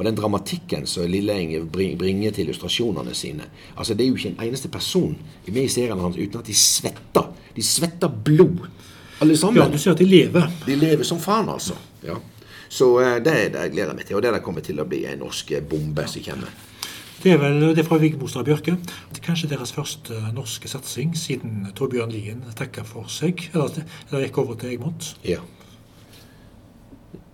Og 0.00 0.06
den 0.08 0.16
dramatikken 0.16 0.86
som 0.88 1.04
Lilleeng 1.04 1.50
bring- 1.68 1.98
bringer 2.00 2.32
til 2.32 2.46
illustrasjonene 2.46 3.12
sine 3.14 3.44
altså 3.76 3.92
Det 3.94 4.06
er 4.06 4.08
jo 4.08 4.16
ikke 4.16 4.30
en 4.32 4.46
eneste 4.48 4.70
person 4.72 5.12
med 5.46 5.62
i 5.62 5.68
serien 5.68 6.00
hans 6.00 6.16
uten 6.16 6.40
at 6.40 6.46
de 6.48 6.54
svetter. 6.56 7.26
De 7.56 7.62
svetter 7.62 8.08
blod, 8.08 8.64
alle 9.20 9.36
sammen. 9.36 9.60
Ja, 9.60 9.68
du 9.68 9.76
ser 9.78 9.92
at 9.92 9.98
de 10.00 10.06
lever. 10.08 10.48
De 10.64 10.76
lever 10.80 11.04
som 11.04 11.20
faen, 11.20 11.48
altså. 11.52 11.76
Ja. 12.06 12.16
Så 12.70 12.88
eh, 13.02 13.18
det, 13.20 13.52
det 13.52 13.66
gleder 13.74 13.90
jeg 13.92 13.96
meg 13.98 14.06
til. 14.08 14.16
Og 14.16 14.22
det 14.24 14.32
der 14.32 14.40
kommer 14.40 14.64
til 14.64 14.80
å 14.80 14.86
bli 14.88 15.02
en 15.10 15.20
norsk 15.20 15.52
eh, 15.52 15.60
bombe 15.60 16.06
som 16.08 16.22
kommer. 16.24 16.48
Det 17.20 17.34
er 17.34 17.40
vel 17.42 17.60
det 17.74 17.82
er 17.82 17.88
fra 17.90 17.98
Vigmostad 18.00 18.46
Bjørke. 18.48 18.78
Kanskje 19.20 19.50
deres 19.50 19.74
første 19.76 20.16
norske 20.32 20.70
satsing 20.72 21.12
siden 21.18 21.66
Torbjørn 21.76 22.14
Lien 22.14 22.40
takka 22.56 22.86
for 22.88 23.10
seg, 23.12 23.50
eller, 23.52 23.82
eller 24.08 24.24
gikk 24.24 24.38
over 24.40 24.56
til 24.56 24.70
Egmont. 24.72 25.10
Ja. 25.28 25.42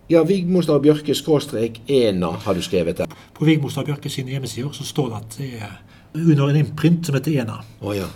Ja, 0.09 0.23
Vigmostad 0.23 0.85
Bjørke 0.85 1.15
skråstrek 1.19 1.81
Ena 1.91 2.29
har 2.45 2.55
du 2.55 2.63
skrevet 2.63 3.01
der. 3.01 3.15
På 3.35 3.45
Vigmostad 3.45 3.89
Bjørke 3.89 4.11
sine 4.11 4.31
hjemmesider 4.31 4.71
så 4.73 4.85
står 4.87 5.09
det 5.09 5.17
at 5.17 5.35
det 5.41 5.49
er 5.59 5.73
under 6.15 6.53
en 6.53 6.61
imprint 6.61 7.09
som 7.09 7.17
heter 7.19 7.41
Ena. 7.43 7.57
Oh, 7.81 7.91
ja. 7.97 8.07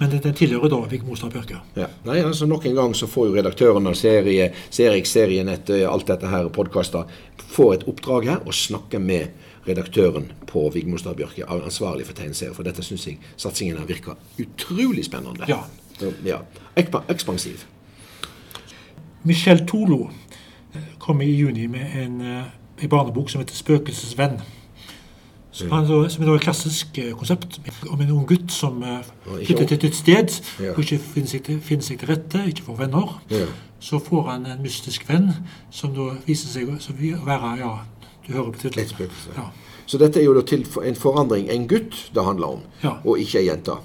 Men 0.00 0.10
den 0.10 0.34
tilhører 0.34 0.68
da 0.72 0.80
Vigmostad 0.90 1.30
Bjørke. 1.30 1.60
ja. 1.76 1.86
Nei, 2.04 2.18
altså 2.24 2.46
Nok 2.46 2.66
en 2.66 2.74
gang 2.74 2.96
så 2.96 3.06
får 3.06 3.30
jo 3.30 3.38
redaktøren 3.38 3.86
av 3.86 3.94
serie, 3.94 4.50
Serix, 4.70 5.14
Serienett, 5.14 5.70
eh, 5.70 5.86
alt 5.86 6.10
dette 6.10 6.26
her, 6.26 6.50
podkaster, 6.50 7.06
får 7.54 7.74
et 7.74 7.88
oppdrag 7.94 8.26
her 8.32 8.42
og 8.44 8.54
snakke 8.54 8.98
med 8.98 9.30
redaktøren 9.68 10.32
på 10.46 10.68
Vigmostad 10.74 11.14
Bjørke, 11.14 11.46
ansvarlig 11.46 12.06
for 12.10 12.18
tegneserier. 12.18 12.54
For 12.54 12.66
dette 12.66 12.82
syns 12.82 13.06
jeg 13.06 13.18
satsingen 13.36 13.78
her 13.78 13.86
virker 13.86 14.18
utrolig 14.42 15.06
spennende. 15.06 15.46
Ja. 15.46 15.62
ja. 16.26 16.42
Ekspansiv. 16.74 17.62
Michel 19.22 19.66
Tolo 19.66 20.08
kom 21.08 21.22
i 21.24 21.30
juni 21.32 21.66
med 21.66 21.86
en, 21.96 22.20
eh, 22.20 22.44
en 22.82 22.88
barnebok 22.88 23.30
som 23.30 23.40
heter 23.40 23.54
'Spøkelsesvenn'. 23.54 24.40
Som, 25.50 25.70
han, 25.70 26.10
som 26.10 26.24
er 26.24 26.34
et 26.34 26.40
klassisk 26.40 26.98
eh, 26.98 27.12
konsept 27.12 27.60
om 27.88 28.00
en 28.00 28.10
ung 28.10 28.26
gutt 28.26 28.52
som 28.52 28.82
eh, 28.82 28.98
flytter 29.44 29.66
til 29.66 29.76
et 29.76 29.82
nytt 29.82 29.96
sted 29.96 30.42
Ja. 30.60 30.70
og 30.72 30.78
ikke 30.78 30.98
finner 30.98 31.28
seg, 31.28 31.42
til, 31.42 31.60
finner 31.60 31.82
seg 31.82 31.98
til 31.98 32.08
rette, 32.08 32.44
ikke 32.46 32.62
får 32.62 32.76
venner. 32.76 33.22
Ja. 33.30 33.46
Så 33.80 33.98
får 33.98 34.22
han 34.30 34.46
en 34.46 34.62
mystisk 34.62 35.08
venn 35.08 35.32
som 35.70 35.94
da 35.94 36.10
viser 36.26 36.48
seg 36.48 36.68
å 36.68 37.24
være 37.24 37.56
ja, 37.58 37.72
du 38.26 38.32
hører 38.32 38.52
på 38.52 38.58
tittelen. 38.58 39.10
Ja. 39.36 39.48
Så 39.86 39.98
dette 39.98 40.20
er 40.20 40.24
jo 40.24 40.34
da 40.34 40.42
til 40.42 40.66
en 40.84 40.94
forandring. 40.94 41.48
En 41.50 41.68
gutt 41.68 42.10
det 42.14 42.24
handler 42.24 42.46
om, 42.46 42.60
og 43.04 43.18
ikke 43.18 43.38
ei 43.38 43.46
jente. 43.48 43.80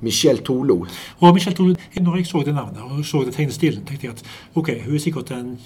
Michelle 0.00 0.42
Tolo. 0.42 0.86
Og 1.20 1.34
Michelle 1.34 1.56
Tolo, 1.56 1.74
når 2.00 2.16
jeg 2.16 2.26
så 2.26 2.42
det 2.46 2.54
navnet 2.54 2.82
og 2.82 3.04
så 3.04 3.24
det 3.24 3.34
tegnestilen, 3.34 3.84
tenkte 3.84 4.06
jeg 4.06 4.14
at 4.16 4.22
ok, 4.54 4.70
hun 4.86 4.94
er 4.94 4.98
sikkert 4.98 5.30
en 5.30 5.58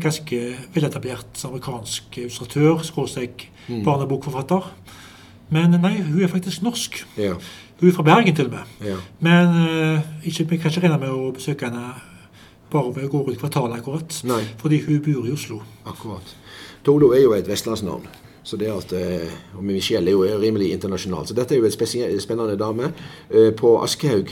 ganske 0.00 0.56
veletablert 0.74 1.44
amerikansk 1.44 2.18
illustratør, 2.18 2.82
skråstrek 2.82 3.48
Mm. 3.68 3.84
barnebokforfatter. 3.84 4.64
Men 5.50 5.70
nei, 5.80 6.00
hun 6.02 6.22
er 6.22 6.28
faktisk 6.28 6.62
norsk. 6.62 7.06
Ja. 7.18 7.34
Hun 7.80 7.88
er 7.88 7.92
fra 7.92 8.02
Bergen 8.02 8.34
til 8.34 8.46
og 8.46 8.50
med. 8.50 8.58
ja. 8.88 8.96
Men 9.20 9.48
eh, 9.68 10.00
ikke, 10.24 10.48
vi 10.48 10.56
kan 10.56 10.70
ikke 10.70 10.80
regne 10.88 10.98
med 10.98 11.08
å 11.10 11.32
besøke 11.32 11.64
henne 11.68 11.94
bare 12.70 12.94
ved 12.94 13.04
å 13.04 13.08
gå 13.12 13.26
rundt 13.26 13.38
kvartalet 13.38 13.76
akkurat. 13.78 14.22
Nei. 14.24 14.42
Fordi 14.58 14.80
hun 14.86 15.02
bor 15.04 15.26
i 15.28 15.32
Oslo. 15.32 15.60
Akkurat. 15.86 16.34
Tolo 16.84 17.12
er 17.12 17.22
jo 17.22 17.32
et 17.32 17.46
vestlandsnavn. 17.48 18.06
Så 18.42 18.56
det 18.56 18.68
at, 18.72 18.92
eh, 18.92 19.28
og 19.56 19.64
Michelle 19.64 20.08
er 20.08 20.12
jo 20.12 20.40
rimelig 20.40 20.72
internasjonal. 20.72 21.26
Så 21.26 21.34
dette 21.34 21.52
er 21.54 21.58
jo 21.58 21.64
et 21.66 22.22
spennende 22.22 22.56
dame. 22.58 22.92
Eh, 23.30 23.50
på 23.52 23.82
Aschehoug. 23.82 24.28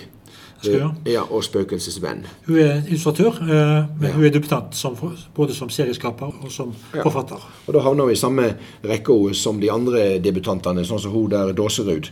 Eh, 0.64 1.12
ja, 1.12 1.22
og 1.22 1.44
Spøkelsesvenn. 1.44 2.24
Hun 2.46 2.56
er 2.58 2.82
illustratør, 2.88 3.32
eh, 3.42 3.84
men 4.00 4.08
Ja. 4.08 4.12
hun 4.12 4.24
er 4.24 4.30
debutant 4.30 4.74
som, 4.74 4.96
både 5.34 5.54
som 5.54 5.68
serieskaper 5.68 6.26
og 6.42 6.50
som 6.52 6.72
Ja. 6.94 7.02
forfatter. 7.02 7.36
Og 7.66 7.74
da 7.74 7.80
havner 7.80 8.04
hun 8.04 8.12
i 8.12 8.16
samme 8.16 8.54
rekke 8.84 9.34
som 9.34 9.60
de 9.60 9.70
andre 9.72 10.18
debutantene, 10.18 10.84
sånn 10.84 11.00
som 11.00 11.12
hun 11.12 11.30
der 11.30 11.52
Dåserud. 11.52 12.10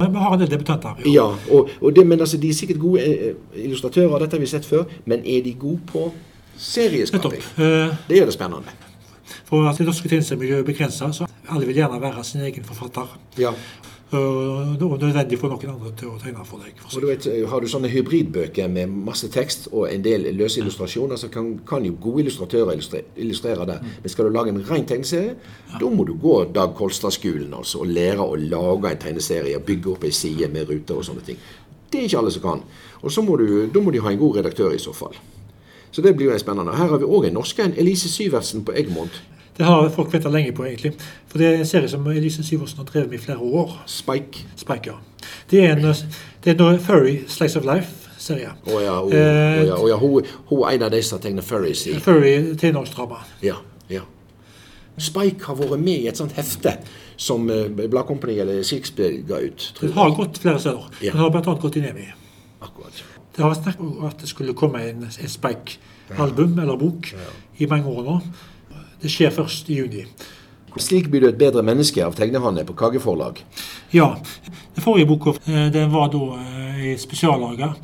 Men 0.00 0.12
vi 0.12 0.18
har 0.18 0.32
en 0.32 0.38
del 0.40 0.48
debutanter. 0.50 0.94
Jo. 1.04 1.12
Ja, 1.12 1.54
og, 1.54 1.68
og 1.82 1.94
det, 1.94 2.06
men 2.06 2.18
altså, 2.20 2.36
de 2.40 2.48
er 2.48 2.52
sikkert 2.54 2.78
gode 2.80 3.00
eh, 3.00 3.34
illustratører, 3.54 4.18
dette 4.18 4.32
har 4.32 4.40
vi 4.40 4.46
sett 4.46 4.64
før, 4.66 4.84
men 5.06 5.20
er 5.26 5.42
de 5.42 5.52
gode 5.54 5.80
på 5.86 6.12
serieskaping? 6.58 7.42
Eh, 7.58 7.94
Det 8.08 8.18
er 8.20 8.24
det 8.24 8.32
spennende. 8.34 8.64
For 9.44 9.68
at 9.68 9.78
det 9.78 9.86
norske 9.86 10.08
tjenestemiljøet 10.08 10.58
er 10.58 10.72
begrensa, 10.72 11.12
så 11.12 11.26
alle 11.50 11.66
vil 11.66 11.76
gjerne 11.76 12.00
være 12.00 12.24
sin 12.24 12.40
egen 12.40 12.64
forfatter. 12.64 13.06
Ja. 13.38 13.52
Det 14.14 14.86
er 14.86 15.06
nødvendig 15.06 15.38
for 15.40 15.50
noen 15.50 15.70
andre 15.72 15.90
til 15.98 16.12
å 16.12 16.18
tegne 16.22 16.44
for 16.46 16.62
deg. 16.62 16.78
For 16.86 17.02
du 17.02 17.08
vet, 17.08 17.26
Har 17.50 17.60
du 17.60 17.66
sånne 17.70 17.90
hybridbøker 17.90 18.68
med 18.70 18.92
masse 19.08 19.28
tekst 19.32 19.66
og 19.72 19.88
en 19.90 20.04
del 20.04 20.28
løse 20.38 20.60
illustrasjoner, 20.62 21.18
så 21.18 21.28
kan, 21.32 21.48
kan 21.66 21.84
jo 21.84 21.96
gode 22.00 22.22
illustratører 22.22 22.76
illustre, 22.76 23.02
illustrere 23.16 23.66
det. 23.66 23.80
Men 24.02 24.14
skal 24.14 24.28
du 24.28 24.36
lage 24.36 24.54
en 24.54 24.62
ren 24.70 24.86
tegneserie, 24.86 25.34
da 25.80 25.90
må 25.90 26.06
du 26.06 26.14
gå 26.20 26.36
Dag 26.54 26.76
Kolstad-skolen 26.78 27.54
altså, 27.58 27.82
og 27.82 27.90
lære 27.90 28.22
å 28.22 28.38
lage 28.38 28.94
en 28.94 29.04
tegneserie 29.08 29.58
og 29.58 29.66
bygge 29.66 29.92
opp 29.96 30.06
ei 30.06 30.14
side 30.14 30.48
med 30.52 30.70
ruter 30.70 31.00
og 31.00 31.06
sånne 31.10 31.26
ting. 31.26 31.42
Det 31.90 32.00
er 32.00 32.08
ikke 32.08 32.22
alle 32.22 32.34
som 32.34 32.42
kan. 32.42 32.64
Og 33.02 33.12
så 33.12 33.22
må 33.22 33.36
du, 33.38 33.46
da 33.70 33.82
må 33.82 33.90
de 33.94 34.02
ha 34.02 34.14
en 34.14 34.18
god 34.18 34.40
redaktør 34.40 34.74
i 34.74 34.82
så 34.82 34.94
fall. 34.94 35.18
Så 35.94 36.02
det 36.02 36.16
blir 36.16 36.30
jo 36.30 36.38
spennende. 36.38 36.74
Her 36.74 36.90
har 36.90 36.98
vi 36.98 37.06
òg 37.06 37.28
en 37.28 37.36
norsk 37.38 37.60
en. 37.62 37.74
Elise 37.78 38.08
Syvertsen 38.10 38.64
på 38.66 38.74
Egmont. 38.74 39.22
Det 39.56 39.66
har 39.66 39.88
folk 39.94 40.14
venta 40.14 40.30
lenge 40.34 40.52
på, 40.52 40.64
egentlig. 40.66 40.94
For 41.30 41.38
det 41.38 41.46
er 41.46 41.60
en 41.62 41.68
serie 41.68 41.88
som 41.88 42.06
Elise 42.10 42.42
Syversen 42.42 42.80
har 42.82 42.88
drevet 42.88 43.10
med 43.10 43.20
i 43.20 43.22
flere 43.22 43.38
år. 43.38 43.76
Spike. 43.86 44.48
Spike, 44.58 44.90
ja. 44.90 45.28
Det 45.50 45.60
er 45.64 45.76
en, 45.76 45.94
det 46.44 46.56
er 46.56 46.64
en 46.72 46.80
Furry 46.82 47.20
Slice 47.30 47.58
of 47.60 47.68
Life-serie. 47.68 48.50
Å 48.66 48.80
ja, 48.82 48.96
oh, 48.98 49.14
Eh, 49.14 49.60
oh, 49.62 49.68
ja, 49.68 49.76
oh, 49.78 49.88
ja, 49.92 49.98
hun, 50.00 50.26
hun 50.50 50.64
er 50.64 50.74
en 50.74 50.86
av 50.88 50.90
de 50.90 51.02
som 51.06 51.22
tegner 51.22 51.46
furries 51.46 51.86
i 51.86 51.94
Furry 52.02 52.56
tenårsdrama. 52.58 53.20
Ja, 53.46 53.60
ja. 53.88 54.02
Spike 54.98 55.46
har 55.46 55.58
vært 55.58 55.80
med 55.82 56.02
i 56.02 56.08
et 56.10 56.18
sånt 56.18 56.34
hefte 56.38 56.76
som 57.16 57.46
eh, 57.50 57.68
Bladkompani 57.70 58.38
eller 58.42 58.62
Shakespeare 58.66 59.22
ga 59.28 59.38
ut. 59.42 59.58
Det 59.58 59.78
Tror 59.78 59.88
jeg. 59.88 59.96
har 59.98 60.16
gått 60.18 60.38
flere 60.42 60.62
steder. 60.62 60.88
Ja. 61.00 61.12
Det 61.12 61.20
har 61.20 61.30
bl.a. 61.34 61.54
gått 61.62 61.78
i 61.78 61.82
Nemi. 61.84 62.08
Akkurat. 62.62 63.04
Det 63.34 63.42
har 63.42 63.50
vært 63.50 63.62
snakk 63.66 63.80
om 63.82 64.04
at 64.06 64.18
det 64.22 64.30
skulle 64.30 64.54
komme 64.58 64.82
en, 64.88 65.06
en 65.06 65.30
Spike-album 65.30 66.58
eller 66.62 66.78
bok 66.78 67.10
i 67.58 67.70
mange 67.70 67.90
år 67.90 68.02
nå. 68.06 68.18
Det 69.04 69.10
skjer 69.12 69.32
først 69.36 69.68
i 69.68 69.82
juni. 69.82 70.06
Slik 70.80 71.10
blir 71.10 71.22
du 71.22 71.28
et 71.28 71.38
bedre 71.38 71.62
menneske 71.62 72.02
av 72.02 72.16
tegnehanne 72.18 72.64
på 72.66 72.74
Kage 72.78 73.02
forlag. 73.02 73.38
Ja. 73.92 74.14
Den 74.74 74.82
forrige 74.82 75.06
boka 75.10 75.36
eh, 75.44 75.68
den 75.74 75.92
var 75.92 76.08
da 76.10 76.22
eh, 76.40 76.80
i 76.88 76.94
spesiallaga. 76.98 77.74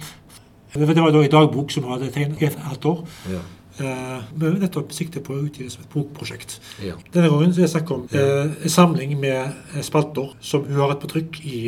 Det 0.72 0.88
var 0.88 1.12
da 1.12 1.22
i 1.22 1.30
dagbok 1.30 1.70
som 1.74 1.86
hadde 1.90 2.08
tegnet 2.14 2.56
et 2.56 2.88
år. 2.88 3.04
Ja. 3.30 3.42
Eh, 3.84 4.16
med 4.32 4.58
nettopp 4.64 4.96
sikte 4.96 5.22
på 5.22 5.36
å 5.36 5.44
utgi 5.44 5.68
det 5.68 5.74
som 5.74 5.84
et 5.84 5.92
bokprosjekt. 5.92 6.56
Ja. 6.82 6.96
Denne 7.12 7.28
gangen 7.28 7.52
er 7.52 7.60
det 7.60 7.70
snakk 7.74 7.92
om 7.94 8.08
ja. 8.16 8.24
en 8.48 8.74
samling 8.78 9.14
med 9.20 9.84
spalter 9.86 10.32
som 10.40 10.66
hun 10.66 10.80
har 10.80 10.94
hatt 10.94 11.04
på 11.04 11.12
trykk 11.14 11.40
i 11.44 11.62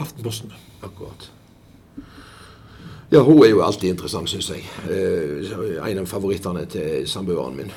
Aftenposten. 0.00 0.54
Akkurat. 0.86 1.28
Ja, 3.10 3.20
hun 3.26 3.42
er 3.42 3.50
jo 3.50 3.60
alltid 3.66 3.90
interessant, 3.90 4.30
syns 4.30 4.52
jeg. 4.54 4.62
En 4.86 5.98
av 5.98 6.08
favorittene 6.08 6.62
til 6.70 7.08
samboeren 7.10 7.58
min. 7.58 7.72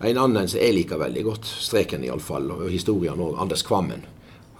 En 0.00 0.16
annen 0.16 0.48
som 0.48 0.60
jeg 0.60 0.72
liker 0.74 0.96
veldig 1.00 1.22
godt, 1.26 1.44
streken 1.60 2.04
iallfall, 2.06 2.50
og 2.54 2.70
historien 2.72 3.20
òg, 3.20 3.34
Anders 3.42 3.62
Kvammen. 3.66 4.04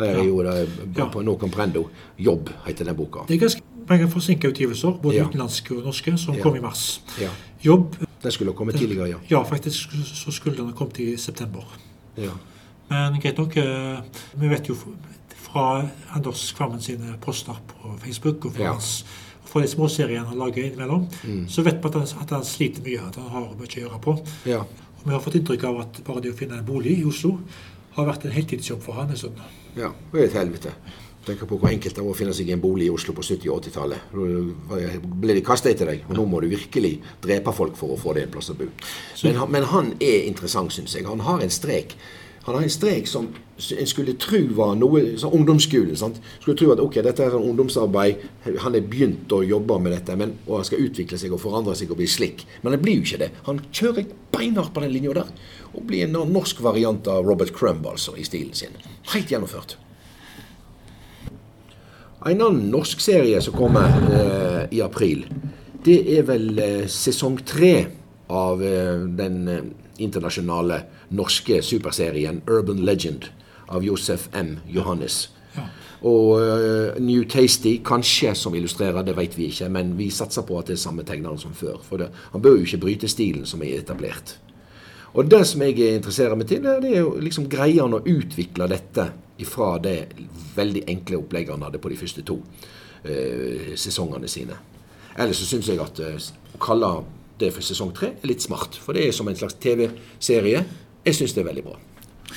Her 0.01 0.07
er 0.19 0.25
jo 0.25 0.43
det 0.43 0.69
Ja. 0.97 1.07
på 1.09 1.23
No 1.23 1.37
Comprendo. 1.37 1.89
Jobb 2.19 2.51
heter 2.67 2.85
den 2.85 2.97
boka. 2.97 3.25
Det 3.29 3.35
er 3.37 3.39
ganske 3.47 3.63
mange 3.89 4.09
forsinka 4.09 4.49
utgivelser, 4.49 4.99
både 5.03 5.15
Ja. 5.17 5.25
utenlandske 5.25 5.77
og 5.77 5.85
norske, 5.85 6.19
som 6.19 6.35
Ja. 6.35 6.43
kom 6.43 6.57
i 6.57 6.61
mars. 6.61 7.01
Ja. 7.21 7.29
Jobb 7.65 7.97
Den 8.23 8.31
skulle 8.33 8.53
kommet 8.53 8.75
tidligere, 8.77 9.09
ja. 9.09 9.17
Ja, 9.31 9.43
faktisk 9.43 9.89
så 10.05 10.31
skulle 10.31 10.57
den 10.57 10.67
ha 10.67 10.73
kommet 10.73 10.99
i 10.99 11.17
september. 11.17 11.65
ja. 12.19 12.31
Men 12.91 13.21
greit 13.21 13.39
nok, 13.39 13.57
eh, 13.57 14.01
vi 14.35 14.49
vet 14.49 14.67
jo 14.69 14.75
fra 15.37 15.87
Anders 16.15 16.53
Kvammen 16.53 16.81
sine 16.81 17.15
poster 17.21 17.55
på 17.69 17.99
Facebook 17.99 18.45
og 18.45 18.53
fra, 18.55 18.63
Ja. 18.65 18.73
hans, 18.73 19.05
fra 19.45 19.61
de 19.61 19.67
småseriene 19.69 20.27
han 20.27 20.39
lager 20.39 20.65
innimellom, 20.65 21.07
Mm. 21.25 21.47
så 21.49 21.63
vet 21.63 21.75
vi 21.83 21.89
at 21.89 21.95
han, 21.95 22.03
at 22.03 22.31
han 22.31 22.43
sliter 22.45 22.83
mye, 22.83 23.09
at 23.09 23.15
han 23.17 23.29
har 23.31 23.41
mye 23.41 23.67
å 23.67 23.89
gjøre 23.89 24.01
på. 24.01 24.27
ja. 24.47 24.63
Og 25.01 25.09
vi 25.09 25.15
har 25.17 25.23
fått 25.25 25.39
inntrykk 25.41 25.69
av 25.71 25.83
at 25.85 26.01
bare 26.07 26.25
det 26.25 26.35
å 26.35 26.39
finne 26.39 26.59
en 26.61 26.67
bolig 26.67 26.99
i 27.01 27.07
Oslo 27.09 27.37
har 27.97 28.09
vært 28.09 28.27
en 28.27 28.35
heltidsjobb 28.35 28.83
for 28.85 29.01
han 29.01 29.13
en 29.13 29.19
stund. 29.19 29.39
Ja, 29.79 29.93
det 30.13 30.21
er 30.21 30.27
et 30.29 30.37
helvete. 30.39 30.75
Tenk 31.27 31.43
på 31.45 31.59
hvor 31.61 31.69
enkelt 31.69 31.97
det 31.97 32.03
var 32.03 32.15
å 32.15 32.17
finne 32.17 32.33
seg 32.37 32.49
en 32.55 32.63
bolig 32.63 32.87
i 32.89 32.93
Oslo 32.93 33.13
på 33.17 33.23
70- 33.25 33.51
og 33.53 33.61
80-tallet. 33.61 34.13
Da 34.71 34.79
ble 35.21 35.37
de 35.37 35.43
kasta 35.45 35.69
etter 35.69 35.91
deg, 35.93 36.07
og 36.09 36.17
nå 36.17 36.25
må 36.29 36.41
du 36.41 36.49
virkelig 36.49 36.95
drepe 37.21 37.53
folk 37.53 37.77
for 37.77 37.93
å 37.93 37.99
få 38.01 38.15
deg 38.17 38.27
en 38.27 38.33
plass 38.33 38.49
å 38.53 38.57
bo. 38.57 38.71
Men, 39.27 39.43
men 39.53 39.69
han 39.69 39.93
er 40.01 40.25
interessant, 40.31 40.73
syns 40.73 40.97
jeg. 40.97 41.05
Han 41.09 41.21
har 41.27 41.45
en 41.45 41.53
strek. 41.53 41.93
Han 42.51 42.57
har 42.59 42.65
en 42.67 42.71
strek 42.71 43.07
som 43.07 43.29
en 43.79 43.87
skulle 43.87 44.17
tro 44.19 44.41
var 44.57 44.73
noe 44.75 45.13
sånn 45.21 45.35
ungdomsskole. 45.37 45.95
sant? 45.97 46.17
Skulle 46.41 46.57
tro 46.59 46.73
at 46.73 46.81
ok, 46.83 46.97
dette 47.07 47.23
er 47.23 47.31
sånn 47.31 47.47
ungdomsarbeid, 47.47 48.25
han 48.65 48.75
er 48.75 48.89
begynt 48.91 49.31
å 49.31 49.39
jobbe 49.47 49.77
med 49.79 49.95
dette, 49.95 50.17
men, 50.19 50.33
og 50.49 50.57
han 50.59 50.67
skal 50.67 50.83
utvikle 50.83 51.19
seg 51.21 51.37
og 51.37 51.39
forandre 51.45 51.77
seg 51.79 51.93
og 51.95 52.01
bli 52.01 52.09
slik. 52.11 52.43
Men 52.65 52.75
det 52.75 52.81
blir 52.83 52.99
jo 52.99 53.05
ikke 53.07 53.21
det. 53.23 53.31
Han 53.47 53.63
kjører 53.71 54.09
beinhardt 54.35 54.75
på 54.75 54.83
den 54.83 54.91
linja 54.97 55.15
der. 55.21 55.31
Og 55.71 55.87
blir 55.87 56.09
en 56.09 56.19
norsk 56.33 56.59
variant 56.67 57.07
av 57.07 57.23
Robert 57.29 57.55
Crumb, 57.55 57.87
altså, 57.87 58.17
i 58.19 58.27
stilen 58.27 58.59
sin. 58.59 58.75
Helt 59.15 59.31
gjennomført. 59.31 59.77
En 62.27 62.43
annen 62.43 62.67
norsk 62.75 62.99
serie 63.01 63.39
som 63.47 63.55
kommer 63.55 63.95
eh, 64.11 64.65
i 64.75 64.83
april, 64.83 65.23
det 65.87 66.01
er 66.19 66.27
vel 66.27 66.51
eh, 66.59 66.89
sesong 66.91 67.39
tre 67.47 67.75
av 68.27 68.65
eh, 68.67 69.07
den 69.23 69.39
eh, 69.47 69.63
internasjonale 70.03 70.83
norske 71.11 71.61
superserien 71.63 72.43
Urban 72.49 72.85
Legend 72.87 73.29
av 73.71 73.85
Josef 73.85 74.29
M. 74.35 74.59
Johannes. 74.69 75.29
Ja. 75.55 75.67
Og 76.07 76.41
uh, 76.41 77.01
New 77.03 77.25
Tasty 77.29 77.77
kanskje 77.85 78.33
som 78.39 78.55
illustrerer, 78.57 79.03
det 79.05 79.17
vet 79.19 79.37
vi 79.39 79.51
ikke, 79.51 79.69
men 79.73 79.97
vi 79.99 80.09
satser 80.15 80.47
på 80.49 80.59
at 80.59 80.71
det 80.71 80.79
er 80.79 80.85
samme 80.85 81.05
tegneren 81.07 81.41
som 81.41 81.55
før. 81.57 81.81
For 81.85 82.01
det, 82.01 82.11
han 82.33 82.43
bør 82.43 82.59
jo 82.59 82.69
ikke 82.69 82.85
bryte 82.87 83.11
stilen 83.11 83.47
som 83.49 83.63
er 83.67 83.83
etablert. 83.83 84.39
Og 85.13 85.27
det 85.27 85.43
som 85.51 85.63
jeg 85.67 85.79
interesserer 85.97 86.39
meg 86.39 86.49
til, 86.49 86.63
det 86.63 86.93
er 86.93 87.03
jo 87.03 87.17
liksom 87.19 87.49
greier 87.51 87.83
han 87.83 87.99
å 87.99 88.05
utvikle 88.07 88.69
dette 88.71 89.09
ifra 89.43 89.75
det 89.83 89.97
veldig 90.55 90.85
enkle 90.93 91.19
opplegget 91.19 91.57
han 91.57 91.65
hadde 91.67 91.81
på 91.83 91.91
de 91.91 91.99
første 91.99 92.25
to 92.27 92.39
uh, 92.41 93.73
sesongene 93.75 94.31
sine. 94.31 94.59
Ellers 95.21 95.43
så 95.43 95.49
syns 95.51 95.69
jeg 95.69 95.83
at 95.83 96.01
uh, 96.01 96.31
å 96.55 96.63
kalle 96.63 96.93
det 97.41 97.51
for 97.55 97.65
sesong 97.65 97.93
tre 97.97 98.15
er 98.15 98.31
litt 98.31 98.45
smart. 98.45 98.79
For 98.79 98.97
det 98.97 99.09
er 99.09 99.17
som 99.17 99.29
en 99.29 99.39
slags 99.39 99.59
TV-serie. 99.61 100.63
Jeg 101.07 101.15
syns 101.17 101.33
det 101.37 101.43
er 101.45 101.49
veldig 101.51 101.65
bra. 101.65 101.79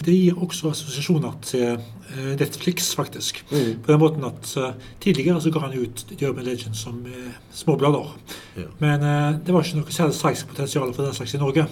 Det 0.04 0.14
gir 0.16 0.40
også 0.42 0.72
assosiasjoner 0.74 1.34
til 1.46 1.66
eh, 1.76 2.32
Netflix, 2.40 2.96
faktisk. 2.98 3.44
På 3.50 3.92
den 3.92 4.00
måten 4.02 4.24
at 4.26 4.54
eh, 4.58 4.72
Tidligere 5.04 5.42
så 5.42 5.52
ga 5.54 5.60
han 5.68 5.76
ut 5.78 6.06
The 6.10 6.30
Urban 6.30 6.48
Legend 6.48 6.76
som 6.76 7.04
eh, 7.06 7.36
små 7.54 7.76
blader. 7.78 8.16
Ja. 8.58 8.66
Men 8.80 9.04
eh, 9.06 9.36
det 9.46 9.54
var 9.54 9.62
ikke 9.68 9.84
noe 9.84 9.94
særlig 9.94 10.18
salgspotensial 10.18 10.96
for 10.96 11.06
den 11.06 11.14
slags 11.14 11.36
i 11.38 11.42
Norge. 11.44 11.68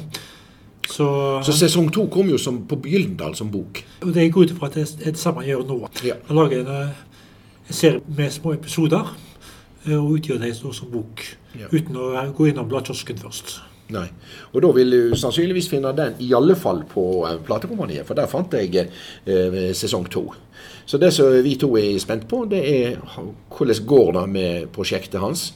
Så, 0.91 1.07
Så 1.45 1.53
sesong 1.55 1.89
to 1.93 2.05
kom 2.11 2.29
jo 2.29 2.37
som 2.41 2.61
på 2.67 2.77
Gyldendal 2.85 3.35
som 3.37 3.49
bok. 3.51 3.83
og 4.01 4.13
det 4.13 4.31
går 4.33 4.43
ut 4.43 4.51
ifra 4.51 4.67
at 4.67 4.73
det 4.75 4.85
er 5.05 5.11
det 5.15 5.19
samme 5.21 5.41
han 5.41 5.49
gjør 5.49 5.65
nå. 5.69 5.79
Ja. 6.03 6.15
Han 6.27 6.35
lager 6.37 6.59
en, 6.61 6.71
eh, 6.89 7.67
en 7.69 7.73
serie 7.73 8.01
med 8.17 8.31
små 8.31 8.53
episoder 8.53 9.15
eh, 9.87 9.95
og 9.97 10.17
utgjør 10.19 10.41
det 10.41 10.55
som 10.57 10.91
bok. 10.91 11.23
Ja. 11.57 11.67
Uten 11.71 11.95
å 11.97 12.11
eh, 12.13 12.31
gå 12.37 12.51
innom 12.51 12.69
bladkiosken 12.69 13.17
først. 13.17 13.61
Nei. 13.91 14.07
Og 14.53 14.61
da 14.63 14.71
vil 14.75 14.93
du 14.93 15.15
sannsynligvis 15.19 15.67
finne 15.71 15.91
den 15.95 16.19
i 16.23 16.29
alle 16.37 16.55
fall 16.59 16.83
på 16.89 17.05
eh, 17.27 17.39
Platekompaniet, 17.45 18.05
for 18.07 18.17
der 18.17 18.29
fant 18.31 18.53
jeg 18.55 18.85
eh, 18.85 19.71
sesong 19.77 20.07
to. 20.11 20.29
Så 20.85 20.99
det 21.01 21.11
som 21.15 21.31
vi 21.43 21.57
to 21.59 21.73
er 21.79 21.99
spent 22.01 22.27
på, 22.31 22.45
det 22.51 22.61
er 22.61 23.01
hvordan 23.01 23.85
går 23.87 24.13
det 24.17 24.25
med 24.31 24.71
prosjektet 24.75 25.21
hans. 25.23 25.51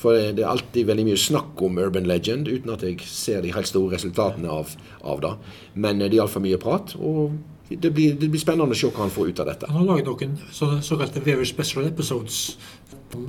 For 0.00 0.32
det 0.36 0.42
er 0.42 0.50
alltid 0.50 0.88
veldig 0.88 1.06
mye 1.06 1.20
snakk 1.20 1.60
om 1.64 1.78
Urban 1.80 2.08
Legend, 2.08 2.48
uten 2.50 2.72
at 2.74 2.82
jeg 2.84 3.04
ser 3.08 3.44
de 3.44 3.52
helt 3.54 3.70
store 3.70 3.94
resultatene 3.94 4.50
av, 4.52 4.74
av 5.00 5.20
det. 5.24 5.34
Men 5.74 6.00
eh, 6.00 6.08
det 6.08 6.18
er 6.18 6.22
iallfall 6.22 6.44
mye 6.46 6.60
prat, 6.60 6.96
og 7.00 7.36
det 7.68 7.90
blir, 7.96 8.16
det 8.20 8.28
blir 8.28 8.40
spennende 8.40 8.76
å 8.76 8.78
se 8.78 8.90
hva 8.90 9.06
han 9.06 9.12
får 9.12 9.30
ut 9.32 9.40
av 9.40 9.48
dette. 9.48 9.68
Han 9.72 9.82
har 9.82 9.94
laget 9.94 10.08
noen 10.10 10.34
så, 10.52 10.74
såkalte 10.84 11.22
very 11.24 11.46
special 11.48 11.86
episodes 11.88 12.58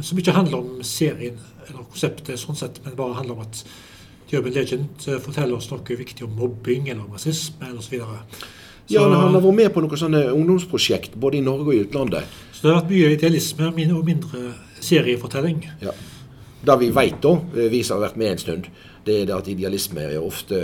som 0.02 0.20
ikke 0.20 0.34
handler 0.36 0.64
om 0.64 0.84
serien 0.86 1.38
eller 1.68 1.86
konseptet, 1.86 2.40
sånn 2.42 2.58
sett, 2.58 2.82
men 2.86 2.98
bare 2.98 3.20
handler 3.20 3.38
om 3.38 3.46
at 3.46 3.62
Urban 4.34 4.54
Legend 4.56 5.08
eh, 5.08 5.20
forteller 5.22 5.58
oss 5.58 5.70
noe 5.72 5.98
viktig 6.00 6.26
om 6.26 6.36
mobbing 6.40 6.90
eller 6.90 7.04
om 7.06 7.14
rasisme 7.14 7.72
osv. 7.78 8.00
Ja, 8.88 9.02
Han 9.02 9.34
har 9.34 9.42
vært 9.42 9.58
med 9.58 9.72
på 9.74 9.82
noen 9.82 9.98
sånne 9.98 10.26
ungdomsprosjekt 10.34 11.16
både 11.18 11.40
i 11.40 11.46
Norge 11.46 11.70
og 11.70 11.74
i 11.74 11.84
utlandet. 11.86 12.26
så 12.54 12.62
det 12.62 12.74
har 12.74 12.82
vært 12.82 12.92
mye 12.94 13.14
idealisme 13.16 13.70
og 13.70 14.06
mindre 14.06 14.42
seriefortelling. 14.80 15.64
Ja. 15.82 15.94
Det 16.66 16.80
vi 16.82 16.90
vet 16.90 17.22
da, 17.22 17.34
eh, 17.56 17.70
vi 17.70 17.84
som 17.84 18.00
har 18.00 18.10
vært 18.10 18.18
med 18.18 18.32
en 18.32 18.38
stund, 18.38 18.70
det 19.06 19.16
er 19.22 19.28
det 19.30 19.36
at 19.36 19.50
idealisme 19.52 20.02
er 20.02 20.22
ofte 20.22 20.60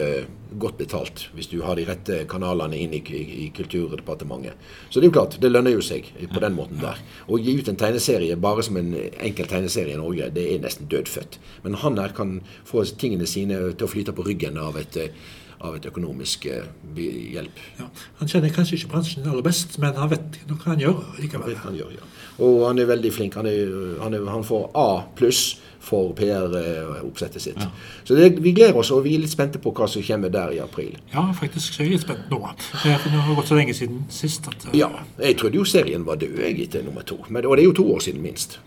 godt 0.60 0.80
betalt 0.80 1.28
hvis 1.36 1.50
du 1.52 1.60
har 1.64 1.78
de 1.78 1.86
rette 1.88 2.24
kanalene 2.30 2.80
inn 2.80 2.96
i, 2.98 3.02
i, 3.02 3.22
i 3.46 3.50
Kulturdepartementet. 3.56 4.58
Så 4.90 5.00
det 5.00 5.08
er 5.08 5.12
jo 5.12 5.18
klart, 5.20 5.38
det 5.42 5.52
lønner 5.52 5.76
jo 5.76 5.84
seg 5.86 6.10
på 6.34 6.42
den 6.44 6.58
måten 6.58 6.82
der. 6.82 7.00
Å 7.30 7.40
gi 7.40 7.54
ut 7.60 7.70
en 7.70 7.80
tegneserie 7.80 8.40
bare 8.42 8.66
som 8.66 8.80
en 8.82 8.96
enkel 8.98 9.50
tegneserie 9.52 9.94
i 9.96 10.02
Norge, 10.02 10.32
det 10.34 10.48
er 10.56 10.64
nesten 10.64 10.90
dødfødt. 10.92 11.38
Men 11.66 11.78
han 11.84 12.02
her 12.02 12.16
kan 12.18 12.40
få 12.68 12.84
tingene 12.92 13.30
sine 13.30 13.62
til 13.76 13.88
å 13.88 13.92
flyte 13.92 14.16
på 14.18 14.26
ryggen 14.28 14.58
av 14.62 14.80
et, 14.82 14.98
eh, 14.98 15.14
av 15.62 15.78
et 15.78 15.86
økonomisk 15.90 16.48
eh, 16.52 16.70
hjelp. 16.98 17.60
Ja. 17.80 17.90
Han 18.22 18.32
kjenner 18.32 18.54
kanskje 18.54 18.80
ikke 18.80 18.94
bransjen 18.96 19.28
aller 19.30 19.46
best, 19.46 19.78
men 19.82 19.98
han 20.00 20.12
vet 20.12 20.42
noe 20.50 20.66
han 20.66 20.82
gjør 20.82 21.02
likevel. 21.22 21.58
Han 21.66 21.78
gjør, 21.78 21.92
ja. 22.00 22.08
Og 22.42 22.64
han 22.68 22.80
er 22.82 22.90
veldig 22.90 23.12
flink. 23.14 23.36
Han, 23.38 23.50
er, 23.50 23.76
han, 24.02 24.16
er, 24.18 24.26
han 24.32 24.46
får 24.48 24.72
A 24.78 24.88
pluss 25.18 25.60
for 25.82 26.14
PR-oppsettet 26.18 27.42
sitt. 27.42 27.62
Så 28.06 28.16
det, 28.16 28.36
vi 28.44 28.54
gleder 28.54 28.78
oss, 28.78 28.92
og 28.94 29.04
vi 29.06 29.16
er 29.18 29.24
litt 29.24 29.34
spente 29.34 29.60
på 29.62 29.74
hva 29.74 29.88
som 29.90 30.04
kommer 30.06 30.30
der 30.34 30.54
i 30.54 30.60
april. 30.62 30.94
Ja, 31.14 31.24
faktisk 31.38 31.74
så 31.74 31.82
er 31.82 31.90
jeg 31.90 31.96
litt 31.96 32.06
spent 32.06 32.30
nå. 32.32 32.42
Det 32.84 32.94
har 32.94 33.32
gått 33.38 33.50
så 33.50 33.58
lenge 33.58 33.74
siden 33.78 34.04
sist 34.14 34.46
at 34.52 34.68
uh... 34.70 34.76
Ja, 34.78 34.92
jeg 35.22 35.40
trodde 35.42 35.58
jo 35.58 35.66
serien 35.66 36.06
var 36.06 36.22
død 36.22 36.38
jeg 36.46 36.60
etter 36.68 36.86
nummer 36.86 37.06
to. 37.08 37.18
Men, 37.30 37.50
og 37.50 37.58
det 37.58 37.66
er 37.66 37.72
jo 37.72 37.80
to 37.82 37.88
år 37.96 38.06
siden, 38.06 38.22
minst. 38.22 38.60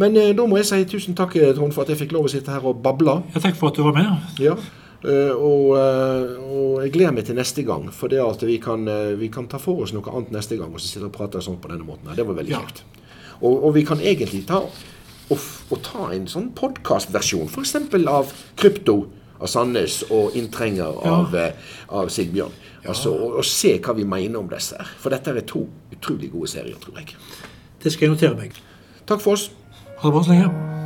Men 0.00 0.16
eh, 0.18 0.32
da 0.36 0.46
må 0.48 0.58
jeg 0.58 0.70
si 0.70 0.80
tusen 0.96 1.16
takk, 1.18 1.36
Trond, 1.54 1.76
for 1.76 1.84
at 1.84 1.92
jeg 1.92 2.00
fikk 2.00 2.16
lov 2.16 2.26
å 2.26 2.32
sitte 2.32 2.56
her 2.56 2.64
og 2.66 2.80
bable. 2.82 3.20
ja, 3.34 3.44
Takk 3.44 3.60
for 3.60 3.70
at 3.70 3.78
du 3.78 3.84
var 3.86 3.94
med. 4.00 4.40
Ja. 4.42 4.56
Eh, 5.04 5.34
og, 5.36 5.74
eh, 5.76 6.36
og 6.48 6.82
jeg 6.84 6.92
gleder 6.94 7.12
meg 7.12 7.26
til 7.28 7.36
neste 7.36 7.64
gang, 7.66 7.90
for 7.92 8.08
det 8.08 8.22
at 8.24 8.40
vi 8.46 8.56
kan, 8.62 8.86
eh, 8.88 9.12
vi 9.20 9.28
kan 9.28 9.46
ta 9.46 9.58
for 9.60 9.82
oss 9.84 9.92
noe 9.92 10.04
annet 10.10 10.32
neste 10.32 10.56
gang. 10.56 10.72
Og 10.72 10.80
så 10.80 10.88
sitter 10.88 11.10
og 11.10 11.16
prater 11.16 11.44
sånn 11.44 11.60
på 11.60 11.68
denne 11.68 11.84
måten. 11.84 12.14
Det 12.16 12.24
var 12.26 12.34
veldig 12.34 12.50
Ja. 12.50 12.60
kjekt. 12.60 12.82
Og, 13.42 13.64
og 13.64 13.74
vi 13.74 13.84
kan 13.84 13.98
egentlig 13.98 14.46
ta 14.46 14.62
og, 15.30 15.38
og 15.70 15.82
ta 15.82 16.10
en 16.12 16.26
sånn 16.26 16.50
podkastversjon, 16.54 17.48
f.eks. 17.48 17.74
av 18.06 18.32
Krypto 18.56 19.06
av 19.40 19.48
Sandnes 19.48 20.02
og 20.10 20.36
Inntrenger 20.36 21.00
av, 21.04 21.32
ja. 21.34 21.50
av 21.90 22.08
Sigbjørn. 22.08 22.52
Altså, 22.86 23.10
og, 23.12 23.38
og 23.40 23.44
se 23.44 23.78
hva 23.78 23.94
vi 23.96 24.04
mener 24.04 24.38
om 24.38 24.48
disse. 24.48 24.76
For 25.00 25.10
dette 25.10 25.32
er 25.32 25.40
to 25.48 25.66
utrolig 25.92 26.30
gode 26.32 26.48
serier, 26.52 26.76
tror 26.80 27.00
jeg. 27.00 27.16
Det 27.82 27.92
skal 27.92 28.08
jeg 28.08 28.16
notere 28.16 28.36
meg. 28.36 28.52
Takk 29.08 29.20
for 29.20 29.32
oss. 29.32 29.50
Ha 30.00 30.08
det 30.08 30.12
bra 30.12 30.24
så 30.24 30.36
lenge. 30.36 30.83